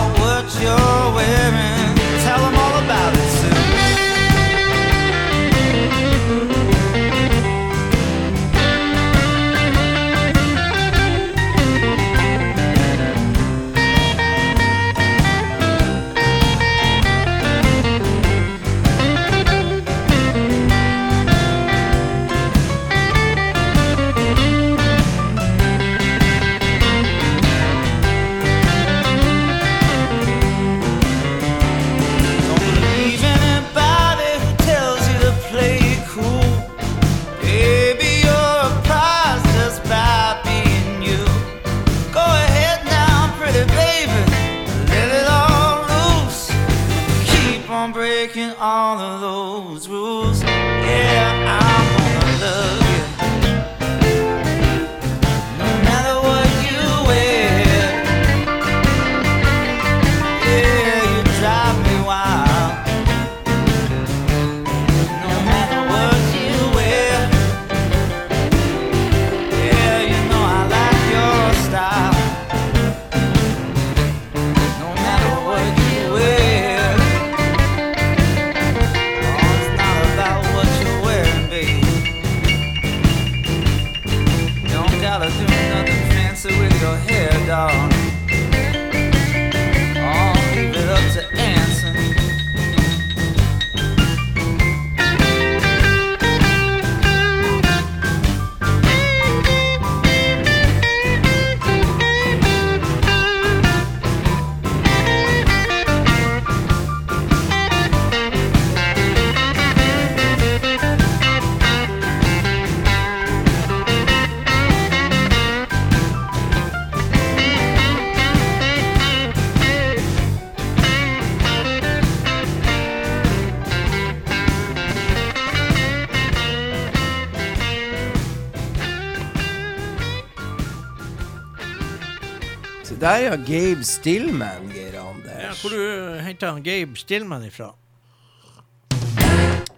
Jo 133.28 133.34
Gabe 133.44 133.84
Stillman, 133.84 134.70
Geir 134.72 134.96
Anders. 135.02 135.42
Ja, 135.44 135.50
hvor 135.60 135.74
du 135.74 135.82
henta 136.24 136.48
han 136.54 136.62
Gabe 136.64 136.96
Stillman 136.96 137.44
ifra? 137.44 137.74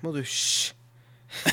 Må 0.03 0.11
du 0.13 0.19
hysj. 0.21 0.75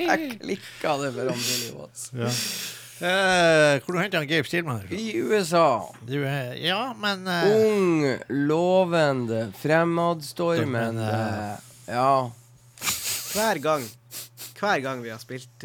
Jeg 0.00 0.32
klikka 0.40 0.96
det 0.98 1.12
for 1.14 1.30
han 1.30 1.38
Billy 1.38 1.70
Watts. 1.76 2.08
Uh, 2.10 3.78
hvor 3.84 3.94
du 3.94 4.00
henta 4.02 4.18
han 4.18 4.26
Gabe 4.32 4.50
Stillman 4.50 4.82
ifra? 4.82 4.98
I 4.98 5.22
USA. 5.22 5.64
Du, 6.02 6.16
eh, 6.26 6.56
ja, 6.66 6.80
men 6.98 7.22
uh, 7.30 7.54
Ung, 7.54 8.02
lovende, 8.50 9.44
fremadstormende 9.62 11.06
Uh, 11.06 11.54
Ja. 11.86 12.10
Hver 13.30 13.58
gang 13.62 13.86
Hver 14.58 14.82
gang 14.84 15.00
vi 15.06 15.10
har 15.14 15.22
spilt 15.22 15.64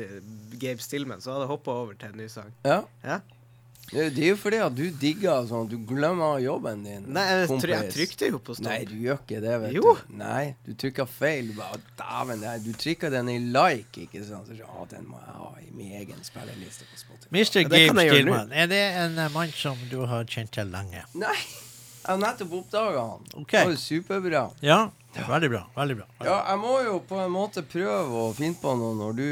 Gabe 0.62 0.82
Stillman, 0.86 1.18
så 1.22 1.34
hadde 1.34 1.48
jeg 1.50 1.56
hoppa 1.58 1.74
over 1.82 1.98
til 1.98 2.14
en 2.14 2.22
ny 2.22 2.30
sang. 2.30 2.54
ja. 2.64 2.84
Ja? 3.04 3.20
Det, 3.92 4.06
er 4.18 4.32
jo 4.32 4.38
fordi 4.40 4.60
at 4.66 4.74
du 4.76 4.84
digger 5.00 5.46
sånn 5.50 5.68
at 5.68 5.72
du 5.72 5.78
glemmer 5.88 6.40
jobben 6.42 6.82
din. 6.86 7.04
Nei, 7.14 7.26
jeg, 7.30 7.50
tror 7.52 7.74
jeg 7.74 7.92
trykte 7.94 8.30
jo 8.32 8.40
på 8.42 8.56
stopp. 8.58 8.68
Nei, 8.68 8.80
du 8.90 8.96
gjør 8.98 9.20
ikke 9.22 9.42
det, 9.44 9.54
vet 9.62 9.76
Jo. 9.78 9.94
du. 9.94 10.16
Nei, 10.20 10.56
du 10.66 10.72
trykka 10.82 11.06
feil. 11.10 11.52
Du 11.52 11.60
bare, 11.60 12.58
du 12.66 12.72
trykka 12.74 13.12
den 13.14 13.30
i 13.30 13.38
like, 13.44 14.08
ikke 14.08 14.24
sant. 14.26 14.50
Så, 14.50 14.58
å, 14.66 14.88
den 14.90 15.06
må 15.10 15.22
jeg 15.22 15.38
ha 15.38 15.52
i 15.62 15.70
min 15.76 15.94
egen 16.02 16.26
spilleliste 16.26 16.90
på 16.90 17.02
Spotify. 17.04 17.30
Mr. 17.30 17.62
Ja, 17.62 17.70
Gabe 17.76 18.08
Stillman, 18.10 18.52
er 18.52 18.74
det 18.74 18.82
en 19.04 19.22
eh, 19.22 19.32
mann 19.36 19.54
som 19.56 19.86
du 19.92 20.02
har 20.10 20.26
kjent 20.26 20.54
til 20.56 20.74
lenge? 20.74 21.06
Nei, 21.14 21.38
jeg 21.38 22.10
har 22.10 22.22
nettopp 22.22 22.58
oppdaga 22.64 23.06
han. 23.14 23.30
Okay. 23.44 23.60
Det 23.60 23.66
var 23.70 23.76
jo 23.78 23.84
superbra. 23.86 24.46
Ja, 24.66 24.80
veldig 25.30 25.50
bra. 25.54 25.62
Veldig 25.76 25.96
bra. 26.02 26.06
Ja, 26.28 26.36
jeg 26.52 26.60
må 26.60 26.74
jo 26.84 26.98
på 27.08 27.20
en 27.24 27.32
måte 27.34 27.64
prøve 27.64 28.24
å 28.26 28.34
finne 28.36 28.60
på 28.60 28.74
noe 28.78 28.98
når 29.00 29.16
du 29.18 29.26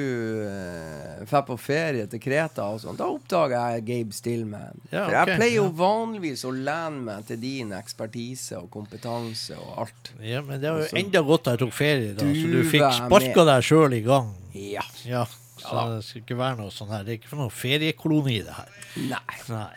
eh, 0.47 1.25
drar 1.27 1.43
på 1.47 1.57
ferie 1.59 2.07
til 2.11 2.21
Kreta 2.23 2.69
og 2.71 2.79
sånn. 2.83 2.97
Da 2.99 3.09
oppdager 3.11 3.75
jeg 3.75 3.85
Gabe 3.89 4.15
Stillman. 4.15 4.81
Ja, 4.89 5.03
For 5.03 5.17
jeg 5.17 5.27
ok, 5.27 5.33
pleier 5.41 5.55
jo 5.57 5.67
vanligvis 5.83 6.45
å 6.47 6.53
lene 6.55 7.03
meg 7.09 7.27
til 7.27 7.41
din 7.43 7.75
ekspertise 7.75 8.61
og 8.63 8.71
kompetanse 8.73 9.59
og 9.59 9.83
alt. 9.85 10.13
Ja, 10.23 10.41
men 10.45 10.63
det 10.63 10.71
var 10.71 10.85
jo 10.87 11.03
enda 11.03 11.23
godt 11.27 11.47
at 11.51 11.57
jeg 11.57 11.65
tok 11.67 11.77
ferie, 11.77 12.15
da, 12.15 12.25
så 12.27 12.49
du 12.49 12.57
du 12.59 12.67
fikk 12.71 12.85
var 12.87 12.99
sparka 13.03 13.47
deg 13.51 13.67
sjøl 13.67 13.99
i 13.99 14.03
gang. 14.05 14.33
Ja. 14.55 14.83
Ja, 15.09 15.27
så 15.59 15.85
det 15.93 16.01
skal 16.07 16.21
ikke 16.23 16.37
være 16.39 16.59
noe 16.63 16.73
sånn 16.73 16.91
her. 16.93 17.03
Det 17.05 17.15
er 17.15 17.21
ikke 17.21 17.31
for 17.33 17.43
noen 17.43 17.53
feriekoloni, 17.55 18.39
det 18.47 18.55
her. 18.57 18.75
Nei. 19.09 19.37
Nei, 19.49 19.69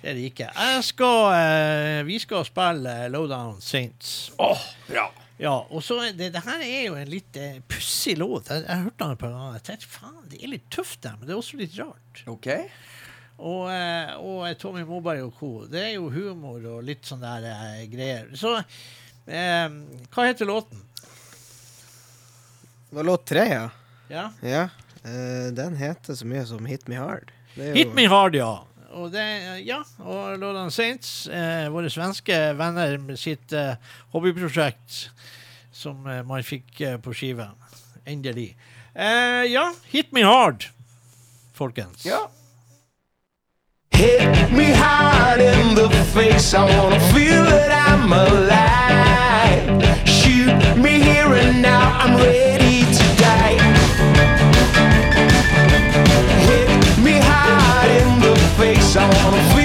det 0.00 0.10
er 0.10 0.16
det 0.18 0.24
ikke. 0.30 0.48
Jeg 0.52 0.86
skal, 0.90 1.18
eh, 1.38 2.00
vi 2.08 2.18
skal 2.22 2.44
spille 2.48 2.96
eh, 3.04 3.10
Lowdown 3.12 3.60
Saints. 3.64 4.32
Åh, 4.42 4.64
bra. 4.88 5.06
Ja, 5.38 5.54
og 5.68 5.82
så 5.82 5.96
det, 6.14 6.28
det 6.34 6.42
her 6.44 6.60
er 6.62 6.82
jo 6.86 6.94
en 6.94 7.08
litt 7.10 7.36
eh, 7.40 7.56
pussig 7.68 8.14
låt. 8.20 8.50
Jeg, 8.52 8.62
jeg 8.68 8.84
hørte 8.84 9.00
den 9.02 9.14
et 9.16 9.22
par 9.24 9.32
ganger. 9.34 9.56
Jeg 9.58 9.64
tenkte 9.66 9.88
faen, 9.90 10.20
det 10.30 10.38
er 10.44 10.52
litt 10.52 10.68
tøft, 10.70 11.00
der, 11.02 11.16
men 11.18 11.26
det 11.26 11.34
er 11.34 11.40
også 11.40 11.58
litt 11.58 11.78
rart. 11.80 12.20
OK. 12.30 12.48
Og, 13.42 13.64
eh, 13.74 14.12
og 14.22 14.44
eh, 14.46 14.54
Tommy 14.62 14.84
Moberg 14.86 15.24
og 15.26 15.32
co. 15.40 15.50
Det 15.66 15.80
er 15.88 15.92
jo 15.96 16.06
humor 16.14 16.62
og 16.76 16.84
litt 16.86 17.02
sånn 17.10 17.24
der 17.24 17.48
eh, 17.50 17.80
greier. 17.90 18.30
Så 18.38 18.54
eh, 18.60 19.66
hva 20.14 20.28
heter 20.28 20.46
låten? 20.46 20.84
Det 22.90 22.96
var 23.00 23.04
låt 23.10 23.24
tre, 23.26 23.44
ja. 23.50 23.70
Ja? 24.08 24.28
ja. 24.46 24.68
Eh, 25.04 25.50
den 25.52 25.74
heter 25.76 26.14
så 26.14 26.26
mye 26.30 26.44
som 26.46 26.62
Hit 26.70 26.86
Me 26.88 26.96
Hard. 27.02 27.32
Det 27.56 27.72
jo- 27.72 27.74
Hit 27.80 27.94
Me 27.98 28.06
Hard, 28.06 28.34
ja. 28.38 28.52
Og 28.94 29.10
det, 29.10 29.24
ja, 29.66 29.80
og 30.06 30.38
Lordan 30.38 30.70
Saints, 30.70 31.26
eh, 31.26 31.66
våre 31.74 31.90
svenske 31.90 32.36
venner 32.54 32.94
med 33.02 33.18
sitt 33.18 33.52
eh, 33.52 33.74
hobbyprosjekt 34.14 35.08
som 35.74 36.06
eh, 36.06 36.22
man 36.26 36.44
fikk 36.46 36.80
eh, 36.80 36.96
på 37.02 37.14
skive. 37.16 37.48
Endelig. 38.06 38.52
Eh, 38.94 39.50
ja, 39.50 39.66
Hit 39.90 40.12
Me 40.14 40.22
Hard, 40.22 40.68
folkens. 41.58 42.06
Ja. 42.06 42.28
Hit 43.94 44.52
me 44.52 44.72
hard 44.72 45.40
in 45.40 45.74
the 45.74 45.88
face. 46.14 46.54
I 46.54 46.64
wanna 46.78 47.00
feel 47.12 47.44
that 47.44 47.70
I'm 47.70 48.12
alive. 48.12 50.06
Shoot 50.06 50.76
me 50.76 50.98
here 50.98 51.32
and 51.34 51.62
now. 51.62 51.98
I'm 51.98 52.16
ready 52.16 52.53
I 58.96 59.08
wanna 59.08 59.42
feel 59.54 59.63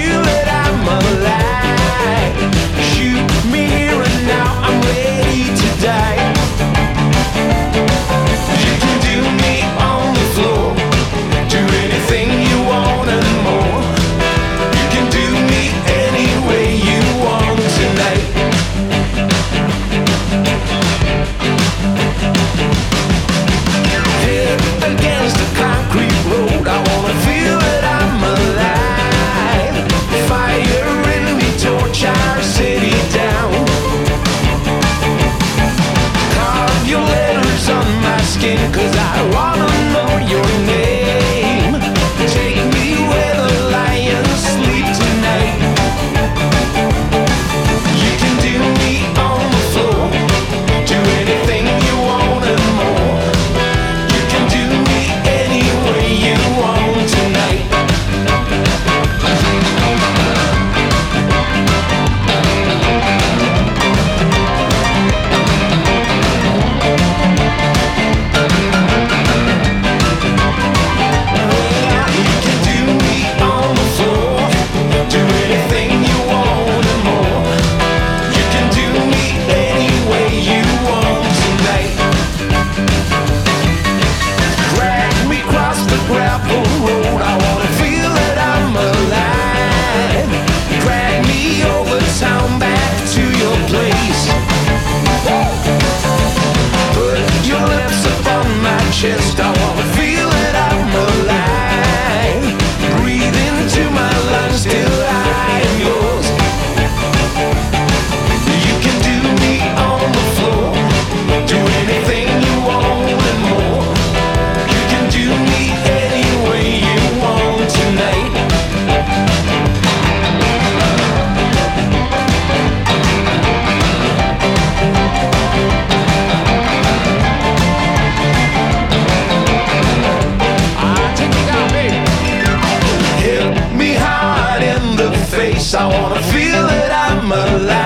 alive. 137.52 137.79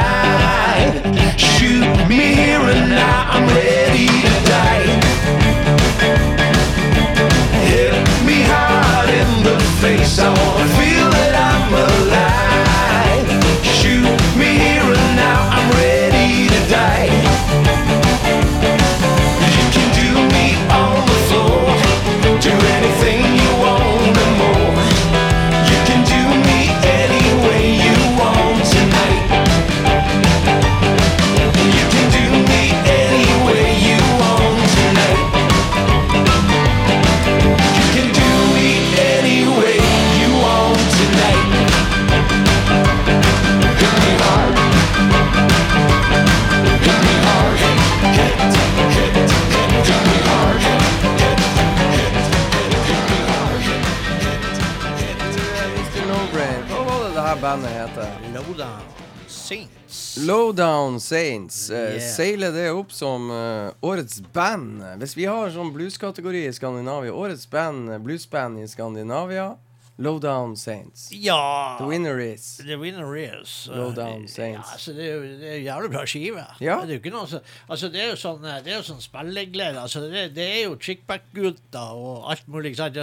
Bandet 57.54 57.70
heter? 57.70 58.06
Lowdown 58.34 58.80
Saints. 59.28 60.16
Lowdown 60.18 61.00
Saints. 61.00 61.70
eh, 61.70 61.78
Yeah. 61.78 62.00
Seiler 62.00 62.52
det 62.52 62.70
opp 62.70 62.92
som 62.92 63.30
eh, 63.30 63.72
årets 63.80 64.20
band? 64.32 64.82
Hvis 64.98 65.16
vi 65.16 65.24
har 65.24 65.50
sånn 65.50 65.70
blueskategori 65.72 66.46
i 66.48 66.52
Skandinavia, 66.52 67.12
årets 67.14 67.46
band, 67.50 67.90
eh, 67.92 67.98
bluesband 67.98 68.58
i 68.58 68.66
Skandinavia, 68.68 69.52
Lowdown 69.96 70.56
Saints. 70.56 71.08
Ja 71.12 71.76
The 71.78 71.86
winner 71.86 72.18
is 72.18 72.56
The 72.58 72.76
winner 72.80 73.16
is 73.16 73.68
uh, 73.70 73.76
Lowdown 73.76 74.26
Saints. 74.28 74.66
Ja, 74.68 74.72
altså, 74.72 74.92
det, 74.92 75.04
er 75.06 75.14
jo, 75.14 75.22
det 75.22 75.48
er 75.50 75.54
jo 75.54 75.64
jævlig 75.68 75.90
bra 75.92 76.02
skive. 76.06 76.46
Ja. 76.60 76.78
Det 76.82 76.96
er 76.96 76.98
jo 76.98 77.02
ikke 77.02 77.12
noe 77.14 77.28
så, 77.30 77.40
altså, 77.68 77.90
det 77.94 78.02
er 78.02 78.10
jo 78.10 78.16
sånn, 78.18 78.42
eh, 78.48 78.58
det 78.64 78.72
er 78.72 78.80
jo 78.80 78.86
sånn 78.88 79.04
spilleglede. 79.04 79.78
Altså, 79.84 80.02
det, 80.10 80.24
det 80.34 80.48
er 80.48 80.60
jo 80.64 80.74
chickback-gutter 80.82 82.00
og 82.00 82.26
alt 82.34 82.50
mulig. 82.50 82.74
Sant? 82.78 82.98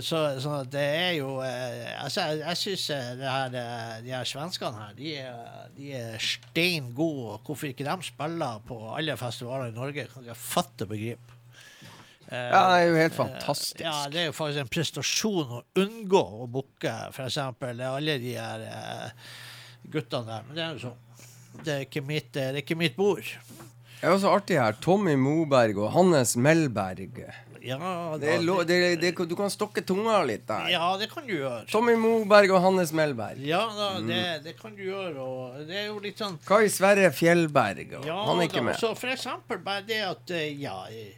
Så, 0.00 0.22
så 0.40 0.62
det 0.72 0.84
er 0.84 1.12
jo 1.18 1.36
eh, 1.44 1.92
Altså, 1.98 2.24
jeg, 2.24 2.40
jeg 2.40 2.62
syns 2.62 2.86
eh, 2.96 3.12
de 3.20 4.14
her 4.14 4.28
svenskene 4.28 4.80
her, 4.80 4.96
de 4.96 5.14
er, 5.20 5.68
de 5.76 5.92
er 6.00 6.18
stein 6.24 6.88
gode. 6.96 7.36
Hvorfor 7.44 7.68
ikke 7.68 7.84
de 7.84 8.08
spiller 8.08 8.64
på 8.64 8.80
alle 8.96 9.20
festivaler 9.20 9.74
i 9.74 9.76
Norge, 9.76 10.08
kan 10.14 10.32
jeg 10.32 10.40
fatte 10.40 10.88
og 10.88 10.94
begripe. 10.96 11.33
Eh, 12.34 12.50
Ja, 12.54 12.62
det 12.74 12.80
er 12.82 12.88
jo 12.90 12.96
helt 12.98 13.16
fantastisk. 13.18 13.80
ja, 13.84 13.94
det 14.10 14.20
er 14.22 14.26
jo 14.30 14.36
faktisk 14.36 14.60
en 14.64 14.72
prestasjon 14.76 15.54
å 15.58 15.62
unngå 15.84 16.24
å 16.44 16.48
booke 16.50 16.94
f.eks. 17.14 17.38
alle 17.38 18.18
de 18.22 18.34
her 18.36 18.66
eh, 18.68 19.10
guttene 19.90 20.26
der. 20.26 20.42
Men 20.48 20.56
det 20.58 20.66
er 20.66 20.76
jo 20.78 20.84
sånn. 20.88 21.00
Det 21.64 21.72
er 21.78 21.84
ikke 21.86 22.02
mitt, 22.02 22.32
det 22.34 22.42
er 22.50 22.60
ikke 22.64 22.76
mitt 22.76 22.96
bord. 22.98 23.22
Det 23.24 24.10
er 24.10 24.12
også 24.12 24.32
artig 24.34 24.56
her. 24.60 24.74
Tommy 24.84 25.14
Moberg 25.16 25.78
og 25.80 25.92
Hannes 25.94 26.34
Melberg. 26.36 27.22
Ja, 27.64 27.78
Det 28.20 28.28
er 28.28 28.42
lo 28.44 28.58
det, 28.68 28.76
det, 29.00 29.14
du 29.16 29.32
kan 29.38 29.48
stokke 29.48 29.80
tunga 29.88 30.18
litt 30.28 30.42
der. 30.50 30.66
ja, 30.74 30.82
det 31.00 31.06
kan 31.08 31.24
du 31.24 31.32
gjøre. 31.32 31.62
Tommy 31.70 31.94
Moberg 31.96 32.50
og 32.52 32.60
Hannes 32.60 32.92
Melberg. 32.92 33.38
Ja, 33.40 33.62
da, 33.72 33.86
Mm. 34.02 34.06
det, 34.10 34.42
det 34.44 34.52
kan 34.60 34.74
du 34.76 34.82
gjøre. 34.84 35.64
Det 35.64 35.78
er 35.78 35.86
jo 35.86 35.98
litt 36.04 36.18
sånn 36.20 36.36
Kai 36.44 36.66
Sverre 36.68 37.08
Fjellberg. 37.16 37.94
Og 38.02 38.04
ja, 38.10 38.18
han 38.26 38.42
er 38.42 38.50
ikke 38.50 38.60
da, 38.60 38.66
med. 38.68 38.76
Så 38.82 38.90
for 38.98 39.08
eksempel 39.14 39.62
bare 39.64 39.86
det 39.88 40.02
at 40.04 40.30
eh, 40.36 40.50
ja, 40.60 40.76
eh, 40.92 41.14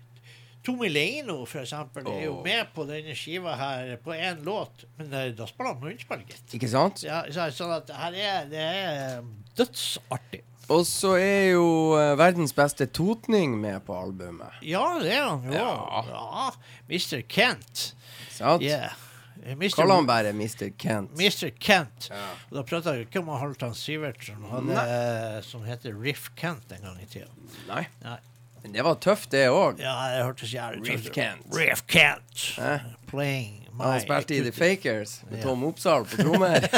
Tommy 0.67 0.89
Leino 0.91 1.45
for 1.47 1.63
eksempel, 1.63 2.09
er 2.11 2.25
jo 2.25 2.41
med 2.43 2.73
på 2.75 2.87
denne 2.89 3.15
skiva 3.15 3.55
her 3.61 3.93
på 4.03 4.17
én 4.17 4.43
låt, 4.47 4.83
men 4.99 5.13
eh, 5.15 5.29
da 5.37 5.47
spiller 5.47 5.77
han 5.77 5.83
munnspill, 5.85 6.25
gitt. 6.27 6.57
Ikke 6.59 6.71
sant? 6.73 7.05
Ja, 7.07 7.23
så, 7.31 7.47
sånn 7.55 7.77
at 7.77 7.93
her 7.95 8.19
er, 8.19 8.51
det 8.51 8.67
er 8.67 9.25
dødsartig. 9.59 10.43
Og 10.75 10.83
så 10.89 11.13
er 11.23 11.53
jo 11.53 11.67
eh, 11.95 12.17
verdens 12.19 12.55
beste 12.57 12.89
totning 12.91 13.55
med 13.63 13.85
på 13.87 13.95
albumet. 13.95 14.59
Ja, 14.67 14.83
det 14.99 15.15
er 15.15 15.29
han 15.29 15.47
jo. 15.47 15.55
Ja. 15.55 16.05
Ja. 16.11 16.49
Mr. 16.91 17.21
Kent. 17.31 17.91
Sant? 18.35 18.67
Yeah. 18.67 18.97
Eh, 19.45 19.55
Mr. 19.55 19.77
Kaller 19.77 20.01
han 20.01 20.11
bare 20.11 20.35
Mr. 20.35 20.73
Kent. 20.75 21.15
Mr. 21.15 21.53
Kent. 21.63 22.11
Ja. 22.11 22.25
Og 22.51 22.59
da 22.59 22.67
prater 22.67 22.99
jeg 22.99 23.07
ikke 23.07 23.23
om 23.23 23.31
Halvdan 23.39 23.79
Sivertsen, 23.79 24.43
han 24.51 24.73
hadde, 24.75 25.45
som 25.47 25.63
heter 25.69 25.95
Riff 25.95 26.33
Kent 26.35 26.75
en 26.75 26.89
gang 26.91 26.99
i 26.99 27.07
tida. 27.15 27.31
Nei. 27.71 27.85
Nei. 28.03 28.19
Men 28.67 28.73
det 28.73 28.83
var 28.83 28.95
tøft, 28.99 29.31
det 29.31 29.45
òg. 29.47 29.79
Ja, 29.79 29.93
det 30.11 30.25
hørtes 30.27 30.51
jævlig 30.51 30.89
tøft 30.89 31.07
ut. 31.07 31.13
Kent. 31.15 31.45
Riff 31.55 31.85
Kent. 31.87 32.47
Eh? 32.59 32.81
Playing 33.07 33.61
my 33.71 33.85
Han 33.85 34.01
spilte 34.03 34.35
i 34.35 34.41
The 34.43 34.51
Fakers 34.51 35.21
med. 35.31 35.39
Tom 35.45 35.63
Opsahl 35.69 36.03
på 36.11 36.19
trommer. 36.19 36.67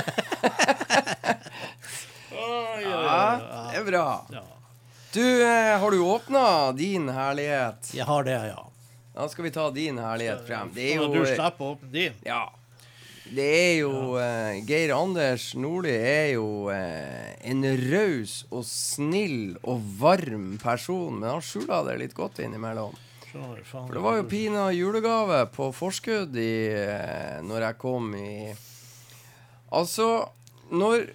Ja, 2.79 3.41
det 3.73 3.81
er 3.81 3.85
bra. 3.85 4.05
Du, 5.13 5.25
eh, 5.43 5.79
har 5.81 5.91
du 5.91 5.99
åpna 6.01 6.73
din 6.73 7.09
herlighet? 7.09 7.91
Jeg 7.95 8.05
har 8.05 8.25
det, 8.25 8.37
ja. 8.53 8.69
Da 9.15 9.29
skal 9.29 9.49
vi 9.49 9.51
ta 9.51 9.71
din 9.71 9.99
herlighet 9.99 10.45
frem. 10.47 10.71
Det 10.75 10.93
er 10.93 11.01
jo 11.01 11.09
du 11.11 11.25
slipper 11.25 11.65
å 11.65 11.73
åpne 11.75 11.91
din. 11.93 12.21
Ja. 12.29 12.45
Det 13.29 13.45
er 13.45 13.75
jo 13.83 14.15
eh, 14.17 14.61
Geir 14.67 14.95
Anders 14.97 15.51
Nordli 15.59 15.93
er 15.93 16.31
jo 16.37 16.71
eh, 16.73 17.35
en 17.51 17.67
raus 17.91 18.41
og 18.49 18.65
snill 18.65 19.59
og 19.63 19.83
varm 20.01 20.55
person, 20.63 21.19
men 21.21 21.29
han 21.35 21.45
skjula 21.45 21.83
det 21.89 21.99
litt 22.01 22.17
godt 22.17 22.41
innimellom. 22.45 22.97
Skjønner 23.29 23.61
faen. 23.69 23.87
For 23.91 23.99
det 23.99 24.05
var 24.07 24.17
jo 24.17 24.29
pina 24.31 24.65
julegave 24.73 25.43
på 25.53 25.69
forskudd 25.77 26.37
i, 26.41 26.53
eh, 26.73 27.39
når 27.45 27.69
jeg 27.69 27.81
kom 27.85 28.11
i 28.17 28.33
Altså, 29.69 30.25
når 30.73 31.11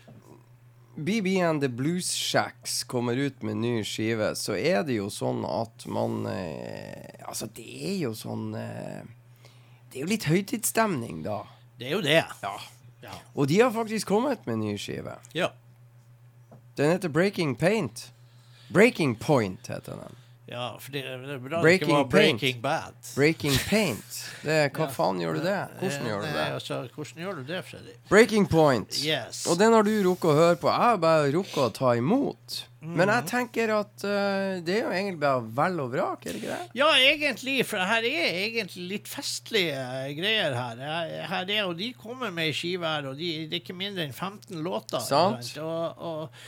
BB 0.93 1.39
and 1.41 1.63
The 1.63 1.71
Blues 1.73 2.11
Shacks 2.13 2.83
kommer 2.85 3.17
ut 3.17 3.41
med 3.41 3.57
ny 3.57 3.79
skive, 3.81 4.35
så 4.37 4.53
er 4.53 4.83
det 4.85 4.99
jo 4.99 5.07
sånn 5.09 5.41
at 5.49 5.87
man 5.89 6.27
eh, 6.29 7.17
Altså, 7.25 7.49
det 7.49 7.65
er 7.65 7.97
jo 8.03 8.13
sånn 8.13 8.51
eh, 8.53 9.01
Det 9.89 9.97
er 9.97 10.05
jo 10.05 10.11
litt 10.11 10.29
høytidsstemning 10.29 11.23
da. 11.25 11.39
Det 11.79 11.87
er 11.87 11.91
jo 11.91 12.01
det. 12.01 12.23
Ja. 12.43 12.53
Ja. 13.03 13.11
Og 13.35 13.47
de 13.49 13.59
har 13.59 13.71
faktisk 13.71 14.07
kommet 14.07 14.45
med 14.47 14.57
ny 14.57 14.77
skive. 14.77 15.17
ja. 15.33 15.47
Den 16.77 16.89
heter 16.91 17.09
Breaking 17.09 17.55
Paint. 17.55 18.11
Breaking 18.73 19.15
Point 19.15 19.67
heter 19.67 19.91
den. 19.91 20.15
Ja, 20.47 20.71
for 20.79 20.91
det, 20.91 21.03
det 21.03 21.35
er 21.35 21.37
bra 21.39 21.59
det 21.63 21.71
ikke 21.77 21.87
var 21.91 22.03
Breaking 22.09 22.61
Bad. 22.61 22.93
Breaking 23.15 23.53
Paint. 23.69 24.17
Det, 24.43 24.71
hva 24.73 24.87
Ja. 24.87 24.87
faen 24.89 25.19
gjør 25.21 25.33
du 25.37 25.39
det? 25.45 25.59
Hvordan 25.79 26.07
gjør 26.09 26.19
du 26.21 26.27
det? 26.27 26.47
Altså, 26.53 26.79
hvordan 26.95 27.21
gjør 27.23 27.35
du 27.35 27.43
det, 27.43 27.61
Freddy? 27.65 27.93
Breaking 28.09 28.47
Point. 28.49 28.97
Yes. 29.05 29.45
Og 29.45 29.59
den 29.59 29.73
har 29.73 29.83
du 29.83 29.91
rukket 30.03 30.29
å 30.29 30.33
høre 30.33 30.55
på. 30.55 30.67
Jeg 30.67 30.81
har 30.81 30.97
bare 30.97 31.31
rukket 31.31 31.57
å 31.63 31.69
ta 31.73 31.93
imot. 31.95 32.63
Men 32.83 33.11
jeg 33.13 33.25
tenker 33.29 33.71
at 33.77 34.03
uh, 34.03 34.59
det 34.65 34.75
er 34.75 34.81
jo 34.83 34.91
egentlig 34.91 35.19
bare 35.21 35.43
vel 35.59 35.79
og 35.83 35.93
vrak, 35.93 36.25
er 36.25 36.35
det 36.35 36.41
ikke 36.41 36.57
det? 36.57 36.71
Ja, 36.79 36.89
egentlig, 36.99 37.55
for 37.69 37.83
her 37.91 38.07
er 38.09 38.39
egentlig 38.41 38.87
litt 38.89 39.07
festlige 39.11 39.85
greier 40.17 40.57
her. 40.57 40.83
Her- 41.29 41.53
er, 41.53 41.63
og 41.67 41.77
de 41.79 41.93
kommer 41.95 42.33
med 42.33 42.51
ei 42.51 42.57
skive 42.57 42.87
her, 42.89 43.07
og 43.11 43.17
de, 43.19 43.31
det 43.47 43.59
er 43.59 43.63
ikke 43.63 43.77
mindre 43.77 44.03
enn 44.07 44.13
15 44.15 44.59
låter. 44.65 44.99
Sant. 45.03 45.47
sant? 45.53 45.63
Og, 45.63 46.03
og 46.03 46.43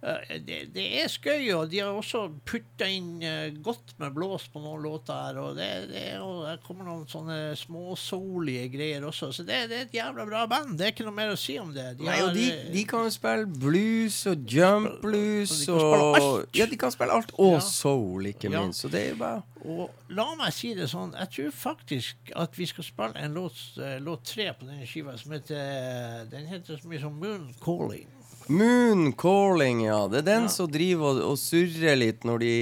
det, 0.00 0.58
det 0.72 0.84
er 1.02 1.08
skøy, 1.12 1.50
og 1.52 1.66
de 1.68 1.80
har 1.82 1.92
også 1.92 2.22
putta 2.48 2.86
inn 2.88 3.18
eh, 3.22 3.50
godt 3.60 3.92
med 4.00 4.14
blås 4.16 4.46
på 4.48 4.62
noen 4.64 4.80
låter 4.82 5.12
her. 5.12 5.36
Og 5.42 5.58
det, 5.58 5.66
det, 5.90 6.04
og 6.24 6.46
det 6.48 6.54
kommer 6.64 6.86
noen 6.88 7.02
sånne 7.10 7.36
småsolige 7.60 8.70
greier 8.72 9.04
også. 9.04 9.28
Så 9.36 9.44
det, 9.44 9.58
det 9.68 9.76
er 9.76 9.84
et 9.88 9.94
jævla 9.98 10.24
bra 10.28 10.46
band. 10.48 10.76
Det 10.78 10.86
er 10.86 10.94
ikke 10.94 11.04
noe 11.08 11.16
mer 11.18 11.34
å 11.34 11.38
si 11.40 11.58
om 11.60 11.72
det. 11.76 11.84
Nei, 12.00 12.16
har, 12.16 12.32
de, 12.32 12.46
eh, 12.48 12.70
de 12.72 12.84
kan 12.88 13.10
spille 13.12 13.44
blues 13.60 14.22
og 14.30 14.46
jump 14.48 15.00
blues 15.04 15.52
Og 15.68 15.76
de 15.76 15.84
og 15.84 16.16
alt. 16.20 16.56
Ja, 16.56 16.66
de 16.70 16.80
kan 16.80 16.94
spille 16.96 17.16
alt. 17.20 17.34
Og 17.36 17.58
Ja. 17.58 17.60
soul, 17.60 18.30
ikke 18.32 18.48
Ja. 18.50 18.62
minst. 18.64 18.80
Så 18.86 18.88
det 18.92 19.10
er 19.10 19.14
bare 19.20 19.42
Og 19.60 19.90
la 20.08 20.24
meg 20.40 20.54
si 20.56 20.72
det 20.74 20.86
sånn, 20.88 21.12
jeg 21.12 21.28
tror 21.34 21.50
faktisk 21.52 22.30
at 22.34 22.54
vi 22.56 22.64
skal 22.64 22.84
spille 22.84 23.20
en 23.20 23.34
låt, 23.36 23.58
eh, 23.76 23.98
låt 24.00 24.24
tre 24.24 24.46
på 24.56 24.64
denne 24.64 24.86
skiva 24.88 25.18
som 25.20 25.32
heter 25.36 26.24
Den 26.30 26.46
heter 26.48 26.80
så 26.80 26.88
mye 26.88 27.00
som 27.02 27.12
Moon 27.20 27.52
Calling. 27.60 28.08
Moon 28.50 29.12
Calling, 29.18 29.84
ja. 29.86 30.00
Det 30.10 30.18
er 30.24 30.28
den 30.32 30.42
Ja. 30.48 30.52
som 30.52 30.70
driver 30.70 31.14
og, 31.14 31.22
og 31.32 31.38
surrer 31.38 31.96
litt 31.98 32.24
når 32.28 32.38
de 32.42 32.54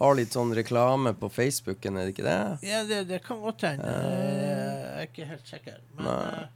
har 0.00 0.14
litt 0.16 0.32
sånn 0.32 0.54
reklame 0.56 1.12
på 1.20 1.28
Facebooken, 1.28 1.98
er 2.00 2.06
det 2.08 2.14
ikke 2.14 2.24
det? 2.24 2.38
Ja, 2.64 2.78
det, 2.88 3.02
det 3.10 3.18
kan 3.26 3.40
godt 3.44 3.60
hende. 3.68 3.84
Jeg 3.84 4.94
er 4.96 5.08
ikke 5.10 5.26
helt 5.28 5.46
sikker. 5.50 5.76
Men 5.98 6.08
Nei. 6.08 6.46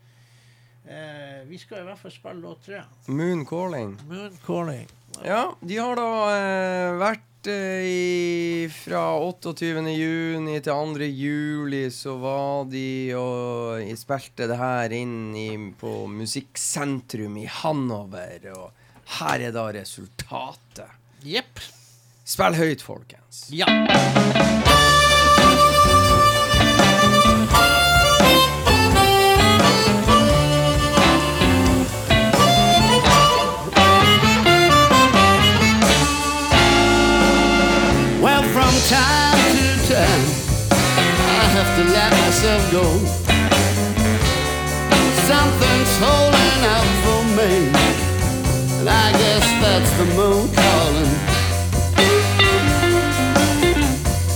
Eh, 0.88 1.44
vi 1.48 1.58
skal 1.60 1.82
i 1.82 1.86
hvert 1.88 2.00
fall 2.00 2.12
spille 2.14 2.40
låt 2.42 2.66
tre. 2.66 2.82
Moon 3.06 3.44
Calling. 3.46 3.96
Moon 4.08 4.38
Calling. 4.46 4.88
Ja, 5.22 5.54
de 5.60 5.76
har 5.78 5.96
da 5.98 6.08
eh, 6.34 6.96
vært 6.98 7.48
eh, 7.52 7.86
i, 7.86 8.66
fra 8.72 9.04
28. 9.22 9.70
juni 9.94 10.58
til 10.58 10.72
2. 10.98 11.08
juli, 11.10 11.84
så 11.94 12.16
var 12.20 12.66
de 12.72 12.86
og 13.18 13.84
spilte 14.00 14.48
det 14.50 14.58
her 14.58 14.96
inn 14.96 15.34
i, 15.38 15.48
på 15.78 15.94
Musikksentrum 16.10 17.38
i 17.42 17.46
Hanover, 17.60 18.50
og 18.56 19.14
her 19.20 19.48
er 19.50 19.54
da 19.54 19.68
resultatet. 19.76 21.00
Jepp. 21.24 21.62
Spill 22.24 22.56
høyt, 22.56 22.82
folkens. 22.84 23.46
Ja. 23.52 23.68
To 41.76 41.82
let 41.90 42.12
myself 42.12 42.62
go. 42.70 42.84
Something's 45.26 45.94
holding 45.98 46.60
out 46.74 46.90
for 47.02 47.22
me, 47.38 47.52
and 48.78 48.88
I 48.88 49.10
guess 49.12 49.44
that's 49.62 49.90
the 49.98 50.06
moon 50.14 50.46
calling. 50.54 51.12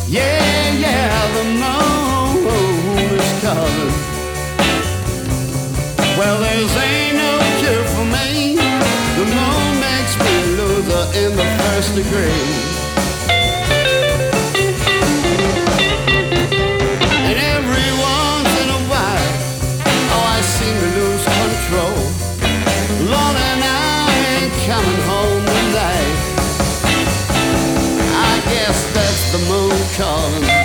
Yeah, 0.08 0.72
yeah, 0.84 1.14
the 1.36 1.44
moon 1.62 2.38
is 3.18 3.30
calling. 3.44 3.94
Well, 6.18 6.40
there's 6.40 6.76
ain't 6.76 7.16
no 7.22 7.32
cure 7.60 7.84
for 7.94 8.06
me. 8.16 8.56
The 9.18 9.26
moon 9.38 9.70
makes 9.86 10.14
me 10.18 10.34
loser 10.58 11.04
in 11.22 11.36
the 11.36 11.46
first 11.58 11.94
degree. 11.94 12.77
tongue. 29.98 30.57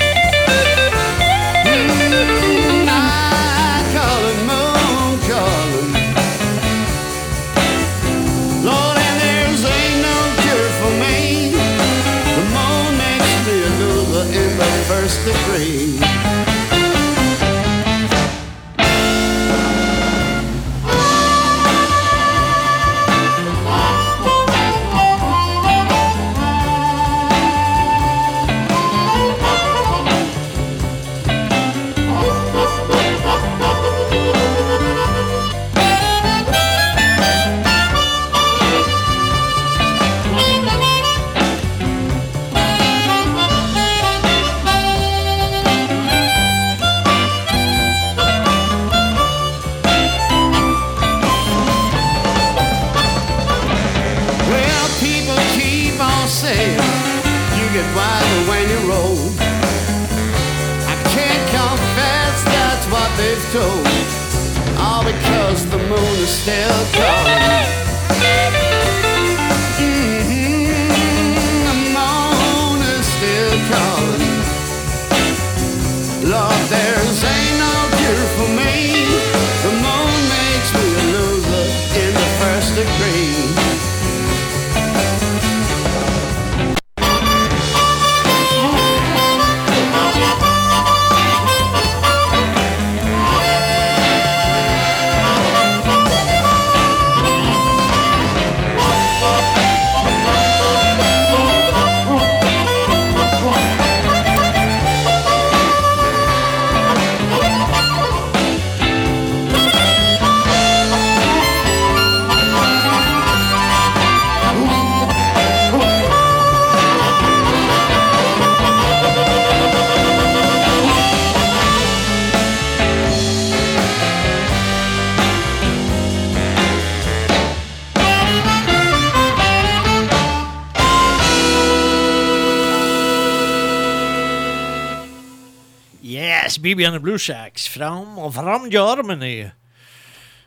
Yes, 136.44 136.58
BB 136.58 136.84
and 136.86 136.94
the 136.96 137.00
Blue 137.00 137.18
Shacks. 137.18 137.68
Fram 137.72 138.18
og 138.20 138.34
fram 138.36 138.66
armene. 138.76 139.52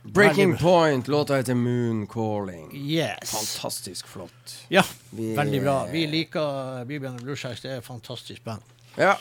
Breaking 0.04 0.50
Veldig 0.52 0.58
Point, 0.60 1.08
låta 1.08 1.36
heter 1.36 1.54
Moon 1.54 2.06
Calling. 2.06 2.70
Yes. 2.76 3.30
Fantastisk 3.30 4.06
flott. 4.06 4.56
Ja, 4.68 4.82
Vi- 5.10 5.34
veldig 5.36 5.62
bra. 5.62 5.86
Vi 5.92 6.06
liker 6.06 6.84
BB 6.84 7.06
and 7.06 7.18
the 7.18 7.24
Blue 7.24 7.36
Shacks. 7.36 7.60
Det 7.62 7.70
er 7.70 7.78
et 7.78 7.84
fantastisk 7.84 8.44
band. 8.44 8.62
Ja. 8.98 9.14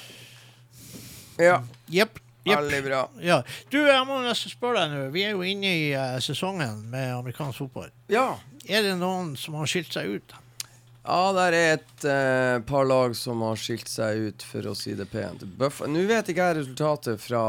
Ja, 1.38 1.62
Yep. 1.94 2.20
Yep. 2.46 2.58
veldig 2.60 2.84
bra. 2.84 3.10
Ja. 3.22 3.42
Du, 3.72 3.78
jeg 3.86 4.06
må 4.08 4.20
nesten 4.22 4.52
spørre 4.52 4.82
deg 4.84 4.92
nå. 4.98 5.10
Vi 5.12 5.24
er 5.24 5.30
jo 5.32 5.42
inne 5.42 5.72
i 5.88 5.94
uh, 5.96 6.20
sesongen 6.20 6.84
med 6.92 7.14
amerikansk 7.14 7.58
fotball. 7.58 7.90
Ja. 8.10 8.36
Er 8.70 8.82
det 8.82 8.98
noen 9.00 9.36
som 9.38 9.54
har 9.56 9.66
skilt 9.66 9.94
seg 9.94 10.06
ut? 10.20 10.34
Ja, 11.06 11.34
der 11.38 11.54
er 11.54 11.74
et 11.76 12.06
eh, 12.10 12.60
par 12.66 12.86
lag 12.90 13.14
som 13.18 13.44
har 13.46 13.60
skilt 13.62 13.90
seg 13.92 14.30
ut, 14.30 14.46
for 14.46 14.72
å 14.72 14.74
si 14.78 14.96
det 14.98 15.06
pent. 15.12 15.44
Buff 15.60 15.84
Nå 15.86 16.06
vet 16.10 16.32
ikke 16.34 16.48
jeg 16.50 16.58
resultatet 16.64 17.22
fra 17.22 17.44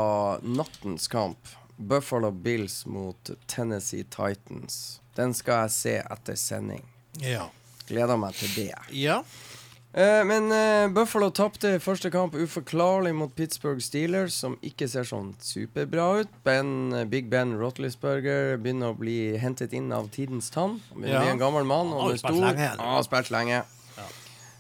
nattens 0.45 1.09
kamp. 1.09 1.55
Buffalo 1.77 2.31
Bills 2.31 2.85
mot 2.87 3.31
Tennessee 3.49 4.05
Titans. 4.05 5.01
Den 5.17 5.33
skal 5.37 5.67
jeg 5.67 5.73
se 5.77 5.95
etter 6.05 6.37
sending. 6.41 6.85
Ja. 7.25 7.49
Gleder 7.89 8.21
meg 8.21 8.37
til 8.37 8.53
det. 8.57 8.73
Ja. 8.93 9.23
Eh, 9.97 10.25
men 10.29 10.51
eh, 10.53 10.87
Buffalo 10.93 11.31
tapte 11.33 11.79
første 11.81 12.11
kamp 12.13 12.35
uforklarlig 12.37 13.15
mot 13.17 13.33
Pittsburgh 13.33 13.81
Steelers, 13.81 14.35
som 14.37 14.59
ikke 14.61 14.89
ser 14.93 15.09
sånn 15.09 15.31
superbra 15.41 16.09
ut. 16.21 16.35
Ben, 16.45 16.93
eh, 16.93 17.07
Big 17.09 17.31
Ben 17.33 17.55
Rotlesburger 17.57 18.59
begynner 18.61 18.93
å 18.93 18.99
bli 18.99 19.39
hentet 19.41 19.73
inn 19.73 19.89
av 19.97 20.11
tidens 20.13 20.53
tann. 20.53 20.83
Han 20.93 21.09
Ja. 21.09 21.23
bli 21.23 21.33
en 21.33 21.41
gammel 21.41 21.65
mann. 21.65 21.95
Og 21.95 22.03
har 22.03 22.13
er 22.13 22.17
stor. 22.19 22.45
han 22.45 22.79
har 22.79 23.03
spilt 23.09 23.31
lenge. 23.31 23.65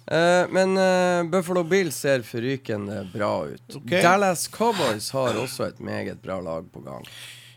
Uh, 0.07 0.47
men 0.55 0.79
uh, 0.79 1.25
Buffalo 1.27 1.65
Bills 1.65 1.97
ser 1.97 2.23
forrykende 2.23 3.11
bra 3.13 3.49
ut. 3.51 3.77
Okay. 3.77 4.03
Dallas 4.03 4.47
Cowboys 4.47 5.11
har 5.11 5.35
også 5.35 5.67
et 5.67 5.81
meget 5.81 6.23
bra 6.23 6.39
lag 6.41 6.65
på 6.71 6.79
gang. 6.85 7.03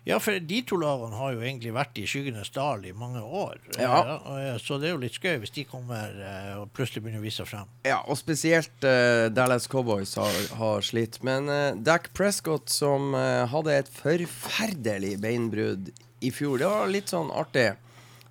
Ja, 0.09 0.17
for 0.17 0.33
de 0.41 0.59
to 0.65 0.77
lagene 0.81 1.17
har 1.19 1.35
jo 1.35 1.41
egentlig 1.43 1.71
vært 1.75 1.99
i 2.01 2.05
skyggenes 2.09 2.49
dal 2.55 2.81
i 2.87 2.93
mange 2.97 3.21
år. 3.21 3.59
Ja. 3.77 3.99
Eh, 4.17 4.55
så 4.57 4.79
det 4.81 4.89
er 4.89 4.95
jo 4.95 5.01
litt 5.03 5.19
skøy 5.19 5.35
hvis 5.43 5.53
de 5.53 5.65
kommer 5.69 6.15
eh, 6.25 6.55
og 6.57 6.71
plutselig 6.73 7.03
begynner 7.05 7.21
å 7.21 7.25
vise 7.27 7.43
seg 7.43 7.51
frem. 7.51 7.69
Ja, 7.85 7.99
og 8.09 8.17
spesielt 8.17 8.87
uh, 8.87 9.27
Dallas 9.29 9.69
Cowboys 9.69 10.15
har, 10.17 10.39
har 10.57 10.85
slitt. 10.85 11.19
Men 11.25 11.51
uh, 11.51 11.77
Dac 11.77 12.09
Prescott, 12.17 12.73
som 12.73 13.13
uh, 13.13 13.45
hadde 13.51 13.75
et 13.83 13.91
forferdelig 13.99 15.19
beinbrudd 15.21 15.93
i 16.25 16.33
fjor 16.35 16.57
Det 16.59 16.71
var 16.73 16.89
litt 16.89 17.13
sånn 17.13 17.29
artig. 17.29 17.69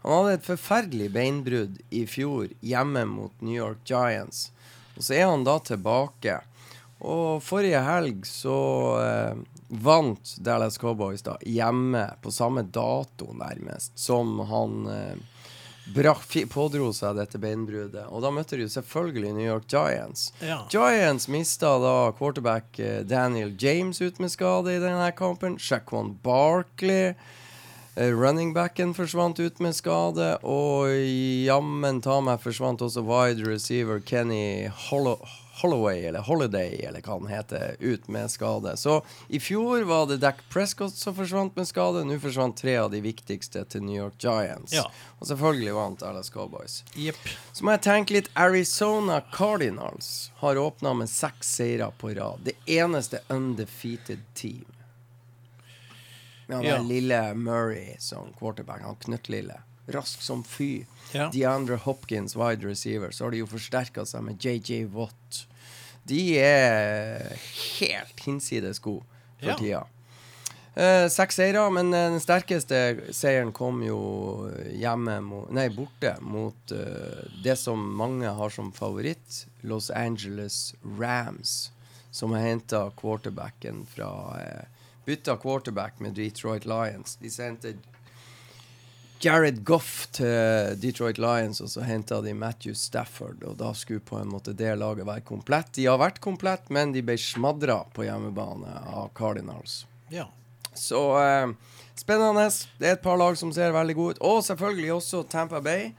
Han 0.02 0.16
hadde 0.16 0.34
et 0.40 0.48
forferdelig 0.48 1.12
beinbrudd 1.14 1.78
i 1.94 2.02
fjor 2.10 2.50
hjemme 2.58 3.06
mot 3.06 3.38
New 3.38 3.54
York 3.54 3.86
Giants. 3.86 4.48
Og 4.96 5.06
så 5.06 5.20
er 5.20 5.30
han 5.30 5.46
da 5.46 5.60
tilbake. 5.62 6.40
Og 7.06 7.38
forrige 7.46 7.86
helg 7.86 8.26
så 8.26 8.58
vant 9.68 10.36
Dallas 10.38 10.78
Cowboys 10.78 11.22
da 11.22 11.36
hjemme 11.44 12.10
på 12.22 12.30
samme 12.30 12.62
dato, 12.62 13.32
nærmest, 13.36 13.98
som 13.98 14.38
han 14.48 14.86
eh, 14.86 15.16
brak, 15.94 16.36
pådro 16.50 16.92
seg 16.96 17.16
dette 17.18 17.40
beinbruddet. 17.40 18.06
Og 18.08 18.24
da 18.24 18.32
møtte 18.32 18.58
de 18.60 18.68
selvfølgelig 18.72 19.34
New 19.36 19.46
York 19.46 19.68
Giants. 19.68 20.30
Ja. 20.40 20.62
Giants 20.72 21.28
mista 21.28 21.76
da 21.82 21.96
quarterback 22.18 22.78
eh, 22.80 23.02
Daniel 23.04 23.52
James 23.60 24.00
ut 24.00 24.20
med 24.20 24.32
skade 24.32 24.76
i 24.76 24.80
denne 24.82 25.10
kampen. 25.16 25.58
Shaquan 25.60 26.16
Barkley. 26.22 27.14
Running 27.98 28.52
backen 28.54 28.92
forsvant 28.94 29.40
ut 29.42 29.56
med 29.58 29.74
skade, 29.74 30.28
og 30.46 30.92
jammen 31.42 31.98
ta 31.98 32.20
meg 32.22 32.38
forsvant 32.44 32.84
også 32.86 33.02
wide 33.02 33.42
receiver 33.42 33.98
Kenny 33.98 34.68
Hollo 34.70 35.16
Holloway, 35.60 36.04
eller 36.06 36.24
Holiday, 36.26 36.84
eller 36.88 37.02
hva 37.04 37.18
han 37.18 37.28
heter, 37.30 37.76
ut 37.80 38.08
med 38.08 38.30
skade. 38.30 38.76
Så 38.76 39.00
i 39.28 39.40
fjor 39.40 39.82
var 39.88 40.06
det 40.06 40.20
Dac 40.22 40.40
Prescott 40.52 40.94
som 40.94 41.16
forsvant 41.16 41.56
med 41.56 41.68
skade. 41.68 42.04
Nå 42.06 42.18
forsvant 42.22 42.56
tre 42.56 42.76
av 42.78 42.90
de 42.94 43.02
viktigste 43.04 43.64
til 43.64 43.84
New 43.86 43.98
York 43.98 44.18
Giants. 44.22 44.74
Ja. 44.76 44.86
Og 45.18 45.30
selvfølgelig 45.30 45.74
vant 45.74 46.00
Dallas 46.00 46.30
Cowboys. 46.30 46.80
Yep. 46.96 47.20
Så 47.52 47.66
må 47.66 47.74
jeg 47.76 47.84
tenke 47.88 48.18
litt 48.18 48.32
Arizona 48.38 49.20
Cardinals 49.34 50.30
har 50.42 50.58
åpna 50.60 50.94
med 50.94 51.10
seks 51.10 51.54
seire 51.58 51.90
på 51.98 52.14
rad. 52.14 52.44
Det 52.46 52.56
eneste 52.78 53.22
undefeated 53.28 54.22
team. 54.34 54.66
Ja. 56.48 56.62
der 56.62 56.80
lille 56.80 57.34
Murray 57.34 57.96
som 57.98 58.32
quarterback. 58.38 58.80
Han 58.82 58.96
knøttlille. 58.96 59.60
Rask 59.86 60.22
som 60.22 60.44
fy. 60.44 60.84
Ja. 61.12 61.30
DeAndre 61.32 61.76
Hopkins, 61.76 62.36
wide 62.36 62.68
receiver. 62.68 63.10
Så 63.10 63.24
har 63.24 63.30
de 63.30 63.42
jo 63.42 63.48
forsterka 63.48 64.04
seg 64.08 64.24
med 64.24 64.44
JJ 64.44 64.86
Watt. 64.92 65.44
De 66.08 66.22
er 66.40 67.28
helt 67.80 68.20
hinsides 68.24 68.80
gode 68.84 69.04
for 69.38 69.52
Ja. 69.52 69.56
tida. 69.60 69.84
Uh, 70.78 71.08
Seks 71.10 71.34
seire, 71.40 71.64
men 71.74 71.88
eh, 71.92 72.04
den 72.12 72.20
sterkeste 72.22 72.78
seieren 73.10 73.50
kom 73.52 73.80
jo 73.82 73.96
hjemme 74.78 75.16
mot, 75.26 75.48
Nei, 75.50 75.64
borte 75.74 76.12
mot 76.22 76.70
uh, 76.70 77.24
det 77.42 77.56
som 77.58 77.82
mange 77.98 78.30
har 78.30 78.52
som 78.54 78.70
favoritt, 78.72 79.40
Los 79.66 79.90
Angeles 79.90 80.74
Rams, 81.00 81.72
som 82.14 82.30
har 82.36 82.46
henta 82.46 82.84
quarterbacken 83.00 83.82
fra 83.90 84.10
uh, 84.38 84.84
Bytta 85.08 85.34
quarterback 85.42 85.98
med 86.04 86.14
Detroit 86.14 86.64
Lions. 86.68 87.16
De 87.16 87.30
sendte 87.32 87.74
Jared 89.20 89.64
Goff 89.66 90.06
til 90.14 90.76
Detroit 90.78 91.18
Lions, 91.18 91.60
og 91.64 91.70
så 91.72 91.82
henta 91.86 92.20
de 92.22 92.34
Matthew 92.38 92.76
Stafford. 92.78 93.42
Og 93.42 93.56
da 93.58 93.72
skulle 93.74 94.04
på 94.04 94.18
en 94.20 94.30
måte 94.30 94.54
det 94.54 94.76
laget 94.78 95.08
være 95.08 95.24
komplett. 95.26 95.72
De 95.74 95.88
har 95.90 95.98
vært 95.98 96.20
komplett, 96.22 96.68
men 96.70 96.92
de 96.94 97.02
ble 97.02 97.16
smadra 97.18 97.80
på 97.94 98.06
hjemmebane 98.06 98.74
av 98.86 99.10
Cardinals. 99.18 99.80
Ja. 100.14 100.28
Så 100.78 101.00
eh, 101.18 101.48
spennende. 101.98 102.46
Det 102.78 102.92
er 102.92 102.98
et 102.98 103.02
par 103.02 103.18
lag 103.18 103.38
som 103.40 103.50
ser 103.54 103.74
veldig 103.74 103.96
gode 103.98 104.18
ut. 104.18 104.22
Og 104.28 104.44
selvfølgelig 104.46 104.92
også 105.00 105.24
Tampa 105.30 105.60
Bay 105.64 105.90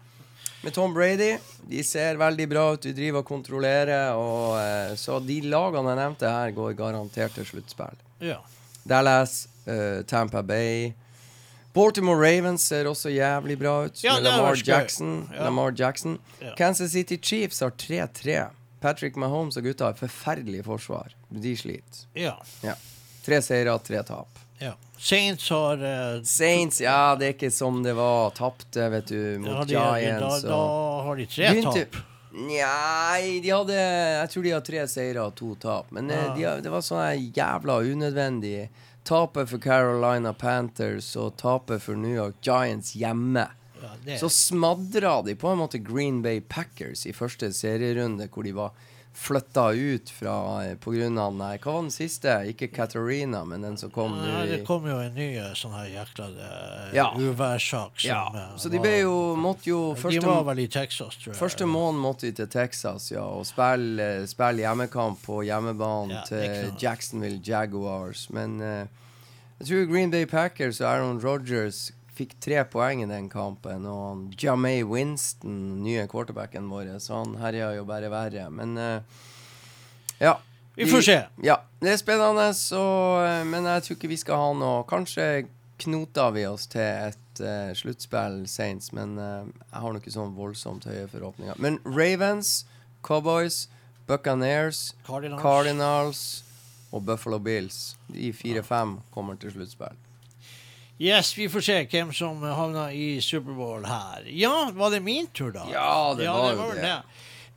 med 0.64 0.74
Tom 0.76 0.96
Brady. 0.96 1.34
De 1.68 1.84
ser 1.84 2.20
veldig 2.20 2.48
bra 2.52 2.66
ut. 2.74 2.84
De 2.88 2.96
driver 2.96 3.24
og 3.24 3.28
kontrollerer. 3.28 4.16
Og, 4.16 4.56
eh, 4.62 4.96
så 5.00 5.20
de 5.24 5.42
lagene 5.48 5.92
jeg 5.92 6.02
nevnte 6.04 6.32
her, 6.38 6.56
går 6.56 6.80
garantert 6.80 7.36
til 7.36 7.52
sluttspill. 7.52 8.00
ja. 8.24 8.40
Dallas, 8.90 9.44
eh, 9.68 10.02
Tampa 10.08 10.42
Bay. 10.42 10.94
Baltimore 11.74 12.18
Ravens 12.18 12.64
ser 12.66 12.88
også 12.90 13.10
jævlig 13.14 13.58
bra 13.60 13.86
ut. 13.86 14.00
Ja, 14.04 14.14
med 14.16 14.24
Lamar. 14.24 14.56
Jackson. 14.66 15.30
Ja. 15.34 15.44
Lamar 15.44 15.72
Jackson. 15.78 16.18
Ja. 16.42 16.56
Kansas 16.58 16.92
City 16.92 17.18
Chiefs 17.22 17.60
har 17.62 17.70
3-3. 17.72 18.48
Patrick 18.82 19.16
Mahomes 19.20 19.58
og 19.60 19.64
gutta 19.68 19.90
har 19.92 19.94
forferdelig 20.00 20.64
forsvar. 20.66 21.14
De 21.30 21.56
sliter. 21.58 22.06
ja. 22.16 22.38
Ja. 22.64 22.76
Tre 23.26 23.42
seire, 23.44 23.74
tre 23.84 24.00
tap. 24.08 24.40
ja. 24.60 24.74
Saints 24.98 25.50
har 25.50 25.78
uh, 25.84 26.24
Saints, 26.28 26.82
ja, 26.82 27.16
det 27.16 27.26
er 27.28 27.34
ikke 27.36 27.52
som 27.52 27.84
det 27.84 27.94
var. 27.96 28.32
Tapte, 28.36 28.88
vet 28.92 29.08
du, 29.08 29.20
mot 29.40 29.68
de, 29.68 29.76
Giants. 29.76 30.42
da 30.44 30.50
da, 30.50 30.62
har 31.06 31.16
de 31.20 31.26
tre 31.30 31.52
tap. 31.64 32.00
Nei, 32.34 33.40
de 33.44 33.50
hadde 33.52 33.76
Jeg 33.76 34.30
tror 34.34 34.44
de 34.46 34.52
har 34.54 34.62
tre 34.66 34.84
seire 34.92 35.24
og 35.28 35.36
to 35.40 35.54
tap. 35.62 35.92
Men 35.96 36.10
eh, 36.12 36.26
Ja. 36.40 36.56
de, 36.58 36.66
det 36.66 36.74
var 36.74 36.84
sånn 36.86 37.30
jævla 37.36 37.80
unødvendig. 37.86 38.70
Tapet 39.10 39.50
for 39.50 39.58
Carolina 39.58 40.36
Panthers 40.38 41.16
og 41.18 41.32
tapet 41.42 41.82
for 41.82 41.98
New 41.98 42.14
York 42.14 42.36
Giants 42.46 42.92
hjemme. 42.94 43.48
Ja, 44.06 44.18
Så 44.22 44.30
smadra 44.30 45.22
de 45.26 45.34
på 45.36 45.50
en 45.50 45.58
måte 45.58 45.80
Green 45.82 46.20
Bay 46.22 46.44
Packers 46.46 47.08
i 47.10 47.14
første 47.18 47.50
serierunde, 47.54 48.28
hvor 48.30 48.46
de 48.46 48.54
var 48.54 48.76
flytta 49.14 49.72
ut 49.76 50.10
fra 50.10 50.34
pga. 50.62 50.76
på 50.80 50.92
grunn 50.94 51.18
av 51.18 51.34
nei, 51.36 51.58
Hva 51.58 51.74
var 51.74 51.82
den 51.82 51.92
siste? 51.92 52.30
Ikke 52.48 52.70
Katarina, 52.72 53.42
men 53.46 53.62
den 53.62 53.76
som 53.78 53.90
kom 53.92 54.14
nå 54.16 54.46
det 54.48 54.62
kom 54.68 54.86
jo 54.88 54.96
en 55.02 55.14
ny 55.18 55.36
eh, 55.38 55.50
sånn 55.60 55.74
her 55.76 55.90
jækla 55.92 56.28
uh, 56.38 56.96
Ja. 56.96 57.10
uværssak 57.18 58.06
Ja. 58.06 58.22
eh, 58.36 58.56
Så 58.58 58.70
de 58.70 58.80
ble 58.80 59.00
jo 59.02 59.36
Måtte 59.36 59.68
jo 59.70 59.94
De 59.96 60.20
var 60.24 60.44
vel 60.44 60.60
i 60.64 60.68
Texas, 60.68 61.18
tror 61.18 61.34
jeg. 61.34 61.40
Første 61.42 61.66
måneden 61.66 62.02
måtte 62.02 62.30
de 62.30 62.32
til 62.32 62.48
Texas 62.48 63.12
ja, 63.12 63.26
og 63.26 63.46
spille, 63.46 64.28
spille 64.28 64.64
hjemmekamp 64.64 65.20
på 65.26 65.44
hjemmebane 65.44 66.14
Ja, 66.14 66.24
til. 66.30 66.72
Jacksonville 66.80 67.42
Jaguars. 67.44 68.30
Men 68.30 68.62
uh, 68.62 68.86
jeg 69.60 69.68
tror 69.68 69.86
Green 69.92 70.12
Bay 70.12 70.26
Packers 70.26 70.80
og 70.82 70.88
Aaron 70.94 71.20
Rodgers 71.20 71.92
fikk 72.20 72.36
tre 72.44 72.64
poeng 72.68 73.04
i 73.04 73.10
den 73.10 73.30
kampen. 73.32 73.88
Og 73.88 74.36
Jamay 74.40 74.84
Winston, 74.88 75.80
nye 75.84 76.06
quarterbacken 76.12 76.70
vår, 76.72 76.92
så 77.04 77.22
han 77.22 77.38
herja 77.42 77.72
jo 77.78 77.88
bare 77.90 78.12
verre. 78.12 78.50
Men 78.54 78.76
uh, 78.78 79.26
ja. 80.20 80.38
Vi 80.76 80.88
får 80.88 81.02
se. 81.02 81.18
Ja, 81.44 81.58
det 81.82 81.94
er 81.94 81.98
spennende, 82.00 82.54
så, 82.56 82.82
eh, 83.26 83.42
men 83.44 83.66
jeg 83.68 83.84
tror 83.84 83.98
ikke 83.98 84.12
vi 84.14 84.18
skal 84.22 84.40
ha 84.40 84.52
noe 84.56 84.86
Kanskje 84.88 85.26
knoter 85.80 86.32
vi 86.36 86.46
oss 86.48 86.70
til 86.72 86.84
et 86.84 87.42
uh, 87.44 87.72
sluttspill 87.76 88.46
Saints, 88.48 88.94
men 88.96 89.18
uh, 89.20 89.44
jeg 89.44 89.84
har 89.84 89.96
nok 89.96 90.08
ikke 90.08 90.16
sånn 90.16 90.36
voldsomt 90.38 90.88
høye 90.88 91.08
forhåpninger. 91.12 91.60
Men 91.60 91.82
Ravens, 91.84 92.64
Cowboys, 93.04 93.66
Buccaneers, 94.08 94.94
Cardinals. 95.08 95.44
Cardinals 95.44 96.24
og 96.92 97.04
Buffalo 97.08 97.40
Bills, 97.44 97.98
de 98.12 98.32
fire-fem 98.36 98.98
kommer 99.16 99.40
til 99.40 99.56
sluttspill. 99.56 100.00
Yes, 101.00 101.38
vi 101.38 101.50
får 101.50 101.62
se 101.64 101.76
hvem 101.88 102.10
som 102.12 102.42
havner 102.44 102.92
i 102.92 103.22
Superbowl 103.24 103.86
her. 103.88 104.26
Ja, 104.36 104.68
var 104.76 104.92
det 104.92 105.00
min 105.00 105.28
tur, 105.32 105.54
da? 105.56 105.64
Ja, 105.72 106.14
det 106.18 106.28
var 106.28 106.52
jo 106.52 106.66
vel 106.74 106.82
det. 106.84 106.98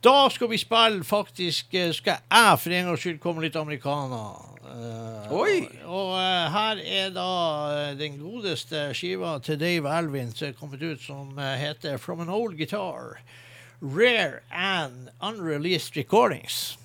Da 0.03 0.31
skal 0.31 0.51
vi 0.51 0.59
spille 0.59 1.05
faktisk 1.07 1.75
eh, 1.75 1.91
Skal 1.95 2.21
jeg 2.23 2.59
for 2.59 2.75
en 2.75 2.87
gangs 2.87 3.03
skyld 3.03 3.19
komme 3.23 3.43
litt 3.43 3.59
amerikaner. 3.59 4.39
Uh, 4.63 5.35
Oi! 5.35 5.57
Og, 5.85 6.13
eh, 6.21 6.55
her 6.55 6.83
er 6.87 7.11
da 7.15 7.27
uh, 7.67 7.99
den 7.99 8.21
godeste 8.23 8.89
skiva 8.95 9.35
til 9.43 9.59
Dave 9.59 9.91
Alvin 9.91 10.31
som 10.31 10.53
er 10.53 10.57
kommet 10.59 10.83
ut, 10.83 11.03
som 11.03 11.35
heter 11.39 11.99
From 11.99 12.23
an 12.23 12.31
Old 12.31 12.55
Guitar. 12.59 13.19
Rare 13.83 14.43
and 14.55 15.11
Unreleased 15.21 15.97
Recordings. 15.97 16.79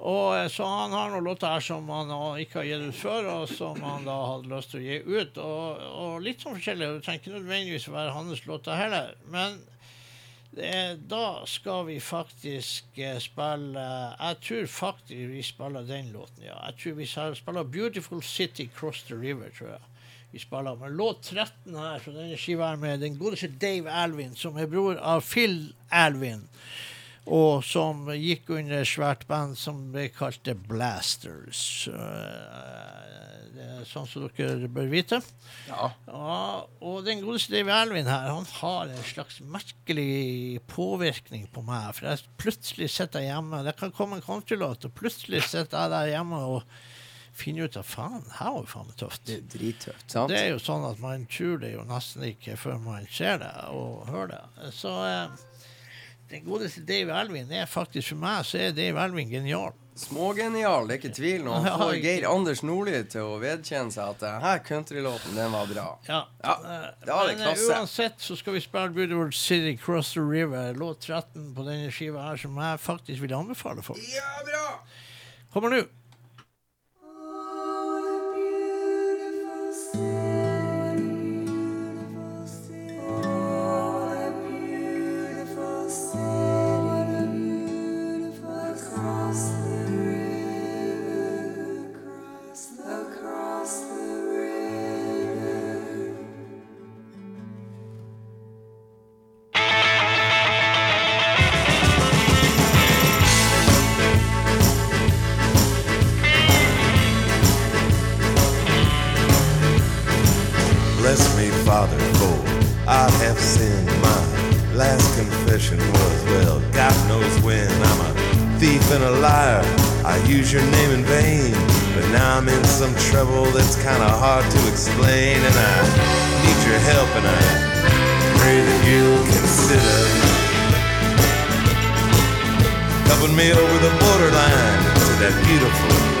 Og 0.00 0.50
Så 0.50 0.64
han 0.64 0.94
har 0.96 1.10
noen 1.12 1.26
låter 1.28 1.52
her 1.52 1.60
som 1.60 1.88
han 1.92 2.12
ikke 2.40 2.62
har 2.62 2.68
gitt 2.68 2.86
ut 2.88 2.96
før, 2.96 3.26
og 3.34 3.50
som 3.52 3.82
han 3.84 4.06
da 4.08 4.16
hadde 4.30 4.48
lyst 4.48 4.72
til 4.72 4.80
å 4.80 4.86
gi 4.86 5.00
ut. 5.04 5.40
Og, 5.44 5.82
og 6.04 6.22
litt 6.24 6.40
sånn 6.40 6.56
forskjellig. 6.56 6.88
Det 6.94 7.04
trenger 7.04 7.20
ikke 7.20 7.34
nødvendigvis 7.34 7.90
være 7.92 8.14
hans 8.16 8.46
låter 8.48 8.80
heller. 8.80 9.12
Men 9.28 9.60
det, 10.56 10.72
da 11.10 11.42
skal 11.46 11.84
vi 11.86 12.00
faktisk 12.02 12.98
eh, 12.98 13.20
spille 13.22 13.84
Jeg 14.18 14.38
tror 14.42 14.66
faktisk 14.66 15.30
vi 15.30 15.42
spiller 15.46 15.86
den 15.86 16.10
låten, 16.14 16.42
ja. 16.48 16.56
Jeg 16.66 16.80
tror 16.80 16.96
vi 16.98 17.06
spiller 17.06 17.62
'Beautiful 17.64 18.22
City 18.22 18.68
Cross 18.76 19.02
the 19.02 19.14
River', 19.14 19.52
tror 19.58 19.68
jeg. 19.68 19.84
Vi 20.32 20.38
spiller 20.38 20.74
med 20.74 20.96
låt 20.96 21.22
13 21.22 21.76
her 21.76 21.98
så 21.98 22.10
denne 22.10 22.36
skiva 22.38 22.72
er 22.72 22.76
med 22.76 23.00
den 23.00 23.18
godeste 23.18 23.48
Dave 23.60 23.90
Alvin, 23.90 24.34
som 24.34 24.56
er 24.56 24.66
bror 24.66 24.98
av 24.98 25.20
Phil 25.20 25.72
Alvin 25.90 26.48
og 27.26 27.64
som 27.66 28.08
gikk 28.14 28.50
under 28.56 28.86
svært 28.88 29.26
band 29.28 29.58
som 29.58 29.90
ble 29.92 30.08
kalt 30.14 30.42
The 30.46 30.54
Blasters. 30.54 31.88
Eh, 31.92 33.84
sånn 33.88 34.06
som 34.08 34.28
dere 34.36 34.68
bør 34.72 34.88
vite. 34.92 35.20
Ja. 35.68 35.90
Ja, 36.06 36.38
og 36.84 37.02
den 37.06 37.22
godeste 37.24 37.54
Dave 37.54 37.74
Alvin 37.74 38.08
her, 38.08 38.30
han 38.32 38.48
har 38.60 38.90
en 38.90 39.04
slags 39.06 39.40
merkelig 39.44 40.60
påvirkning 40.70 41.46
på 41.52 41.64
meg. 41.66 41.90
For 41.96 42.10
jeg 42.10 42.24
plutselig 42.40 42.90
sitter 42.94 43.24
jeg 43.24 43.34
hjemme 43.34 43.64
Det 43.66 43.76
kan 43.78 43.92
komme 43.94 44.18
en 44.18 44.24
countrylåt, 44.24 44.86
og 44.88 44.96
plutselig 44.96 45.44
sitter 45.48 45.84
jeg 45.84 45.94
der 45.94 46.14
hjemme 46.14 46.40
og 46.54 46.64
finner 47.40 47.68
ut 47.70 47.76
at 47.78 47.86
faen, 47.86 48.24
her 48.36 48.50
var 48.52 48.64
jo 48.64 48.68
faen 48.68 48.88
meg 48.90 48.96
tøft. 49.00 49.22
Det 49.28 49.36
er 49.38 49.44
drittøft, 49.54 50.06
sant? 50.10 50.32
Det 50.32 50.40
er 50.40 50.50
jo 50.50 50.58
sånn 50.62 50.84
at 50.88 50.98
man 51.02 51.28
tror 51.30 51.60
det 51.62 51.70
jo 51.72 51.84
nesten 51.88 52.26
ikke 52.26 52.56
før 52.60 52.80
man 52.82 53.06
ser 53.12 53.38
det 53.40 53.52
og 53.70 54.10
hører 54.10 54.34
det. 54.34 54.72
Så 54.76 54.92
eh, 55.06 55.38
den 56.30 56.44
godeste 56.46 56.82
Dave 56.86 57.12
Alvin 57.12 57.50
er 57.52 57.66
faktisk 57.66 58.12
for 58.12 58.20
meg 58.22 58.44
så 58.46 58.58
er 58.68 58.74
Dave 58.76 59.00
Alvin 59.02 59.30
genial. 59.30 59.72
Smågenial, 60.00 60.86
det 60.88 60.94
er 60.94 61.00
ikke 61.02 61.12
tvil 61.16 61.42
nå. 61.44 61.56
Han 61.64 61.82
får 61.82 61.96
Geir 62.00 62.24
Anders 62.30 62.62
Nordli 62.64 63.00
til 63.12 63.26
å 63.26 63.34
vedkjenne 63.42 63.92
seg 63.92 64.14
at 64.14 64.22
denne 64.22 64.52
countrylåten, 64.64 65.34
den 65.36 65.52
var 65.52 65.66
bra. 65.68 65.86
Ja. 66.08 66.20
Ja, 66.40 66.54
eh, 66.56 66.86
det 67.04 67.12
var 67.12 67.28
Men 67.28 67.36
eh, 67.42 67.42
klasse. 67.50 67.68
uansett 67.74 68.22
så 68.24 68.38
skal 68.38 68.56
vi 68.56 68.62
spille 68.64 68.94
Beautiful 68.96 69.32
City 69.36 69.74
Cross 69.76 70.14
the 70.14 70.24
River, 70.24 70.72
låt 70.78 71.04
13 71.10 71.50
på 71.56 71.66
denne 71.66 71.90
skiva 71.92 72.30
her, 72.30 72.40
som 72.40 72.56
jeg 72.62 72.80
faktisk 72.86 73.26
vil 73.26 73.36
anbefale 73.42 73.84
folk. 73.84 74.00
Ja, 74.14 74.30
bra! 74.46 74.66
Kommer 75.52 75.74
nå. 75.74 75.82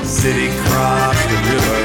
City 0.04 0.48
across 0.48 1.16
the 1.30 1.36
river. 1.48 1.80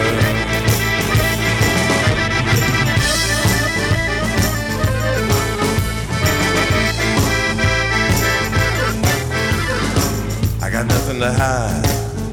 I 10.61 10.69
got 10.69 10.85
nothing 10.87 11.19
to 11.19 11.31
hide, 11.31 11.83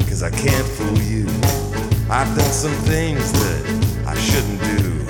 cause 0.08 0.22
I 0.22 0.30
can't 0.30 0.66
fool 0.66 0.98
you. 0.98 1.26
I've 2.10 2.36
done 2.36 2.52
some 2.52 2.74
things 2.84 3.32
that 3.32 4.04
I 4.06 4.14
shouldn't 4.14 4.60
do. 4.60 5.06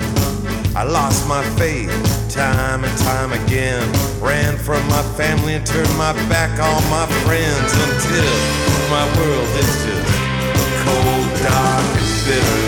I 0.75 0.83
lost 0.83 1.27
my 1.27 1.43
faith 1.57 1.91
time 2.33 2.83
and 2.83 2.97
time 2.99 3.31
again. 3.31 3.83
Ran 4.19 4.57
from 4.57 4.81
my 4.87 5.03
family 5.15 5.53
and 5.53 5.65
turned 5.65 5.95
my 5.97 6.13
back 6.29 6.59
on 6.59 6.81
my 6.89 7.05
friends 7.33 7.73
until 7.89 8.33
my 8.93 9.05
world 9.17 9.49
is 9.57 9.73
just 9.85 10.13
cold, 10.85 11.29
dark, 11.41 11.89
and 11.97 12.13
bitter. 12.27 12.61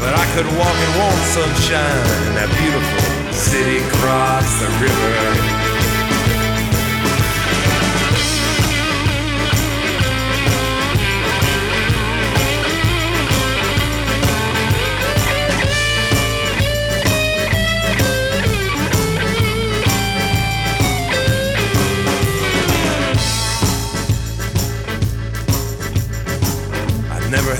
But 0.00 0.12
I 0.22 0.24
could 0.34 0.48
walk 0.58 0.76
and 0.86 0.92
want 0.98 1.20
sunshine 1.36 2.06
in 2.26 2.32
that 2.34 2.50
beautiful 2.58 3.32
city 3.32 3.78
across 3.86 4.48
the 4.58 4.68
river. 4.82 5.65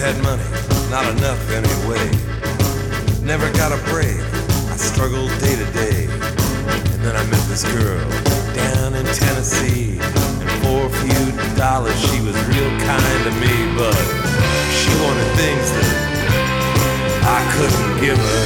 Had 0.06 0.22
money, 0.22 0.46
not 0.88 1.02
enough 1.18 1.42
anyway. 1.50 2.06
Never 3.26 3.50
got 3.58 3.74
a 3.74 3.80
break, 3.90 4.14
I 4.70 4.76
struggled 4.78 5.30
day 5.42 5.56
to 5.58 5.66
day. 5.74 6.06
And 6.94 7.00
then 7.02 7.16
I 7.16 7.24
met 7.26 7.42
this 7.50 7.66
girl 7.74 8.06
down 8.54 8.94
in 8.94 9.04
Tennessee. 9.18 9.98
And 9.98 10.50
for 10.62 10.86
a 10.86 10.92
few 11.02 11.24
dollars, 11.58 11.98
she 11.98 12.22
was 12.22 12.38
real 12.46 12.70
kind 12.86 13.20
to 13.26 13.32
me. 13.42 13.54
But 13.74 13.98
she 14.78 14.94
wanted 15.02 15.28
things 15.42 15.66
that 15.74 15.94
I 17.26 17.40
couldn't 17.58 17.92
give 17.98 18.20
her. 18.30 18.44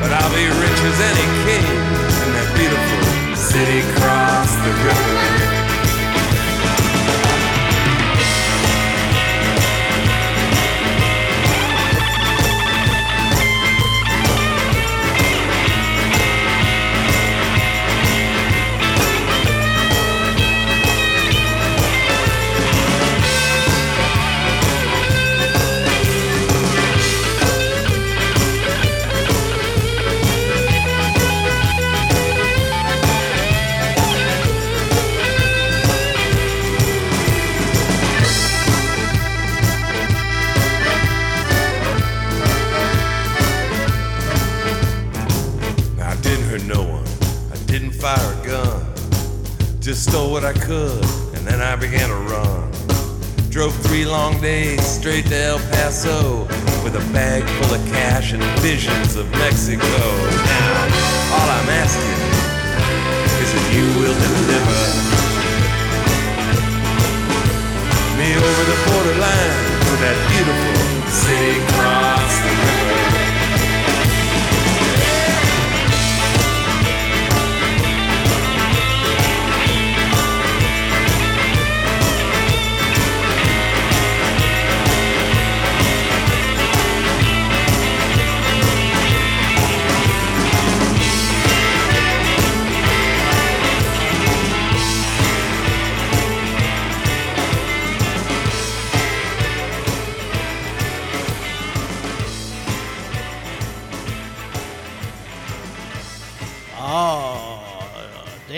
But 0.00 0.08
I'll 0.08 0.32
be 0.32 0.48
rich 0.48 0.80
as 0.88 0.98
any 1.12 1.26
king 1.44 1.68
in 2.24 2.28
that 2.32 2.48
beautiful 2.56 3.00
city 3.36 3.84
across 3.92 4.56
the 4.64 4.72
river. 4.88 5.09
Could, 50.60 51.04
and 51.34 51.46
then 51.46 51.60
I 51.60 51.76
began 51.76 52.08
to 52.08 52.20
run. 52.32 52.70
Drove 53.50 53.74
three 53.86 54.04
long 54.04 54.40
days 54.40 54.84
straight 54.86 55.26
to 55.26 55.36
El 55.36 55.58
Paso 55.70 56.44
with 56.84 56.94
a 56.94 57.12
bag 57.12 57.42
full 57.42 57.74
of 57.74 57.82
cash 57.88 58.32
and 58.32 58.42
visions 58.60 59.16
of 59.16 59.28
Mexico. 59.32 59.82
Now, 59.84 60.86
all 61.34 61.48
I'm 61.56 61.68
asking 61.82 62.20
is 63.42 63.50
that 63.54 63.66
you 63.74 63.86
will 63.98 64.14
deliver 64.14 64.80
me 68.18 68.28
over 68.36 68.62
the 68.70 68.78
borderline 68.86 69.66
to 69.86 69.92
that 70.04 70.16
beautiful 70.30 70.76
city 71.10 71.58
across 71.64 72.32
the 72.44 72.50
river. 72.50 72.79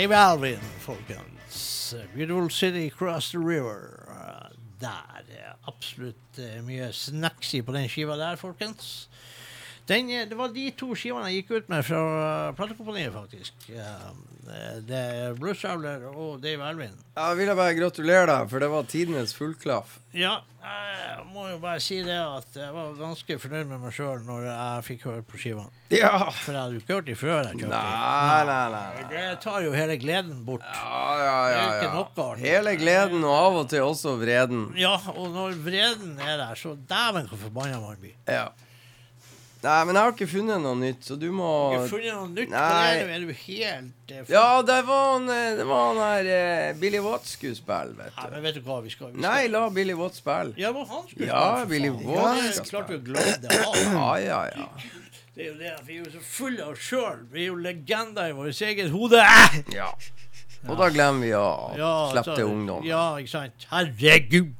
Dave 0.02 0.14
Alvin, 0.14 0.58
folkens. 0.78 1.94
Beautiful 2.16 2.50
City 2.50 2.86
Across 2.86 3.30
the 3.30 3.38
River. 3.38 4.02
Der 4.80 5.22
er 5.30 5.52
absolutt 5.68 6.38
eh, 6.38 6.58
mye 6.66 6.88
snacksy 6.92 7.60
på 7.62 7.70
den 7.76 7.86
skiva 7.86 8.16
der, 8.18 8.34
folkens. 8.36 9.08
Den, 9.86 10.10
eh, 10.10 10.24
det 10.26 10.34
var 10.34 10.50
de 10.50 10.64
to 10.74 10.96
skivene 10.98 11.30
jeg 11.30 11.44
gikk 11.44 11.52
ut 11.54 11.70
med 11.70 11.86
fra 11.86 12.00
eh, 12.48 12.54
platekompaniet, 12.58 13.14
faktisk. 13.14 13.70
Eh, 14.48 14.78
Det 14.86 14.98
er 14.98 15.36
Traveler 15.54 16.06
og 16.12 16.40
Dave 16.42 16.64
Elvin. 16.70 16.94
Ja, 17.16 17.28
jeg 17.30 17.36
vil 17.42 17.52
bare 17.56 17.74
gratulere 17.78 18.26
deg, 18.26 18.48
for 18.50 18.58
det 18.64 18.70
var 18.72 18.88
tidenes 18.90 19.34
fullklaff. 19.36 19.98
Ja, 20.16 20.40
jeg 20.62 21.26
må 21.32 21.46
jo 21.50 21.58
bare 21.62 21.80
si 21.80 22.00
det 22.04 22.16
at 22.18 22.56
jeg 22.58 22.72
var 22.74 22.92
ganske 22.98 23.36
fornøyd 23.42 23.68
med 23.70 23.80
meg 23.84 23.94
sjøl 23.96 24.24
når 24.26 24.46
jeg 24.48 24.84
fikk 24.88 25.06
høre 25.08 25.22
på 25.28 25.38
skiva. 25.40 25.64
Ja! 25.92 26.10
For 26.30 26.52
jeg 26.52 26.60
hadde 26.60 26.76
jo 26.78 26.82
ikke 26.82 26.96
hørt 26.96 27.08
dem 27.10 27.20
før. 27.20 27.48
Nei, 27.52 27.68
nei, 27.68 28.42
nei. 28.48 28.64
nei. 28.74 29.06
Det 29.12 29.24
tar 29.44 29.62
jo 29.66 29.72
hele 29.76 29.96
gleden 30.00 30.42
bort. 30.48 30.66
Ja, 30.66 31.06
ja, 31.22 31.38
ja, 31.52 31.62
ja. 31.84 32.28
Hele 32.42 32.74
gleden, 32.80 33.22
og 33.24 33.36
av 33.36 33.60
og 33.62 33.70
til 33.72 33.86
også 33.86 34.16
vreden. 34.20 34.66
Ja, 34.80 34.96
og 35.14 35.30
når 35.36 35.56
vreden 35.64 36.18
er 36.20 36.36
der, 36.42 36.58
så 36.58 36.74
dæven 36.76 37.30
hvor 37.30 37.40
forbanna 37.46 37.80
man 37.82 37.98
blir. 38.02 38.16
Ja. 38.26 38.48
Nei, 39.62 39.76
men 39.86 39.94
jeg 39.94 40.02
har 40.02 40.12
ikke 40.16 40.26
funnet 40.26 40.58
noe 40.64 40.74
nytt, 40.74 41.04
så 41.06 41.14
du 41.14 41.28
må 41.30 41.48
Jeg 41.70 41.78
har 41.84 41.90
funnet 41.92 42.14
noe 42.16 42.30
nytt. 42.32 42.50
Nei. 42.50 42.86
Er 42.90 43.04
det? 43.06 43.14
Er 43.14 43.26
du 43.28 43.32
helt 43.44 44.14
uh, 44.16 44.32
Ja, 44.32 44.46
det 44.66 44.78
var 44.88 45.04
han, 45.12 45.28
eh, 45.30 45.50
det 45.60 45.66
var 45.68 45.84
han 45.92 46.00
her 46.02 46.30
uh, 46.32 46.80
Billy 46.80 46.98
Watts 47.04 47.36
skulle 47.36 47.54
spille, 47.54 47.94
vet 48.00 48.16
Nei, 48.16 48.24
du. 48.26 48.32
men 48.34 48.42
vet 48.48 48.58
du 48.58 48.64
hva 48.66 48.80
vi 48.82 48.90
skal, 48.90 49.12
vi 49.12 49.20
skal. 49.20 49.26
Nei, 49.28 49.44
la 49.52 49.60
Billy 49.76 49.94
Watts 50.00 50.18
spille. 50.24 50.56
Ja, 50.58 50.72
men 50.74 50.88
han 50.90 51.04
skulle 51.10 51.28
Ja, 51.30 51.44
spille, 51.62 51.92
Billy. 51.92 51.92
Watts 52.10 52.42
Ja, 52.42 52.56
skal 52.58 52.70
Klart 52.72 52.90
vi 52.90 52.98
glemte 53.12 53.46
det. 53.46 53.60
Ja, 53.94 54.10
ja, 54.26 54.40
ja. 54.56 54.66
Det 55.32 55.46
er 55.46 55.48
jo 55.48 55.54
det, 55.62 55.70
vi 55.86 55.94
er 55.94 56.02
jo 56.02 56.10
så 56.12 56.24
fulle 56.26 56.64
av 56.66 56.74
oss 56.74 56.82
sjøl. 56.90 57.22
Vi 57.32 57.44
er 57.46 57.46
jo 57.52 57.60
legender 57.64 58.28
i 58.28 58.34
vårt 58.36 58.58
eget 58.66 58.90
hode. 58.92 59.22
ja. 59.72 59.86
Og 60.68 60.76
da 60.78 60.90
glemmer 60.94 61.24
vi 61.24 61.30
å 61.34 61.46
Ja, 61.78 61.92
slippe 62.12 62.34
til 62.36 62.50
ungdom. 62.50 62.84
Ja, 62.86 63.04
ikke 63.18 63.32
sant. 63.32 63.64
Herregud. 63.70 64.52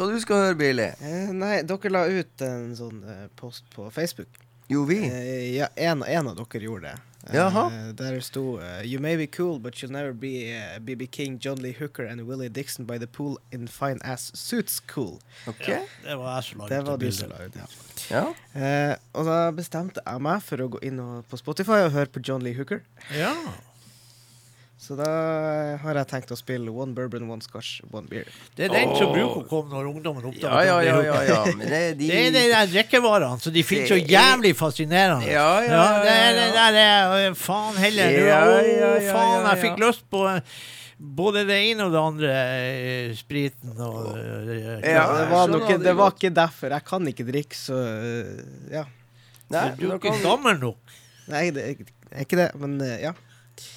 Hva 0.00 0.06
du 0.08 0.16
skal 0.16 0.38
høre, 0.40 0.54
Billy? 0.56 0.86
Eh, 1.04 1.28
nei, 1.36 1.58
dere 1.68 1.90
la 1.92 2.06
ut 2.08 2.42
en 2.46 2.70
sånn 2.72 3.02
eh, 3.04 3.26
post 3.36 3.66
på 3.74 3.84
Facebook. 3.92 4.38
Jo, 4.72 4.86
vi. 4.88 4.96
Eh, 5.04 5.50
ja, 5.58 5.66
en, 5.76 6.00
en 6.00 6.30
av 6.30 6.38
dere 6.38 6.62
gjorde 6.64 6.88
det. 6.88 7.02
Eh, 7.26 7.34
Jaha. 7.36 7.66
Der 7.98 8.16
sto 8.24 8.54
eh, 8.64 8.80
You 8.88 8.96
may 9.04 9.18
be 9.20 9.26
cool, 9.26 9.58
but 9.60 9.82
you'll 9.82 9.92
never 9.92 10.14
be 10.16 10.56
uh, 10.56 10.78
BB 10.80 11.10
King, 11.12 11.36
John 11.36 11.60
Lee 11.60 11.76
Hooker 11.76 12.06
and 12.08 12.24
Willie 12.24 12.48
Dixon 12.48 12.86
by 12.88 12.96
the 12.96 13.06
pool 13.06 13.36
in 13.52 13.68
fine 13.68 14.00
ass 14.02 14.32
suits 14.32 14.80
cool. 14.80 15.20
Ok. 15.46 15.68
Ja, 15.68 15.84
det 16.06 16.16
var 16.16 16.38
jeg 16.38 16.48
som 16.48 16.64
la 16.64 16.72
Det 16.72 16.82
var 16.88 16.96
det 16.96 17.12
du 17.12 17.18
som 17.20 17.34
la 17.36 17.44
ut, 17.44 17.60
ja. 17.60 17.68
Ja. 18.08 18.24
Eh, 18.56 18.96
og 19.12 19.28
da 19.28 19.40
bestemte 19.52 20.00
jeg 20.00 20.24
meg 20.24 20.40
for 20.48 20.64
å 20.64 20.70
gå 20.78 20.80
inn 20.80 21.04
og, 21.04 21.26
på 21.28 21.36
Spotify 21.44 21.84
og 21.84 21.92
høre 21.92 22.08
på 22.08 22.24
John 22.24 22.40
Lee 22.40 22.56
Hooker. 22.56 22.80
Ja. 23.12 23.36
Så 24.80 24.94
da 24.96 25.06
har 25.82 25.98
jeg 26.00 26.08
tenkt 26.08 26.30
å 26.32 26.36
spille 26.38 26.72
One 26.72 26.94
Bourbon, 26.96 27.26
One 27.28 27.44
Scotch, 27.44 27.82
One 27.92 28.08
Beer. 28.08 28.28
Det 28.56 28.64
er 28.64 28.72
den 28.72 28.94
som 28.96 29.12
bruker 29.12 29.42
å 29.42 29.44
komme 29.50 29.74
når 29.74 29.90
ungdommen 29.90 30.24
oppdager 30.30 30.64
Ja, 30.64 30.78
ja, 30.86 30.94
ja, 31.02 31.02
ja, 31.04 31.18
ja. 31.28 31.40
Det 31.52 31.68
er 31.68 31.98
de 31.98 32.08
Det 32.08 32.20
er 32.22 32.32
de 32.32 32.44
der 32.48 32.70
drikkevarene 32.72 33.44
som 33.44 33.52
de 33.52 33.64
finner 33.66 33.92
så 33.92 33.98
jævlig 34.00 34.54
fascinerende. 34.56 35.28
Ja, 35.28 35.50
ja, 35.66 35.68
ja, 35.74 35.84
det 36.06 36.16
er 36.16 36.34
det 36.38 36.48
ja. 36.48 36.66
der 36.78 37.36
Faen 37.42 37.76
heller. 37.82 38.16
Ja, 38.24 38.40
Å, 38.40 38.56
ja, 38.64 38.90
ja, 39.04 39.12
faen, 39.18 39.50
jeg 39.50 39.62
fikk 39.66 39.84
lyst 39.84 40.08
på 40.16 40.24
øh, 40.32 40.40
både 41.20 41.44
det 41.52 41.60
ene 41.68 41.90
og 41.90 41.92
det 41.92 42.02
andre 42.06 42.34
øh, 42.64 43.14
spriten 43.20 43.76
og 43.76 44.10
øh, 44.16 44.50
Ja, 44.80 45.06
det, 45.12 45.30
var 45.36 45.56
nok, 45.58 45.70
det 45.84 45.96
var 46.00 46.16
ikke 46.16 46.34
derfor. 46.40 46.72
Jeg 46.72 46.88
kan 46.88 47.12
ikke 47.12 47.28
drikke, 47.28 47.60
så 47.68 47.84
eh, 47.84 48.34
ja. 48.80 48.88
Nei, 49.52 49.70
Du 49.76 49.90
er 49.90 49.98
ikke 50.00 50.18
gammel 50.24 50.56
nok. 50.62 51.00
Nei, 51.28 51.50
det 51.52 51.68
er 51.68 51.88
er 52.10 52.24
ikke 52.26 52.38
det, 52.40 52.48
men 52.60 52.80
eh, 52.84 53.00
ja. 53.04 53.12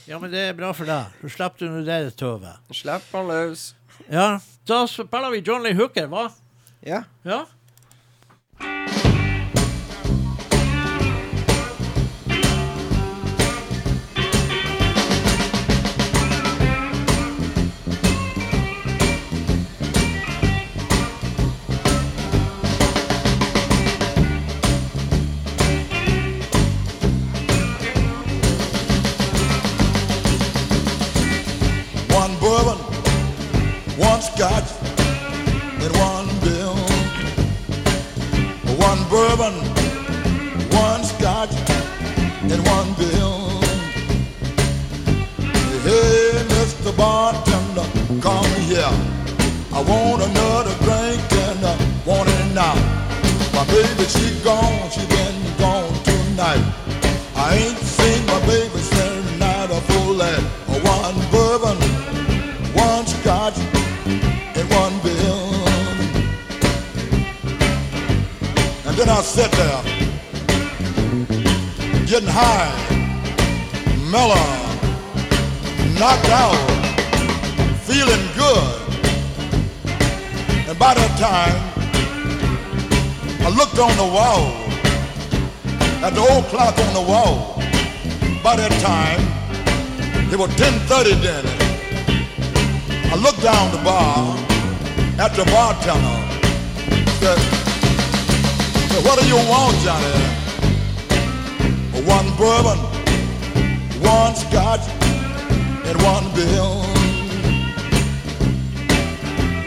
Ja, 0.10 0.20
men 0.20 0.32
det 0.34 0.42
er 0.50 0.56
bra 0.58 0.72
for 0.76 0.90
deg. 0.90 1.16
Så 1.24 1.32
slipper 1.38 1.64
du 1.64 1.72
nå 1.72 1.82
det 1.88 2.00
tøvet. 2.20 2.60
Slipp 2.76 3.10
han 3.16 3.30
løs. 3.32 3.66
Ja, 4.12 4.28
da 4.68 4.80
spiller 4.90 5.34
vi 5.34 5.44
John 5.46 5.64
Lee 5.66 5.78
Hooker, 5.78 6.08
hva? 6.12 6.28
Ja. 6.84 7.04
Ja? 7.28 7.44
10.30 90.94 91.22
then. 91.24 91.46
I 93.12 93.16
looked 93.16 93.42
down 93.42 93.72
the 93.72 93.82
bar 93.84 94.38
at 95.18 95.34
the 95.34 95.44
bartender, 95.46 96.20
said, 97.18 97.40
said, 98.92 99.04
what 99.04 99.20
do 99.20 99.26
you 99.26 99.38
want, 99.50 99.76
Johnny? 99.82 100.14
One 102.06 102.30
bourbon, 102.38 102.78
one 104.04 104.36
scotch, 104.36 104.88
and 105.88 106.00
one 106.04 106.26
bill. 106.36 106.86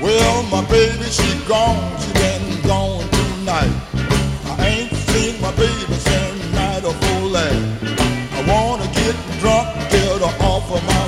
Well, 0.00 0.42
my 0.44 0.64
baby, 0.70 1.06
she 1.06 1.44
gone, 1.48 2.00
she 2.02 2.12
been 2.12 2.62
gone 2.62 3.02
tonight. 3.10 3.85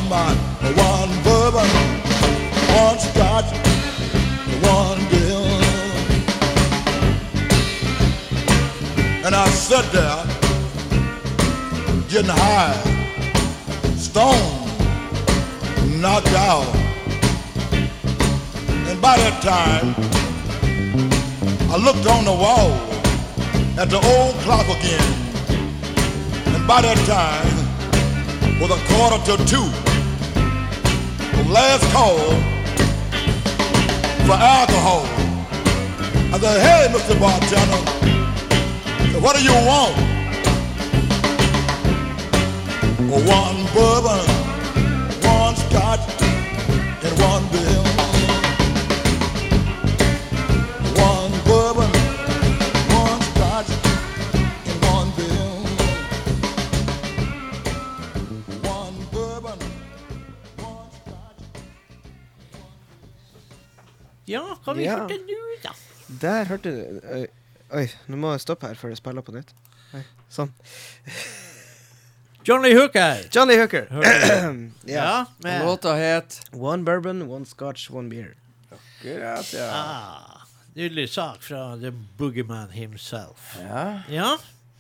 Mind. 0.09 0.39
One 0.63 1.11
bourbon, 1.23 1.69
one 2.83 2.99
scotch, 2.99 3.51
one 4.65 4.99
bill. 5.11 5.45
And 9.27 9.35
I 9.35 9.47
sat 9.49 9.85
there, 9.93 10.25
getting 12.09 12.31
high, 12.31 12.77
stoned, 13.97 14.71
knocked 16.01 16.33
out. 16.33 16.67
And 18.89 19.01
by 19.03 19.17
that 19.19 19.43
time, 19.43 19.95
I 21.71 21.77
looked 21.77 22.07
on 22.07 22.25
the 22.25 22.33
wall 22.33 22.71
at 23.79 23.91
the 23.91 24.01
old 24.15 24.35
clock 24.43 24.67
again. 24.79 25.13
And 26.55 26.67
by 26.67 26.81
that 26.81 26.99
time, 27.07 27.59
was 28.61 28.71
a 28.71 28.95
quarter 28.95 29.37
to 29.37 29.45
two. 29.47 29.88
Last 31.49 31.91
call 31.95 32.19
for 34.27 34.37
alcohol. 34.37 35.03
I 36.31 36.39
said, 36.39 36.61
hey, 36.61 36.89
Mr. 36.93 37.19
Bartender, 37.19 37.83
what 39.23 39.35
do 39.35 39.43
you 39.43 39.55
want? 39.67 39.95
One 43.09 43.65
bourbon, 43.73 44.27
one 45.25 45.57
scotch, 45.57 46.18
hva 64.69 64.77
vi 64.79 64.85
Ja. 64.87 64.99
hørte 65.01 65.19
nå, 65.25 65.41
da? 65.65 65.75
Der 66.23 66.45
hørte 66.53 66.71
du 66.77 67.01
Oi, 67.19 67.27
oi, 67.83 67.87
nå 68.09 68.17
må 68.21 68.31
jeg 68.37 68.45
stoppe 68.47 68.69
her 68.71 68.79
før 68.81 68.93
jeg 68.95 69.01
spiller 69.03 69.25
på 69.27 69.35
nytt. 69.37 69.51
Oi, 69.97 70.05
sånn. 70.33 70.53
Johnny 72.49 72.73
Hooker. 72.73 73.27
Johnny 73.35 73.57
Hooker. 73.61 73.89
Ja, 74.89 75.27
ja. 75.45 75.59
Låta 75.65 75.93
het 75.99 76.39
One 76.57 76.83
bourbon, 76.87 77.23
one 77.29 77.45
scotch, 77.47 77.91
one 77.91 78.09
beer. 78.09 78.35
Akkurat, 78.73 79.51
ja. 79.53 79.67
ah, 79.73 80.45
Nydelig 80.79 81.09
sak 81.13 81.43
fra 81.43 81.77
The 81.81 81.91
Boogeyman 82.19 82.71
himself. 82.73 83.57
ja. 83.61 84.03
Ja, 84.09 84.37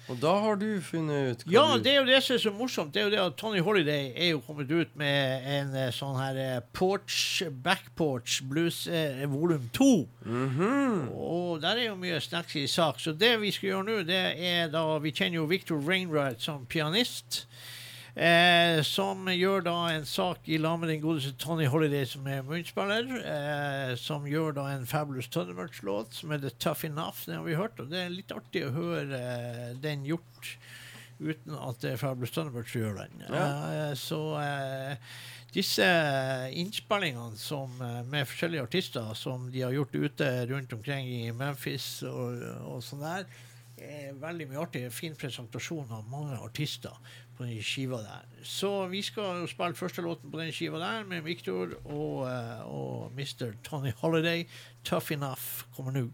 Og 0.08 0.16
da 0.22 0.32
har 0.40 0.56
du 0.56 0.66
funnet 0.84 1.32
ut 1.32 1.42
ja 1.52 1.64
du 1.76 1.82
det 1.84 1.92
er 1.92 1.98
jo 2.00 2.06
det 2.08 2.20
som 2.24 2.36
er 2.36 2.42
så 2.42 2.52
morsomt. 2.56 2.92
Det 2.94 3.02
er 3.02 3.08
jo 3.08 3.12
det 3.12 3.20
at 3.20 3.36
Tony 3.40 3.60
Holiday 3.64 4.12
er 4.16 4.30
jo 4.32 4.40
kommet 4.44 4.70
ut 4.72 4.94
med 4.98 5.48
en 5.56 5.74
eh, 5.76 5.90
sånn 5.94 6.16
her 6.16 6.38
eh, 6.40 6.60
porch, 6.72 7.42
backporch 7.64 8.40
blues 8.48 8.86
eh, 8.88 9.24
volum 9.28 9.68
2. 9.76 9.90
Mhm. 10.24 11.08
Og 11.12 11.60
der 11.64 11.76
er 11.82 11.90
jo 11.90 11.98
mye 12.00 12.20
snacks 12.24 12.56
i 12.56 12.66
sak. 12.70 13.02
Så 13.04 13.12
det 13.12 13.34
vi 13.42 13.52
skal 13.54 13.74
gjøre 13.74 13.88
nå, 13.88 13.98
det 14.08 14.22
er 14.48 14.72
da 14.72 14.86
Vi 15.02 15.12
kjenner 15.12 15.42
jo 15.42 15.48
Victor 15.50 15.82
Rainwright 15.84 16.40
som 16.42 16.64
pianist. 16.66 17.44
Eh, 18.18 18.80
som 18.82 19.28
gjør 19.30 19.62
da 19.62 19.76
en 19.92 20.06
sak 20.08 20.48
i 20.50 20.56
lag 20.58 20.80
med 20.82 20.90
den 20.90 21.02
godeste 21.04 21.36
Tony 21.38 21.68
Holiday, 21.70 22.02
som 22.08 22.26
er 22.26 22.42
munnspiller. 22.42 23.12
Eh, 23.22 23.92
som 24.00 24.26
gjør 24.26 24.56
da 24.56 24.64
en 24.72 24.88
Fabulous 24.90 25.30
Thunderbirds-låt 25.30 26.18
som 26.18 26.34
heter 26.34 26.56
Tough 26.58 26.82
Enough. 26.88 27.22
Den 27.28 27.38
har 27.38 27.46
vi 27.46 27.54
hørt, 27.60 27.78
og 27.78 27.92
det 27.92 28.00
er 28.02 28.10
litt 28.10 28.34
artig 28.34 28.64
å 28.66 28.74
høre 28.74 29.22
eh, 29.22 29.70
den 29.78 30.02
gjort 30.08 30.50
uten 31.18 31.54
at 31.58 31.78
det 31.82 31.94
er 31.94 32.00
Fabulous 32.00 32.34
Thunderbirds 32.34 32.72
som 32.74 32.82
gjør 32.82 32.98
den. 33.04 33.22
Eh, 33.28 33.92
så 33.98 34.20
eh, 34.42 35.14
disse 35.54 35.86
innspillingene 36.58 37.38
som, 37.38 37.78
eh, 37.82 38.00
med 38.02 38.26
forskjellige 38.26 38.66
artister 38.66 39.14
som 39.18 39.46
de 39.54 39.62
har 39.62 39.76
gjort 39.76 39.94
ute 39.94 40.32
rundt 40.50 40.74
omkring 40.74 41.06
i 41.06 41.22
Memphis 41.30 42.00
og, 42.08 42.42
og 42.66 42.82
sånn 42.86 43.06
der, 43.06 43.30
er 43.78 44.18
veldig 44.18 44.48
mye 44.50 44.62
artig. 44.64 44.88
Fin 44.90 45.14
presentasjon 45.14 45.90
av 45.94 46.06
mange 46.10 46.34
artister 46.42 46.94
på 47.38 47.44
den 47.44 47.62
skiva 47.62 47.96
der. 48.02 48.24
Så 48.42 48.86
vi 48.86 49.02
skal 49.02 49.22
jo 49.40 49.46
spille 49.46 49.74
første 49.74 50.02
låten 50.02 50.30
på 50.30 50.40
den 50.40 50.52
skiva 50.52 50.78
der 50.78 51.04
med 51.04 51.20
Victor 51.20 51.68
og, 51.84 52.26
eh, 52.26 52.66
og 52.66 53.12
Mr. 53.12 53.52
Tony 53.64 53.92
Holiday. 53.92 54.44
Tough 54.84 55.12
Enough 55.12 55.64
kommer 55.76 55.92
nå. 55.92 56.10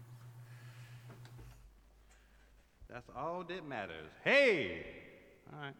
That's 2.89 3.09
all 3.15 3.43
that 3.43 3.65
matters. 3.65 4.11
Hey! 4.23 4.83
All 5.51 5.59
right. 5.59 5.75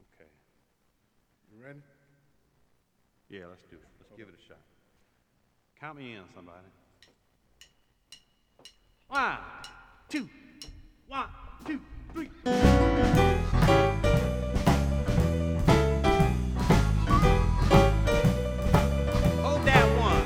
Okay. 0.00 0.28
You 1.50 1.66
ready? 1.66 1.80
Yeah, 3.30 3.46
let's 3.46 3.62
do 3.70 3.76
it. 3.76 3.88
Let's 4.00 4.16
give 4.16 4.28
it 4.28 4.34
a 4.34 4.42
shot. 4.48 4.60
Count 5.80 5.98
me 5.98 6.12
in, 6.12 6.22
somebody. 6.34 6.66
One, 9.08 9.38
two, 10.08 10.28
one, 11.08 11.28
two, 11.66 11.80
Hold 12.14 12.24
that 19.64 19.86
one. 19.98 20.22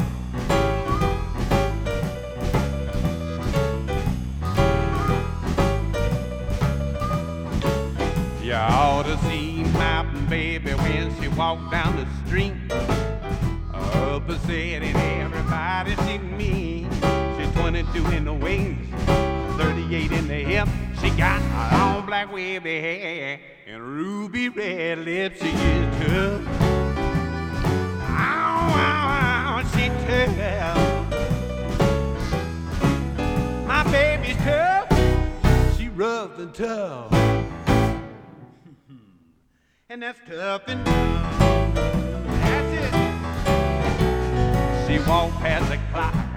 You 8.43 8.55
ought 8.55 9.05
to 9.05 9.17
see 9.29 9.63
my 9.75 10.03
baby 10.29 10.73
when 10.73 11.15
she 11.21 11.29
walked 11.29 11.71
down 11.71 11.95
the 11.95 12.07
street. 12.27 12.55
Upsetting 13.73 14.97
everybody 14.97 15.95
see 16.05 16.19
me. 16.19 16.89
She's 17.39 17.53
22 17.55 18.07
in 18.07 18.25
the 18.25 18.33
waist, 18.33 18.81
38 19.57 20.11
in 20.11 20.27
the 20.27 20.35
hip. 20.35 20.69
She 21.01 21.11
got 21.11 21.43
a 21.43 21.77
long 21.77 22.07
black 22.07 22.33
wavy 22.33 22.81
hair 22.81 23.39
and 23.67 23.83
ruby 23.83 24.49
red 24.49 24.99
lips. 25.01 25.43
She 25.43 25.49
is 25.49 26.07
tough. 26.07 26.43
Ow, 28.09 28.73
ow, 28.77 29.59
ow, 29.59 29.63
she 29.75 29.89
tough. 30.07 30.77
My 33.67 33.83
baby's 33.91 34.37
tough. 34.39 34.89
She 35.77 35.89
rough 35.89 36.39
and 36.39 36.55
tough. 36.55 37.13
and 39.91 40.03
that's 40.03 40.21
tough 40.27 40.63
and 40.67 40.87
tough. 40.87 41.75
That's 41.75 42.73
it. 42.73 42.93
she 44.87 44.99
walked 45.09 45.37
past 45.41 45.69
the 45.69 45.79
clock. 45.93 46.36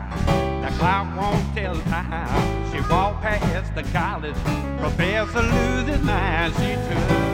The 0.69 0.75
clock 0.75 1.17
won't 1.17 1.55
tell 1.55 1.75
time. 1.81 2.71
She 2.71 2.79
walked 2.91 3.23
past 3.23 3.73
the 3.73 3.81
college 3.83 4.35
professor, 4.77 5.41
his 5.83 6.01
mind. 6.03 6.53
She 6.57 6.75
took. 6.75 7.29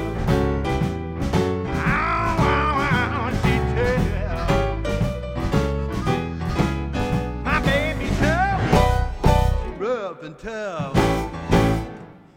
Tough. 9.82 10.24
And 10.24 10.38
tough. 10.40 10.98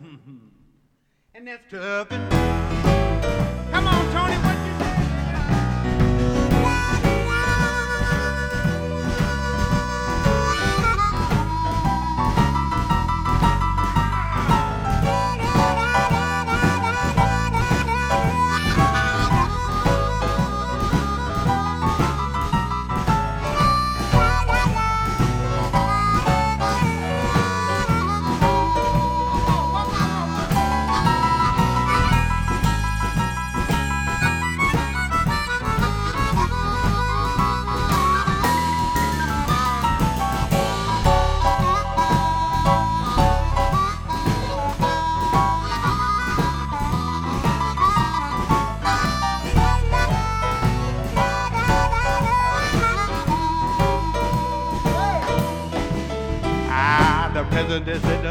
and 1.35 1.47
that's 1.47 1.63
tough 1.71 2.11
and 2.11 2.31
tough. 2.31 3.71
Come 3.71 3.87
on, 3.87 4.13
Tony, 4.13 4.37
what 4.43 4.68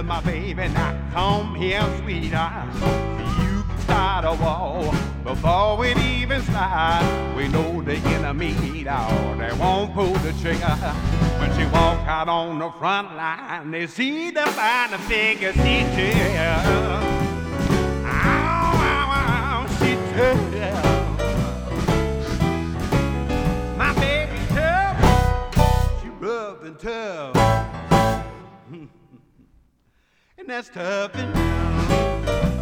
my 0.07 0.21
baby, 0.21 0.67
now 0.69 0.97
come 1.11 1.53
here, 1.55 1.83
sweetheart. 2.01 2.73
You 3.43 3.63
can 3.63 3.79
start 3.79 4.23
a 4.25 4.33
war 4.41 4.93
before 5.23 5.85
it 5.85 5.97
even 5.97 6.41
starts. 6.43 7.05
We 7.35 7.49
know 7.49 7.81
the 7.81 7.95
enemy, 7.95 8.83
dog, 8.85 9.37
they 9.37 9.51
won't 9.53 9.93
pull 9.93 10.13
the 10.13 10.31
trigger. 10.41 10.75
When 11.39 11.53
she 11.57 11.65
walk 11.65 12.07
out 12.07 12.29
on 12.29 12.59
the 12.59 12.71
front 12.79 13.17
line, 13.17 13.71
they 13.71 13.85
see 13.85 14.31
the 14.31 14.45
fine 14.47 14.97
figure 14.99 15.51
that's 30.47 30.69
tough 30.69 31.11
and 31.15 31.33
look 31.35 32.56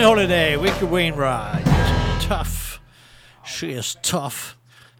Tony 0.00 0.08
Holiday, 0.08 0.56
Wicked 0.56 0.90
Wainwright. 0.90 1.62
Tough. 2.22 2.80
She 3.44 3.72
is 3.72 3.96
tough. 4.00 4.56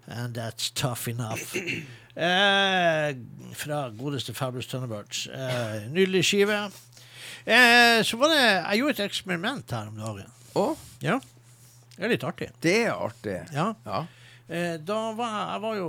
And 0.07 0.35
that's 0.35 0.69
tough 0.69 1.09
enough. 1.09 1.57
Eh, 2.17 3.15
fra 3.55 3.89
godeste 3.97 4.35
Fabulous 4.35 4.67
Thunderbirds. 4.67 5.27
Eh, 5.27 5.87
nydelig 5.89 6.25
skive. 6.25 6.57
Eh, 7.47 8.03
så 8.05 8.17
var 8.19 8.29
det 8.29 8.41
Jeg 8.43 8.79
gjorde 8.79 8.91
et 8.99 9.05
eksperiment 9.07 9.71
her 9.71 9.87
om 9.89 9.97
dagen. 9.97 10.27
Å? 10.59 10.65
Ja. 11.01 11.17
Det 11.97 12.05
er 12.05 12.13
litt 12.13 12.27
artig. 12.29 12.51
Det 12.61 12.75
er 12.83 12.93
artig. 12.93 13.39
Ja. 13.55 13.71
Ja. 13.87 14.03
Eh, 14.51 14.75
da 14.85 14.99
var 15.17 15.39
jeg 15.55 15.63
var 15.63 15.79
jo 15.79 15.87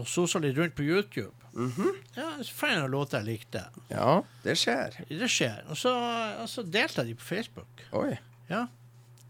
og 0.00 0.08
sosa 0.10 0.40
litt 0.42 0.58
rundt 0.58 0.74
på 0.74 0.88
YouTube. 0.88 1.36
Mhm. 1.52 1.92
Ja, 2.16 2.32
så 2.40 2.56
fant 2.56 2.72
jeg 2.74 2.82
noen 2.82 2.96
låter 2.96 3.20
jeg 3.20 3.28
likte. 3.36 3.62
ja, 3.92 4.16
det 4.42 4.56
skjer. 4.58 4.98
Det 5.06 5.30
skjer. 5.30 5.62
Og 5.68 5.78
så, 5.78 5.94
og 6.40 6.48
så 6.50 6.66
delte 6.66 7.04
jeg 7.04 7.12
de 7.12 7.20
på 7.20 7.28
Facebook. 7.30 7.86
Oi. 7.92 8.16
Ja. 8.50 8.66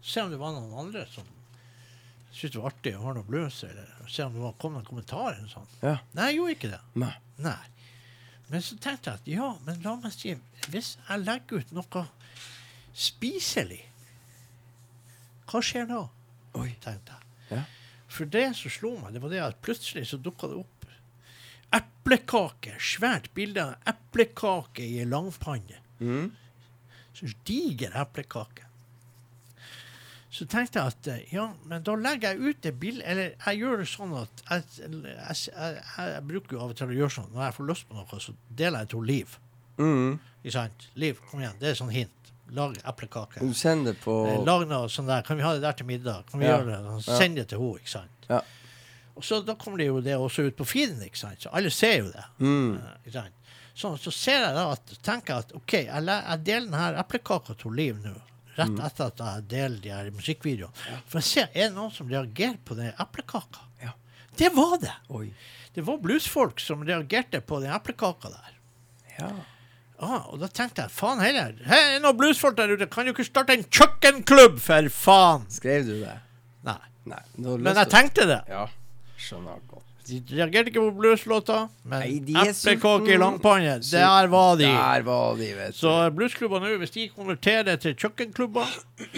Se 0.01 0.23
om 0.23 0.31
det 0.33 0.39
var 0.41 0.55
noen 0.55 0.73
andre 0.87 1.05
som 1.11 1.27
syntes 2.31 2.55
det 2.55 2.61
var 2.61 2.71
artig 2.71 2.93
å 2.95 3.03
høre 3.03 3.19
noe 3.19 3.27
blues, 3.27 3.59
eller 3.67 4.07
se 4.09 4.23
om 4.25 4.33
det 4.35 4.41
var, 4.41 4.55
kom 4.61 4.73
noen 4.77 4.87
kommentarer. 4.87 5.37
eller 5.37 5.51
sånn. 5.51 5.67
Ja. 5.83 5.97
Nei, 6.17 6.29
jeg 6.31 6.39
gjorde 6.39 6.55
ikke 6.55 6.71
det. 6.71 6.81
Nei. 7.03 7.13
Nei. 7.43 7.59
Men 8.51 8.65
så 8.65 8.77
tenkte 8.83 9.11
jeg 9.11 9.21
at 9.21 9.29
ja, 9.31 9.49
men 9.65 9.79
la 9.85 9.93
meg 10.01 10.11
si 10.11 10.33
Hvis 10.73 10.97
jeg 10.97 11.23
legger 11.23 11.61
ut 11.61 11.69
noe 11.75 12.05
spiselig, 12.91 13.79
hva 15.51 15.61
skjer 15.63 15.87
da? 15.87 16.01
Oi. 16.59 16.69
tenkte 16.83 17.15
jeg. 17.15 17.57
Ja. 17.57 17.63
For 18.11 18.27
det 18.27 18.45
som 18.59 18.71
slo 18.73 18.97
meg, 18.99 19.13
det 19.15 19.21
var 19.23 19.31
det 19.31 19.43
at 19.43 19.61
plutselig 19.63 20.09
så 20.09 20.19
dukka 20.19 20.49
det 20.51 20.59
opp 20.59 20.81
eplekake. 21.71 22.75
Svært 22.79 23.31
bilde 23.35 23.63
av 23.63 23.91
eplekake 23.93 24.83
i 24.83 24.99
ei 25.01 25.07
langpanne. 25.07 25.79
Mm. 26.01 26.31
Så 27.15 27.29
diger 27.47 27.95
eplekake. 28.01 28.67
Så 30.41 30.47
tenkte 30.49 30.79
jeg 30.81 30.89
at 30.95 31.07
eh, 31.13 31.33
ja, 31.35 31.43
men 31.69 31.83
da 31.85 31.93
legger 32.01 32.31
jeg 32.33 32.39
ut 32.55 32.61
det 32.65 32.71
bildet 32.81 33.03
Eller 33.05 33.33
jeg 33.45 33.59
gjør 33.61 33.83
det 33.83 33.87
sånn 33.91 34.13
at 34.17 34.39
jeg, 34.47 34.63
jeg, 34.81 35.35
jeg, 35.51 35.83
jeg 36.15 36.23
bruker 36.31 36.55
jo 36.57 36.61
av 36.63 36.71
og 36.73 36.79
til 36.79 36.89
å 36.89 36.95
gjøre 36.97 37.13
sånn 37.13 37.27
når 37.35 37.43
jeg 37.45 37.55
får 37.59 37.67
lyst 37.69 37.85
på 37.91 37.97
noe, 37.99 38.21
så 38.25 38.33
deler 38.49 38.81
jeg 38.81 38.89
til 38.95 39.05
Liv. 39.11 39.35
Mm. 39.77 40.15
Ikke 40.41 40.55
sant? 40.55 40.87
Liv, 40.97 41.19
kom 41.29 41.43
igjen. 41.43 41.59
Det 41.61 41.69
er 41.69 41.77
sånn 41.77 41.93
hint. 41.93 42.31
Lag 42.57 42.73
eplekake. 42.89 43.39
Du 43.45 43.53
sender 43.55 43.93
på 44.01 44.15
Eh, 44.31 44.39
Lag 44.47 44.65
noe 44.67 44.89
sånn 44.91 45.07
der. 45.07 45.21
Kan 45.27 45.37
vi 45.39 45.45
ha 45.45 45.53
det 45.53 45.61
der 45.63 45.77
til 45.77 45.85
middag? 45.87 46.25
Kan 46.31 46.41
vi 46.41 46.47
Ja. 46.49 46.57
gjøre 46.57 46.71
det? 46.73 46.79
Ja. 47.05 47.17
Send 47.21 47.37
det 47.39 47.45
til 47.53 47.61
henne, 47.61 47.79
ikke 47.85 47.93
sant? 47.93 48.25
Ja. 48.27 48.41
Og 49.15 49.23
så 49.23 49.39
da 49.45 49.53
kommer 49.55 49.77
det 49.77 49.87
jo 49.91 50.01
det 50.01 50.17
også 50.17 50.47
ut 50.49 50.57
på 50.57 50.65
feeden, 50.65 50.99
ikke 51.05 51.17
sant? 51.21 51.39
Så 51.45 51.53
alle 51.53 51.69
ser 51.69 51.97
jo 52.01 52.09
det. 52.11 52.25
Mm. 52.39 52.75
Eh, 52.81 52.97
Ikke 53.05 53.13
sant? 53.19 53.37
Sånn, 53.75 53.95
så 54.01 54.11
ser 54.11 54.41
jeg 54.43 54.55
da 54.57 54.65
at, 54.73 54.91
tenker 55.05 55.31
jeg 55.37 55.45
at 55.45 55.53
OK, 55.55 55.73
jeg, 55.85 56.05
jeg 56.09 56.43
deler 56.43 56.67
denne 56.67 56.99
eplekaka 57.05 57.55
til 57.61 57.71
Liv 57.77 58.01
nå. 58.03 58.17
Rett 58.61 58.71
Mm. 58.77 58.81
etter 58.87 59.09
at 59.11 59.23
jeg 59.25 59.47
deler 59.51 59.79
de 59.83 59.91
her 59.93 60.11
musikkvideoene. 60.15 60.73
For 61.09 61.19
jeg 61.19 61.29
ser, 61.31 61.49
er 61.53 61.67
det 61.69 61.75
noen 61.75 61.91
som 61.95 62.07
reagerer 62.11 62.57
på 62.65 62.77
den 62.79 62.93
eplekaka? 62.99 63.65
Ja. 63.83 63.93
Det 64.37 64.51
var 64.55 64.77
det! 64.81 64.93
Oi. 65.09 65.27
Det 65.73 65.83
var 65.87 65.97
bluesfolk 66.03 66.59
som 66.59 66.81
reagerte 66.87 67.39
på 67.41 67.61
den 67.63 67.71
eplekaka 67.75 68.29
der. 68.33 68.53
Ja. 69.19 69.31
Ah, 70.01 70.23
og 70.33 70.39
da 70.41 70.47
tenkte 70.49 70.81
jeg, 70.81 70.89
faen 70.95 71.19
heller, 71.21 71.51
er 71.69 71.99
noen 72.01 72.17
bluesfolk 72.17 72.55
der 72.57 72.71
ute, 72.73 72.87
kan 72.89 73.05
jo 73.05 73.13
ikke 73.13 73.27
starte 73.27 73.53
en 73.53 73.63
kjøkkenklubb, 73.69 74.57
for 74.63 74.87
faen! 74.89 75.43
Skrev 75.53 75.85
du 75.85 75.93
det? 76.01 76.15
Nei. 76.65 76.77
Nei. 77.05 77.19
Men 77.37 77.75
jeg 77.77 77.89
tenkte 77.93 78.25
det. 78.29 78.39
Ja. 78.49 78.63
Skjønner 79.21 79.59
godt. 79.69 79.80
De 80.11 80.19
reagerte 80.35 80.71
ikke 80.73 80.81
på 80.83 80.91
blueslåta, 80.97 81.59
men 81.87 82.03
eplekake 82.27 83.13
i 83.13 83.19
langpanne, 83.21 83.77
der 83.91 84.27
var 84.33 84.57
de. 84.59 84.67
Der 84.67 85.05
var 85.07 85.37
de, 85.39 85.47
vet 85.55 85.77
du. 85.77 85.79
Så 85.85 85.93
bluesklubber 86.17 86.59
nå, 86.63 86.73
hvis 86.81 86.91
de 86.97 87.07
konverterer 87.15 87.79
til 87.79 87.95
kjøkkenklubber, 87.95 88.67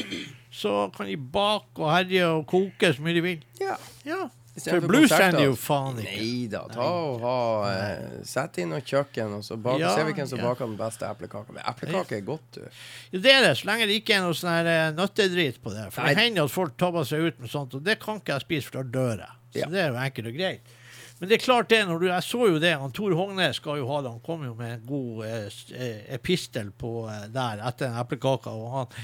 så 0.61 0.89
kan 0.95 1.09
de 1.09 1.17
bake 1.17 1.81
og 1.81 1.89
herje 1.95 2.27
og 2.29 2.45
koke 2.51 2.93
så 2.93 3.01
mye 3.01 3.17
de 3.17 3.25
vil. 3.25 3.43
Ja. 3.63 3.75
Ja, 4.05 4.21
For 4.61 4.83
blues 4.85 5.09
trenger 5.09 5.39
de 5.39 5.45
jo 5.47 5.55
faen 5.57 5.95
ikke. 6.03 6.11
Nei 6.19 6.43
da. 6.51 6.59
Ta 6.69 6.83
og 6.85 7.23
ha 7.23 7.37
eh, 7.71 8.19
Sett 8.29 8.59
inn 8.61 8.69
noe 8.69 8.83
kjøkken, 8.85 9.31
og 9.39 9.41
så 9.47 9.57
bak, 9.57 9.79
Ja, 9.81 9.95
ser 9.97 10.05
vi 10.05 10.13
hvem 10.13 10.27
som 10.29 10.37
ja. 10.43 10.51
baker 10.51 10.69
den 10.69 10.75
beste 10.77 11.07
eplekaka. 11.09 11.55
Men 11.55 11.65
eplekake 11.71 12.19
er 12.19 12.27
godt, 12.27 12.59
du. 12.59 12.67
Ja, 13.15 13.23
Det 13.25 13.33
er 13.33 13.41
det, 13.47 13.55
så 13.57 13.71
lenge 13.71 13.87
det 13.89 13.97
ikke 14.03 14.19
er 14.19 14.27
noe 14.27 14.37
sånn 14.37 14.69
eh, 14.69 14.91
nøttedrit 14.93 15.57
på 15.63 15.73
det. 15.73 15.87
For 15.95 16.05
Nei. 16.05 16.13
det 16.13 16.27
hender 16.27 16.45
at 16.45 16.53
folk 16.53 16.77
tabber 16.77 17.07
seg 17.09 17.25
ut 17.31 17.41
med 17.41 17.49
sånt, 17.55 17.73
og 17.73 17.81
det 17.89 17.97
kan 18.03 18.21
ikke 18.21 18.35
jeg 18.37 18.45
spise, 18.45 18.69
for 18.69 18.83
da 18.83 18.99
dør 18.99 19.23
jeg. 19.25 19.33
Så 19.55 19.63
Ja. 19.63 19.71
det 19.73 19.81
er 19.81 19.89
jo 19.89 19.99
enkelt 20.05 20.29
og 20.29 20.37
greit. 20.37 20.77
Men 21.23 21.29
det 21.29 21.35
er 21.35 21.43
klart 21.45 21.69
det, 21.71 21.77
når 21.87 22.01
du, 22.01 22.05
jeg 22.09 22.23
så 22.27 22.45
jo 22.51 22.57
det, 22.59 22.73
han 22.81 22.91
Tor 22.91 23.13
Hognes 23.15 23.61
skal 23.61 23.77
jo 23.79 23.85
ha 23.87 24.01
det, 24.03 24.09
han 24.11 24.23
kom 24.25 24.41
jo 24.43 24.57
med 24.59 24.73
en 24.73 24.81
god 24.83 25.21
eh, 25.23 25.45
eh, 25.71 26.01
epistel 26.17 26.73
på 26.75 26.89
eh, 27.07 27.29
der 27.31 27.61
etter 27.63 27.87
den 27.87 27.95
eplekaka, 28.01 28.51
og 28.51 28.73
han, 28.73 28.97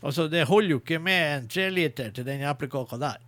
altså 0.00 0.24
det 0.32 0.46
holder 0.48 0.72
jo 0.72 0.80
ikke 0.80 1.02
med 1.04 1.26
en 1.34 1.50
treliter 1.52 2.16
til 2.16 2.24
den 2.24 2.46
eplekaka 2.48 2.96
der. 3.04 3.20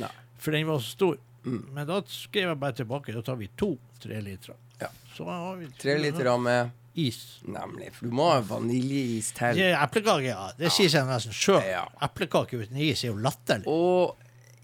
Nei. 0.00 0.10
For 0.40 0.56
den 0.56 0.64
var 0.70 0.80
så 0.80 0.94
stor. 0.96 1.20
Men 1.44 1.84
da 1.92 2.00
skrev 2.08 2.54
jeg 2.54 2.62
bare 2.64 2.80
tilbake, 2.80 3.12
da 3.12 3.26
tar 3.28 3.36
vi 3.44 3.52
to 3.60 3.74
trelitere. 4.00 4.56
Ja. 4.80 4.88
Så 5.12 5.28
har 5.28 5.60
vi 5.60 5.68
Tre 5.76 6.00
liter 6.00 6.32
med 6.40 6.72
is. 6.96 7.42
Nemlig. 7.44 7.92
For 7.98 8.08
du 8.08 8.16
må 8.16 8.32
ha 8.32 8.40
vaniljeis 8.56 9.34
til. 9.36 9.66
Eplekake, 9.68 10.30
ja. 10.32 10.48
Det 10.56 10.72
sier 10.72 10.96
seg 10.96 11.12
nesten 11.12 11.36
sjøl. 11.36 11.60
Ja. 11.60 11.84
Eplekake 12.08 12.56
uten 12.56 12.80
is 12.88 13.04
er 13.04 13.12
jo 13.12 13.20
latterlig. 13.20 13.68
Og 13.68 14.16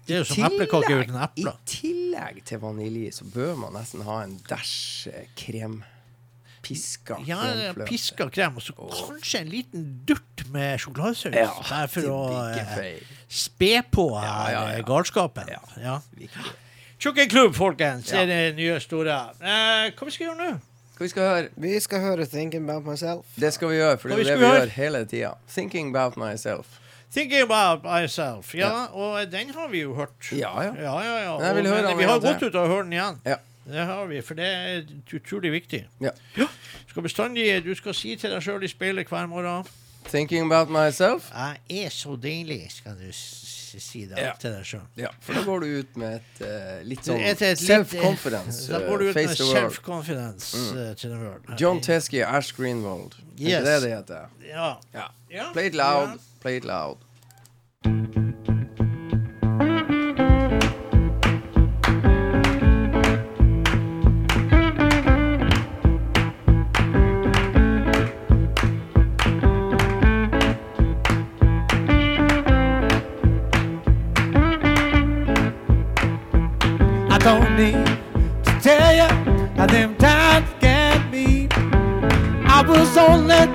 Det 0.07 0.15
er 0.15 0.23
jo 0.23 0.27
som 0.27 0.43
eplekake 0.49 0.97
uten 0.99 1.15
I 1.39 1.45
tillegg 1.69 2.41
til 2.45 2.59
vanilje 2.59 3.13
så 3.15 3.27
bør 3.31 3.55
man 3.61 3.73
nesten 3.77 4.03
ha 4.03 4.21
en 4.25 4.37
dæsj 4.49 5.07
eh, 5.13 5.27
krem. 5.39 5.81
Piska 6.63 7.17
Ja, 7.27 7.39
kremfløte. 7.43 7.87
piska 7.89 8.29
krem, 8.31 8.55
og 8.55 8.63
så 8.63 8.73
kanskje 8.77 9.41
en 9.41 9.49
liten 9.51 9.87
durt 10.07 10.43
med 10.51 10.79
sjokoladesaus. 10.79 11.35
Ja, 11.35 11.49
bare 11.69 11.87
for 11.91 12.11
å 12.11 12.19
eh, 12.55 12.99
spe 13.27 13.81
på 13.91 14.05
Ja, 14.15 14.35
ja, 14.51 14.61
eh, 14.69 14.77
ja. 14.77 14.85
galskapen. 14.87 15.49
Ja. 15.51 15.59
Ja. 15.81 15.97
Viktig. 16.15 17.53
Folkens, 17.57 18.11
Ja. 18.13 18.21
er 18.21 18.25
det 18.27 18.55
nye 18.55 18.79
store. 18.79 19.17
Eh, 19.41 19.91
hva 19.91 20.05
vi 20.07 20.11
skal 20.11 20.27
gjøre 20.29 20.37
nå? 20.39 20.51
Hva 20.93 21.03
vi 21.03 21.09
skal 21.09 21.23
høre? 21.27 21.49
Vi 21.57 21.79
skal 21.79 21.99
høre 21.99 22.25
'Thinking 22.25 22.63
About 22.69 22.85
Myself'. 22.85 23.25
Det 23.35 23.53
skal 23.53 23.67
vi 23.69 23.75
gjøre, 23.75 23.97
for 23.99 24.09
det 24.09 24.19
er 24.19 24.23
det 24.23 24.39
vi 24.39 24.45
gjør 24.45 24.69
hele 24.69 25.05
tida. 25.05 25.33
Thinking 25.49 25.89
about 25.95 26.15
myself. 26.17 26.79
Thinking 27.13 27.41
about 27.41 27.83
myself. 27.83 28.55
Ja, 28.55 28.85
og 28.91 29.31
den 29.31 29.49
har 29.53 29.67
vi 29.69 29.81
jo 29.83 29.93
hørt. 29.93 30.31
Ja, 30.31 30.53
ja. 30.61 30.73
ja, 30.73 30.93
ja, 31.03 31.17
ja. 31.23 31.33
Og- 31.35 31.41
men 31.55 31.97
vi 31.97 32.03
har 32.03 32.19
gått 32.19 32.41
ut 32.41 32.49
ut 32.49 32.55
og 32.55 32.67
hørt 32.67 32.85
den 32.85 32.93
igjen. 32.93 33.19
Ja. 33.25 33.35
Det 33.65 33.85
har 33.85 34.05
vi, 34.05 34.21
for 34.21 34.33
det 34.35 34.45
er 34.45 34.81
utrolig 35.15 35.51
viktig. 35.51 35.85
Ja. 36.01 36.09
Skal 36.89 37.03
bestandig, 37.03 37.63
Du 37.63 37.75
skal 37.75 37.93
si 37.93 38.15
til 38.15 38.29
deg 38.33 38.41
sjøl 38.43 38.63
i 38.63 38.67
speilet 38.67 39.07
hver 39.07 39.27
morgen 39.27 39.63
Thinking 40.09 40.51
about 40.51 40.69
myself. 40.69 41.29
Jeg 41.31 41.85
er 41.85 41.89
så 41.89 42.15
deilig, 42.19 42.65
skal 42.71 42.97
du 42.99 43.07
si 43.13 44.05
det 44.05 44.17
Ja. 44.17 44.31
til 44.39 44.51
deg 44.51 44.65
sjøl. 44.65 44.81
Ja, 44.97 45.07
for 45.21 45.33
da 45.33 45.43
går 45.43 45.59
du 45.63 45.79
ut 45.79 45.95
med 45.97 46.19
et 46.19 46.41
uh, 46.43 46.83
litt 46.83 47.05
sånn 47.07 47.23
self-confidence. 47.55 48.67
Da 48.69 48.79
går 48.83 48.97
du 48.99 49.05
eh, 49.05 49.09
ut 49.09 49.15
med 49.15 49.37
self-confidence 49.37 50.55
uh, 50.75 50.93
til 50.95 51.09
the 51.09 51.17
world. 51.19 51.59
John 51.59 51.79
Teskey, 51.81 52.21
Ash 52.21 52.51
Greenwald. 52.57 53.13
Er 53.13 53.39
Yes. 53.39 53.47
ikke 53.47 53.65
det 53.65 53.81
det 53.81 53.91
heter? 53.95 54.27
Ja. 54.49 54.75
Ja. 54.93 55.07
Ja. 55.31 55.51
Play 55.53 55.67
it 55.71 55.75
loud. 55.75 56.19
Play 56.43 56.57
it 56.57 56.65
loud. 56.65 56.97
I 77.09 77.17
don't 77.19 77.55
need 77.55 77.85
to 78.43 78.59
tell 78.61 78.93
you 78.93 79.07
how 79.55 79.65
them 79.67 79.95
times 79.95 80.49
can 80.59 81.09
be. 81.09 81.47
I 82.45 82.65
was 82.67 82.97
only 82.97 83.47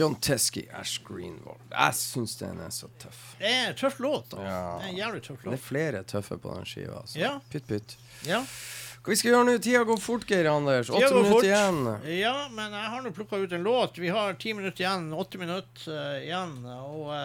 John 0.00 0.14
Teskey, 0.16 0.64
Ash 0.72 1.02
Greenwald. 1.04 1.60
Jeg 1.68 1.96
syns 1.98 2.38
den 2.40 2.60
er 2.64 2.70
så 2.72 2.88
tøff. 3.02 3.34
Det 3.36 3.50
er 3.52 3.66
en 3.68 3.76
tøff 3.76 3.98
låt. 4.00 4.30
da. 4.32 4.44
Ja. 4.46 4.60
Det 4.80 4.86
er 4.86 4.92
en 4.94 5.00
jævlig 5.02 5.24
tøff 5.26 5.42
låt. 5.44 5.52
Det 5.52 5.58
er 5.58 5.66
flere 5.66 6.04
tøffe 6.08 6.38
på 6.40 6.54
den 6.56 6.68
skiva. 6.70 7.02
Altså. 7.02 7.18
Ja. 7.20 7.34
Pytt, 7.52 7.66
pytt. 7.68 7.98
Ja. 8.24 8.40
Hva 9.00 9.14
vi 9.14 9.16
skal 9.16 9.30
gjøre 9.32 9.44
nå? 9.48 9.52
Tida 9.64 9.80
går 9.88 10.00
fort, 10.00 10.24
Geir 10.28 10.46
Anders. 10.50 10.90
Åtte 10.92 11.08
går 11.08 11.22
fort. 11.24 11.44
minutter 11.44 11.46
igjen. 11.48 12.16
Ja, 12.18 12.34
men 12.52 12.74
jeg 12.76 12.90
har 12.92 13.04
nå 13.04 13.12
plukka 13.16 13.38
ut 13.40 13.54
en 13.56 13.64
låt. 13.64 14.00
Vi 14.00 14.10
har 14.12 14.34
ti 14.40 14.52
minutter 14.56 14.84
igjen, 14.84 15.06
åtte 15.16 15.40
minutter 15.40 15.94
uh, 15.96 16.18
igjen. 16.20 16.52
Og 16.68 17.06
uh, 17.08 17.16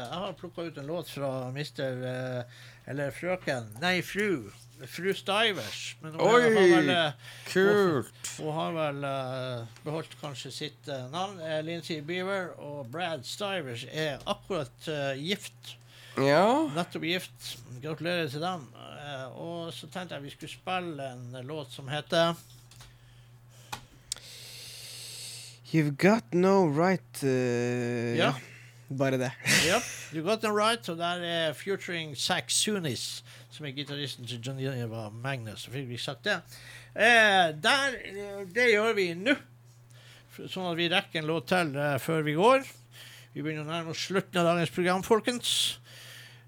jeg 0.00 0.22
har 0.22 0.34
plukka 0.40 0.66
ut 0.66 0.80
en 0.82 0.90
låt 0.90 1.10
fra 1.14 1.30
mister 1.54 2.02
uh, 2.02 2.64
Eller 2.90 3.14
frøken 3.14 3.70
Nei, 3.82 4.00
fru. 4.02 4.50
Fru 4.84 5.12
Stivers. 5.16 5.96
Men 6.02 6.12
hun 6.12 6.20
Oi, 6.20 6.42
har 6.42 6.50
vel, 6.50 6.90
eh, 6.90 7.12
kult. 7.48 8.30
Hun, 8.36 8.44
hun 8.44 8.56
har 8.58 8.74
vel 8.76 9.06
uh, 9.08 9.82
beholdt 9.84 10.16
kanskje 10.20 10.52
sitt 10.52 10.90
uh, 10.90 11.06
navn. 11.12 11.40
Eh, 11.40 11.62
Lindsay 11.64 12.02
Beaver 12.04 12.52
og 12.60 12.90
Brad 12.92 13.24
Stivers 13.24 13.86
er 13.90 14.20
akkurat 14.26 14.90
gift. 15.16 15.76
Ja. 16.16 16.68
Nettopp 16.76 17.04
gift. 17.04 17.56
Gratulerer 17.82 18.28
til 18.28 18.44
dem. 18.44 18.68
Og 19.36 19.72
så 19.72 19.88
tenkte 19.92 20.16
jeg 20.16 20.24
vi 20.24 20.34
skulle 20.34 20.52
spille 20.52 21.08
en 21.12 21.46
låt 21.46 21.72
som 21.72 21.88
heter 21.88 22.34
You've 25.72 25.96
got 25.96 26.34
no 26.34 26.64
right 26.66 27.22
uh, 27.22 28.16
Ja. 28.16 28.32
Bare 28.88 29.18
det. 29.18 29.32
Yep, 29.66 29.82
you 30.12 30.22
got 30.22 30.42
no 30.42 30.50
right. 30.54 30.88
Og 30.88 30.96
der 30.98 31.22
er 31.24 31.52
featuring 31.52 32.16
Saxonis. 32.16 33.24
Som 33.56 33.66
er 33.66 33.76
gitaristen 33.76 34.28
til 34.28 34.42
John 34.44 34.60
Eva 34.60 35.06
Magnus. 35.10 35.64
Så 35.64 35.72
fikk 35.72 35.88
vi 35.88 36.00
sagt 36.00 36.26
det. 36.28 36.36
Eh, 36.92 37.54
der, 37.56 37.96
eh, 38.04 38.42
det 38.52 38.70
gjør 38.72 38.92
vi 38.98 39.14
nå. 39.16 39.36
Sånn 40.36 40.68
at 40.68 40.76
vi 40.76 40.90
rekker 40.92 41.22
en 41.22 41.30
låt 41.30 41.48
til 41.48 41.72
eh, 41.80 41.96
før 42.02 42.26
vi 42.26 42.36
går. 42.36 42.66
Vi 43.32 43.44
begynner 43.44 43.64
å 43.64 43.70
nærme 43.70 43.94
oss 43.94 44.04
slutten 44.08 44.40
av 44.42 44.50
dagens 44.50 44.72
program, 44.72 45.04
folkens. 45.06 45.50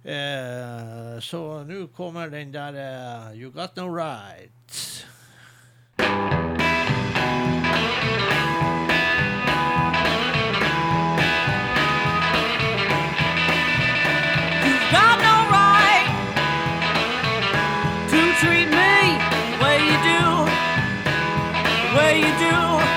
Eh, 0.04 1.16
så 1.24 1.64
nå 1.68 1.86
kommer 1.96 2.30
den 2.32 2.52
der 2.52 2.76
eh, 2.76 3.40
You 3.40 3.50
Got 3.52 3.76
No 3.76 3.88
Right. 3.88 5.04
Got 14.88 15.20
no 15.20 15.37
treat 18.40 18.68
me 18.70 19.18
the 19.50 19.58
way 19.64 19.78
you 19.82 19.96
do, 20.06 20.22
the 21.82 21.98
way 21.98 22.18
you 22.20 22.38
do. 22.38 22.87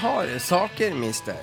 Beinharde 0.00 0.40
saker, 0.40 0.94
mister. 0.94 1.36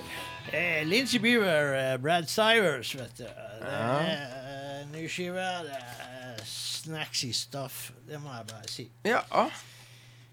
Eh, 0.51 0.83
Lindsey 0.85 1.19
Beaver, 1.19 1.73
eh, 1.93 1.97
Brad 1.97 2.27
Sivers, 2.29 2.95
vet 2.95 3.17
du. 3.17 3.23
Det 3.23 3.33
Ja. 3.61 3.99
er 3.99 4.81
eh, 4.81 4.87
ny 4.91 5.07
skive. 5.07 5.35
Det 5.63 5.77
er 5.77 6.43
snacksy 6.45 7.31
stuff, 7.33 7.91
det 8.07 8.19
må 8.21 8.33
jeg 8.33 8.47
bare 8.47 8.67
si. 8.67 8.87
Ja. 9.05 9.19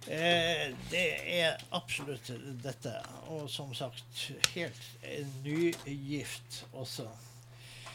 Eh, 0.09 0.73
det 0.91 1.05
er 1.43 1.57
absolutt 1.73 2.31
dette. 2.63 2.95
Og 3.29 3.51
som 3.51 3.75
sagt, 3.75 4.31
helt 4.55 4.83
eh, 5.03 5.27
nygift 5.45 6.65
også. 6.73 7.09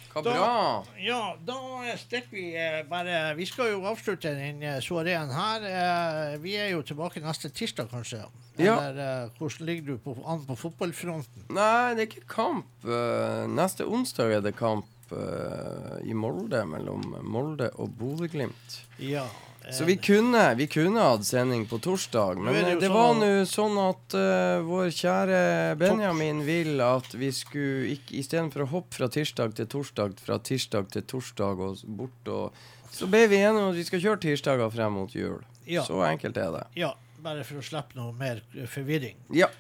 Hva 0.10 0.24
Da- 0.26 0.34
bra. 0.34 0.86
Ja, 1.00 1.36
da 1.46 1.56
stikker 2.02 2.32
vi 2.34 2.56
eh, 2.58 2.84
bare 2.90 3.36
Vi 3.38 3.46
skal 3.46 3.72
jo 3.72 3.82
avslutte 3.86 4.32
den 4.36 4.64
eh, 4.64 4.80
soareen 4.82 5.30
her. 5.32 5.66
Eh, 5.70 6.38
vi 6.42 6.56
er 6.58 6.72
jo 6.74 6.82
tilbake 6.82 7.22
neste 7.22 7.50
tirsdag, 7.54 7.90
kanskje. 7.92 8.24
Ja. 8.58 8.76
Eller 8.90 8.98
eh, 9.26 9.30
hvordan 9.38 9.66
ligger 9.70 9.86
du 9.94 9.98
på, 10.04 10.16
an 10.26 10.42
på 10.48 10.58
fotballfronten? 10.58 11.46
Nei, 11.54 11.94
det 11.96 12.02
er 12.02 12.08
ikke 12.10 12.28
kamp. 12.28 12.66
eh, 12.86 13.46
neste 13.48 13.86
onsdag 13.88 14.34
er 14.38 14.42
det 14.42 14.56
kamp 14.58 14.86
eh, 15.12 16.00
i 16.10 16.14
Molde 16.14 16.66
mellom 16.68 17.06
Molde 17.24 17.70
og 17.80 17.94
Bodø-Glimt. 17.98 18.82
Ja. 19.00 19.26
Så 19.72 19.86
vi 19.86 19.96
kunne, 19.98 20.56
vi 20.56 20.68
kunne 20.68 21.04
hatt 21.04 21.26
sending 21.26 21.66
på 21.70 21.78
torsdag, 21.84 22.40
men 22.42 22.54
det 22.54 22.76
det 22.82 22.90
sånn 22.90 22.96
var 22.96 23.14
nå 23.20 23.30
sånn 23.50 23.78
at 23.84 24.16
uh, 24.18 24.66
vår 24.66 24.90
kjære 24.96 25.42
Benjamin 25.80 26.42
vil 26.48 26.82
at 26.84 27.14
vi 27.14 27.30
skulle 27.36 27.94
ikke 27.94 28.18
Istedenfor 28.20 28.66
å 28.66 28.70
hoppe 28.74 28.98
fra 28.98 29.10
tirsdag 29.14 29.54
til 29.60 29.70
torsdag, 29.70 30.18
fra 30.26 30.40
tirsdag 30.42 30.90
til 30.94 31.06
torsdag 31.08 31.62
og 31.66 31.84
bort 31.86 32.32
og 32.34 32.60
Så 32.92 33.08
ble 33.12 33.28
vi 33.30 33.38
enige 33.44 33.62
om 33.62 33.70
at 33.70 33.78
vi 33.78 33.86
skal 33.86 34.02
kjøre 34.02 34.22
tirsdager 34.26 34.74
frem 34.74 34.96
mot 34.98 35.14
jul. 35.14 35.44
Ja. 35.70 35.84
Så 35.86 36.02
enkelt 36.02 36.38
er 36.42 36.50
det. 36.56 36.64
Ja, 36.82 36.96
bare 37.22 37.46
for 37.46 37.62
å 37.62 37.66
slippe 37.66 37.98
noe 38.00 38.16
mer 38.18 38.42
eh, 38.58 38.66
forvirring. 38.70 39.20
Ja. 39.38 39.52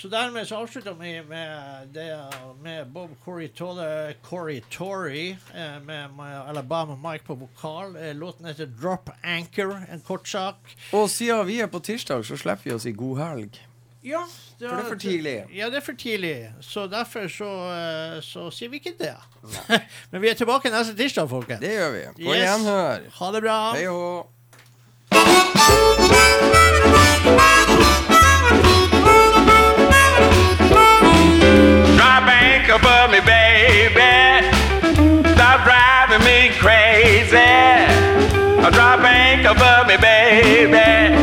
Så 0.00 0.08
dermed 0.08 0.48
så 0.48 0.56
avslutter 0.56 0.92
vi 0.96 1.22
med, 1.28 1.88
det, 1.92 2.24
med 2.62 2.86
Bob 2.86 3.10
Corritore, 3.24 4.14
Corritore 4.24 5.28
eh, 5.54 5.80
med, 5.84 6.10
med 6.16 6.40
Alabama 6.48 7.10
Mike 7.10 7.24
på 7.24 7.34
vokal. 7.34 7.96
Eh, 7.96 8.14
låten 8.14 8.46
heter 8.46 8.66
Drop 8.66 9.10
Anchor, 9.22 9.76
en 9.92 10.00
kort 10.00 10.28
sak. 10.28 10.56
Og 10.92 11.10
siden 11.10 11.46
vi 11.46 11.60
er 11.60 11.66
på 11.68 11.80
tirsdag, 11.84 12.24
så 12.24 12.36
slipper 12.40 12.64
vi 12.64 12.72
oss 12.78 12.86
i 12.88 12.92
god 12.96 13.18
helg. 13.20 13.60
Ja, 14.02 14.22
For 14.56 14.64
det 14.64 14.70
er 14.72 14.88
for 14.88 14.96
tidlig. 15.04 15.36
Ja, 15.52 15.68
det 15.68 15.76
er 15.76 15.84
for 15.84 15.92
tidlig. 16.00 16.52
Så 16.64 16.86
derfor 16.88 17.28
så, 17.28 17.50
eh, 17.76 18.20
så 18.24 18.48
sier 18.50 18.72
vi 18.72 18.80
ikke 18.80 18.96
det. 18.98 19.16
Men 20.10 20.22
vi 20.24 20.30
er 20.32 20.34
tilbake 20.40 20.72
neste 20.72 20.96
tirsdag, 20.96 21.28
folkens. 21.28 21.60
Det 21.60 21.76
gjør 21.76 21.92
vi. 21.98 22.06
På 22.24 22.32
Yes. 22.32 22.46
gjenhør. 22.48 23.00
Ha 23.20 23.32
det 23.36 23.42
bra. 23.44 23.60
Hei 23.76 23.84
hå. 23.84 24.24
Baby. 40.66 41.16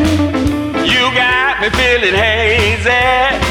You 0.87 1.13
got 1.13 1.61
me 1.61 1.69
feeling 1.69 2.15
hazy. 2.15 3.46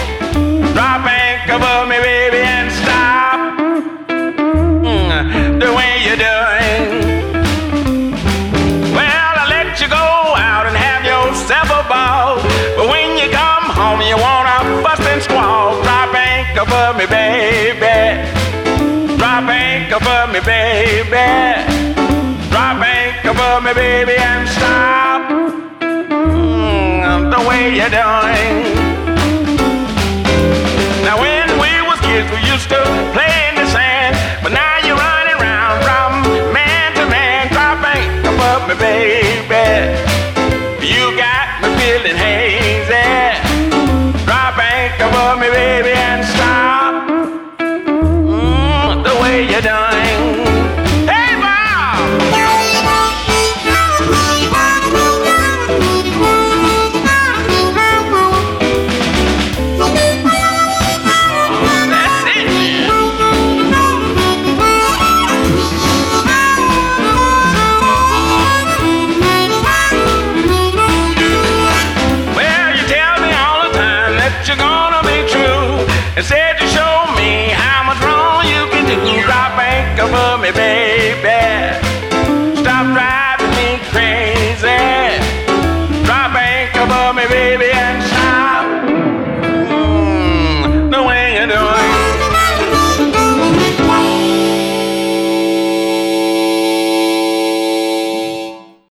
You're 27.86 28.02
doing. 28.02 28.74
Now 31.04 31.20
when 31.20 31.48
we 31.60 31.70
was 31.86 32.00
kids, 32.00 32.30
we 32.32 32.40
used 32.50 32.68
to 32.70 32.82
play 33.12 33.25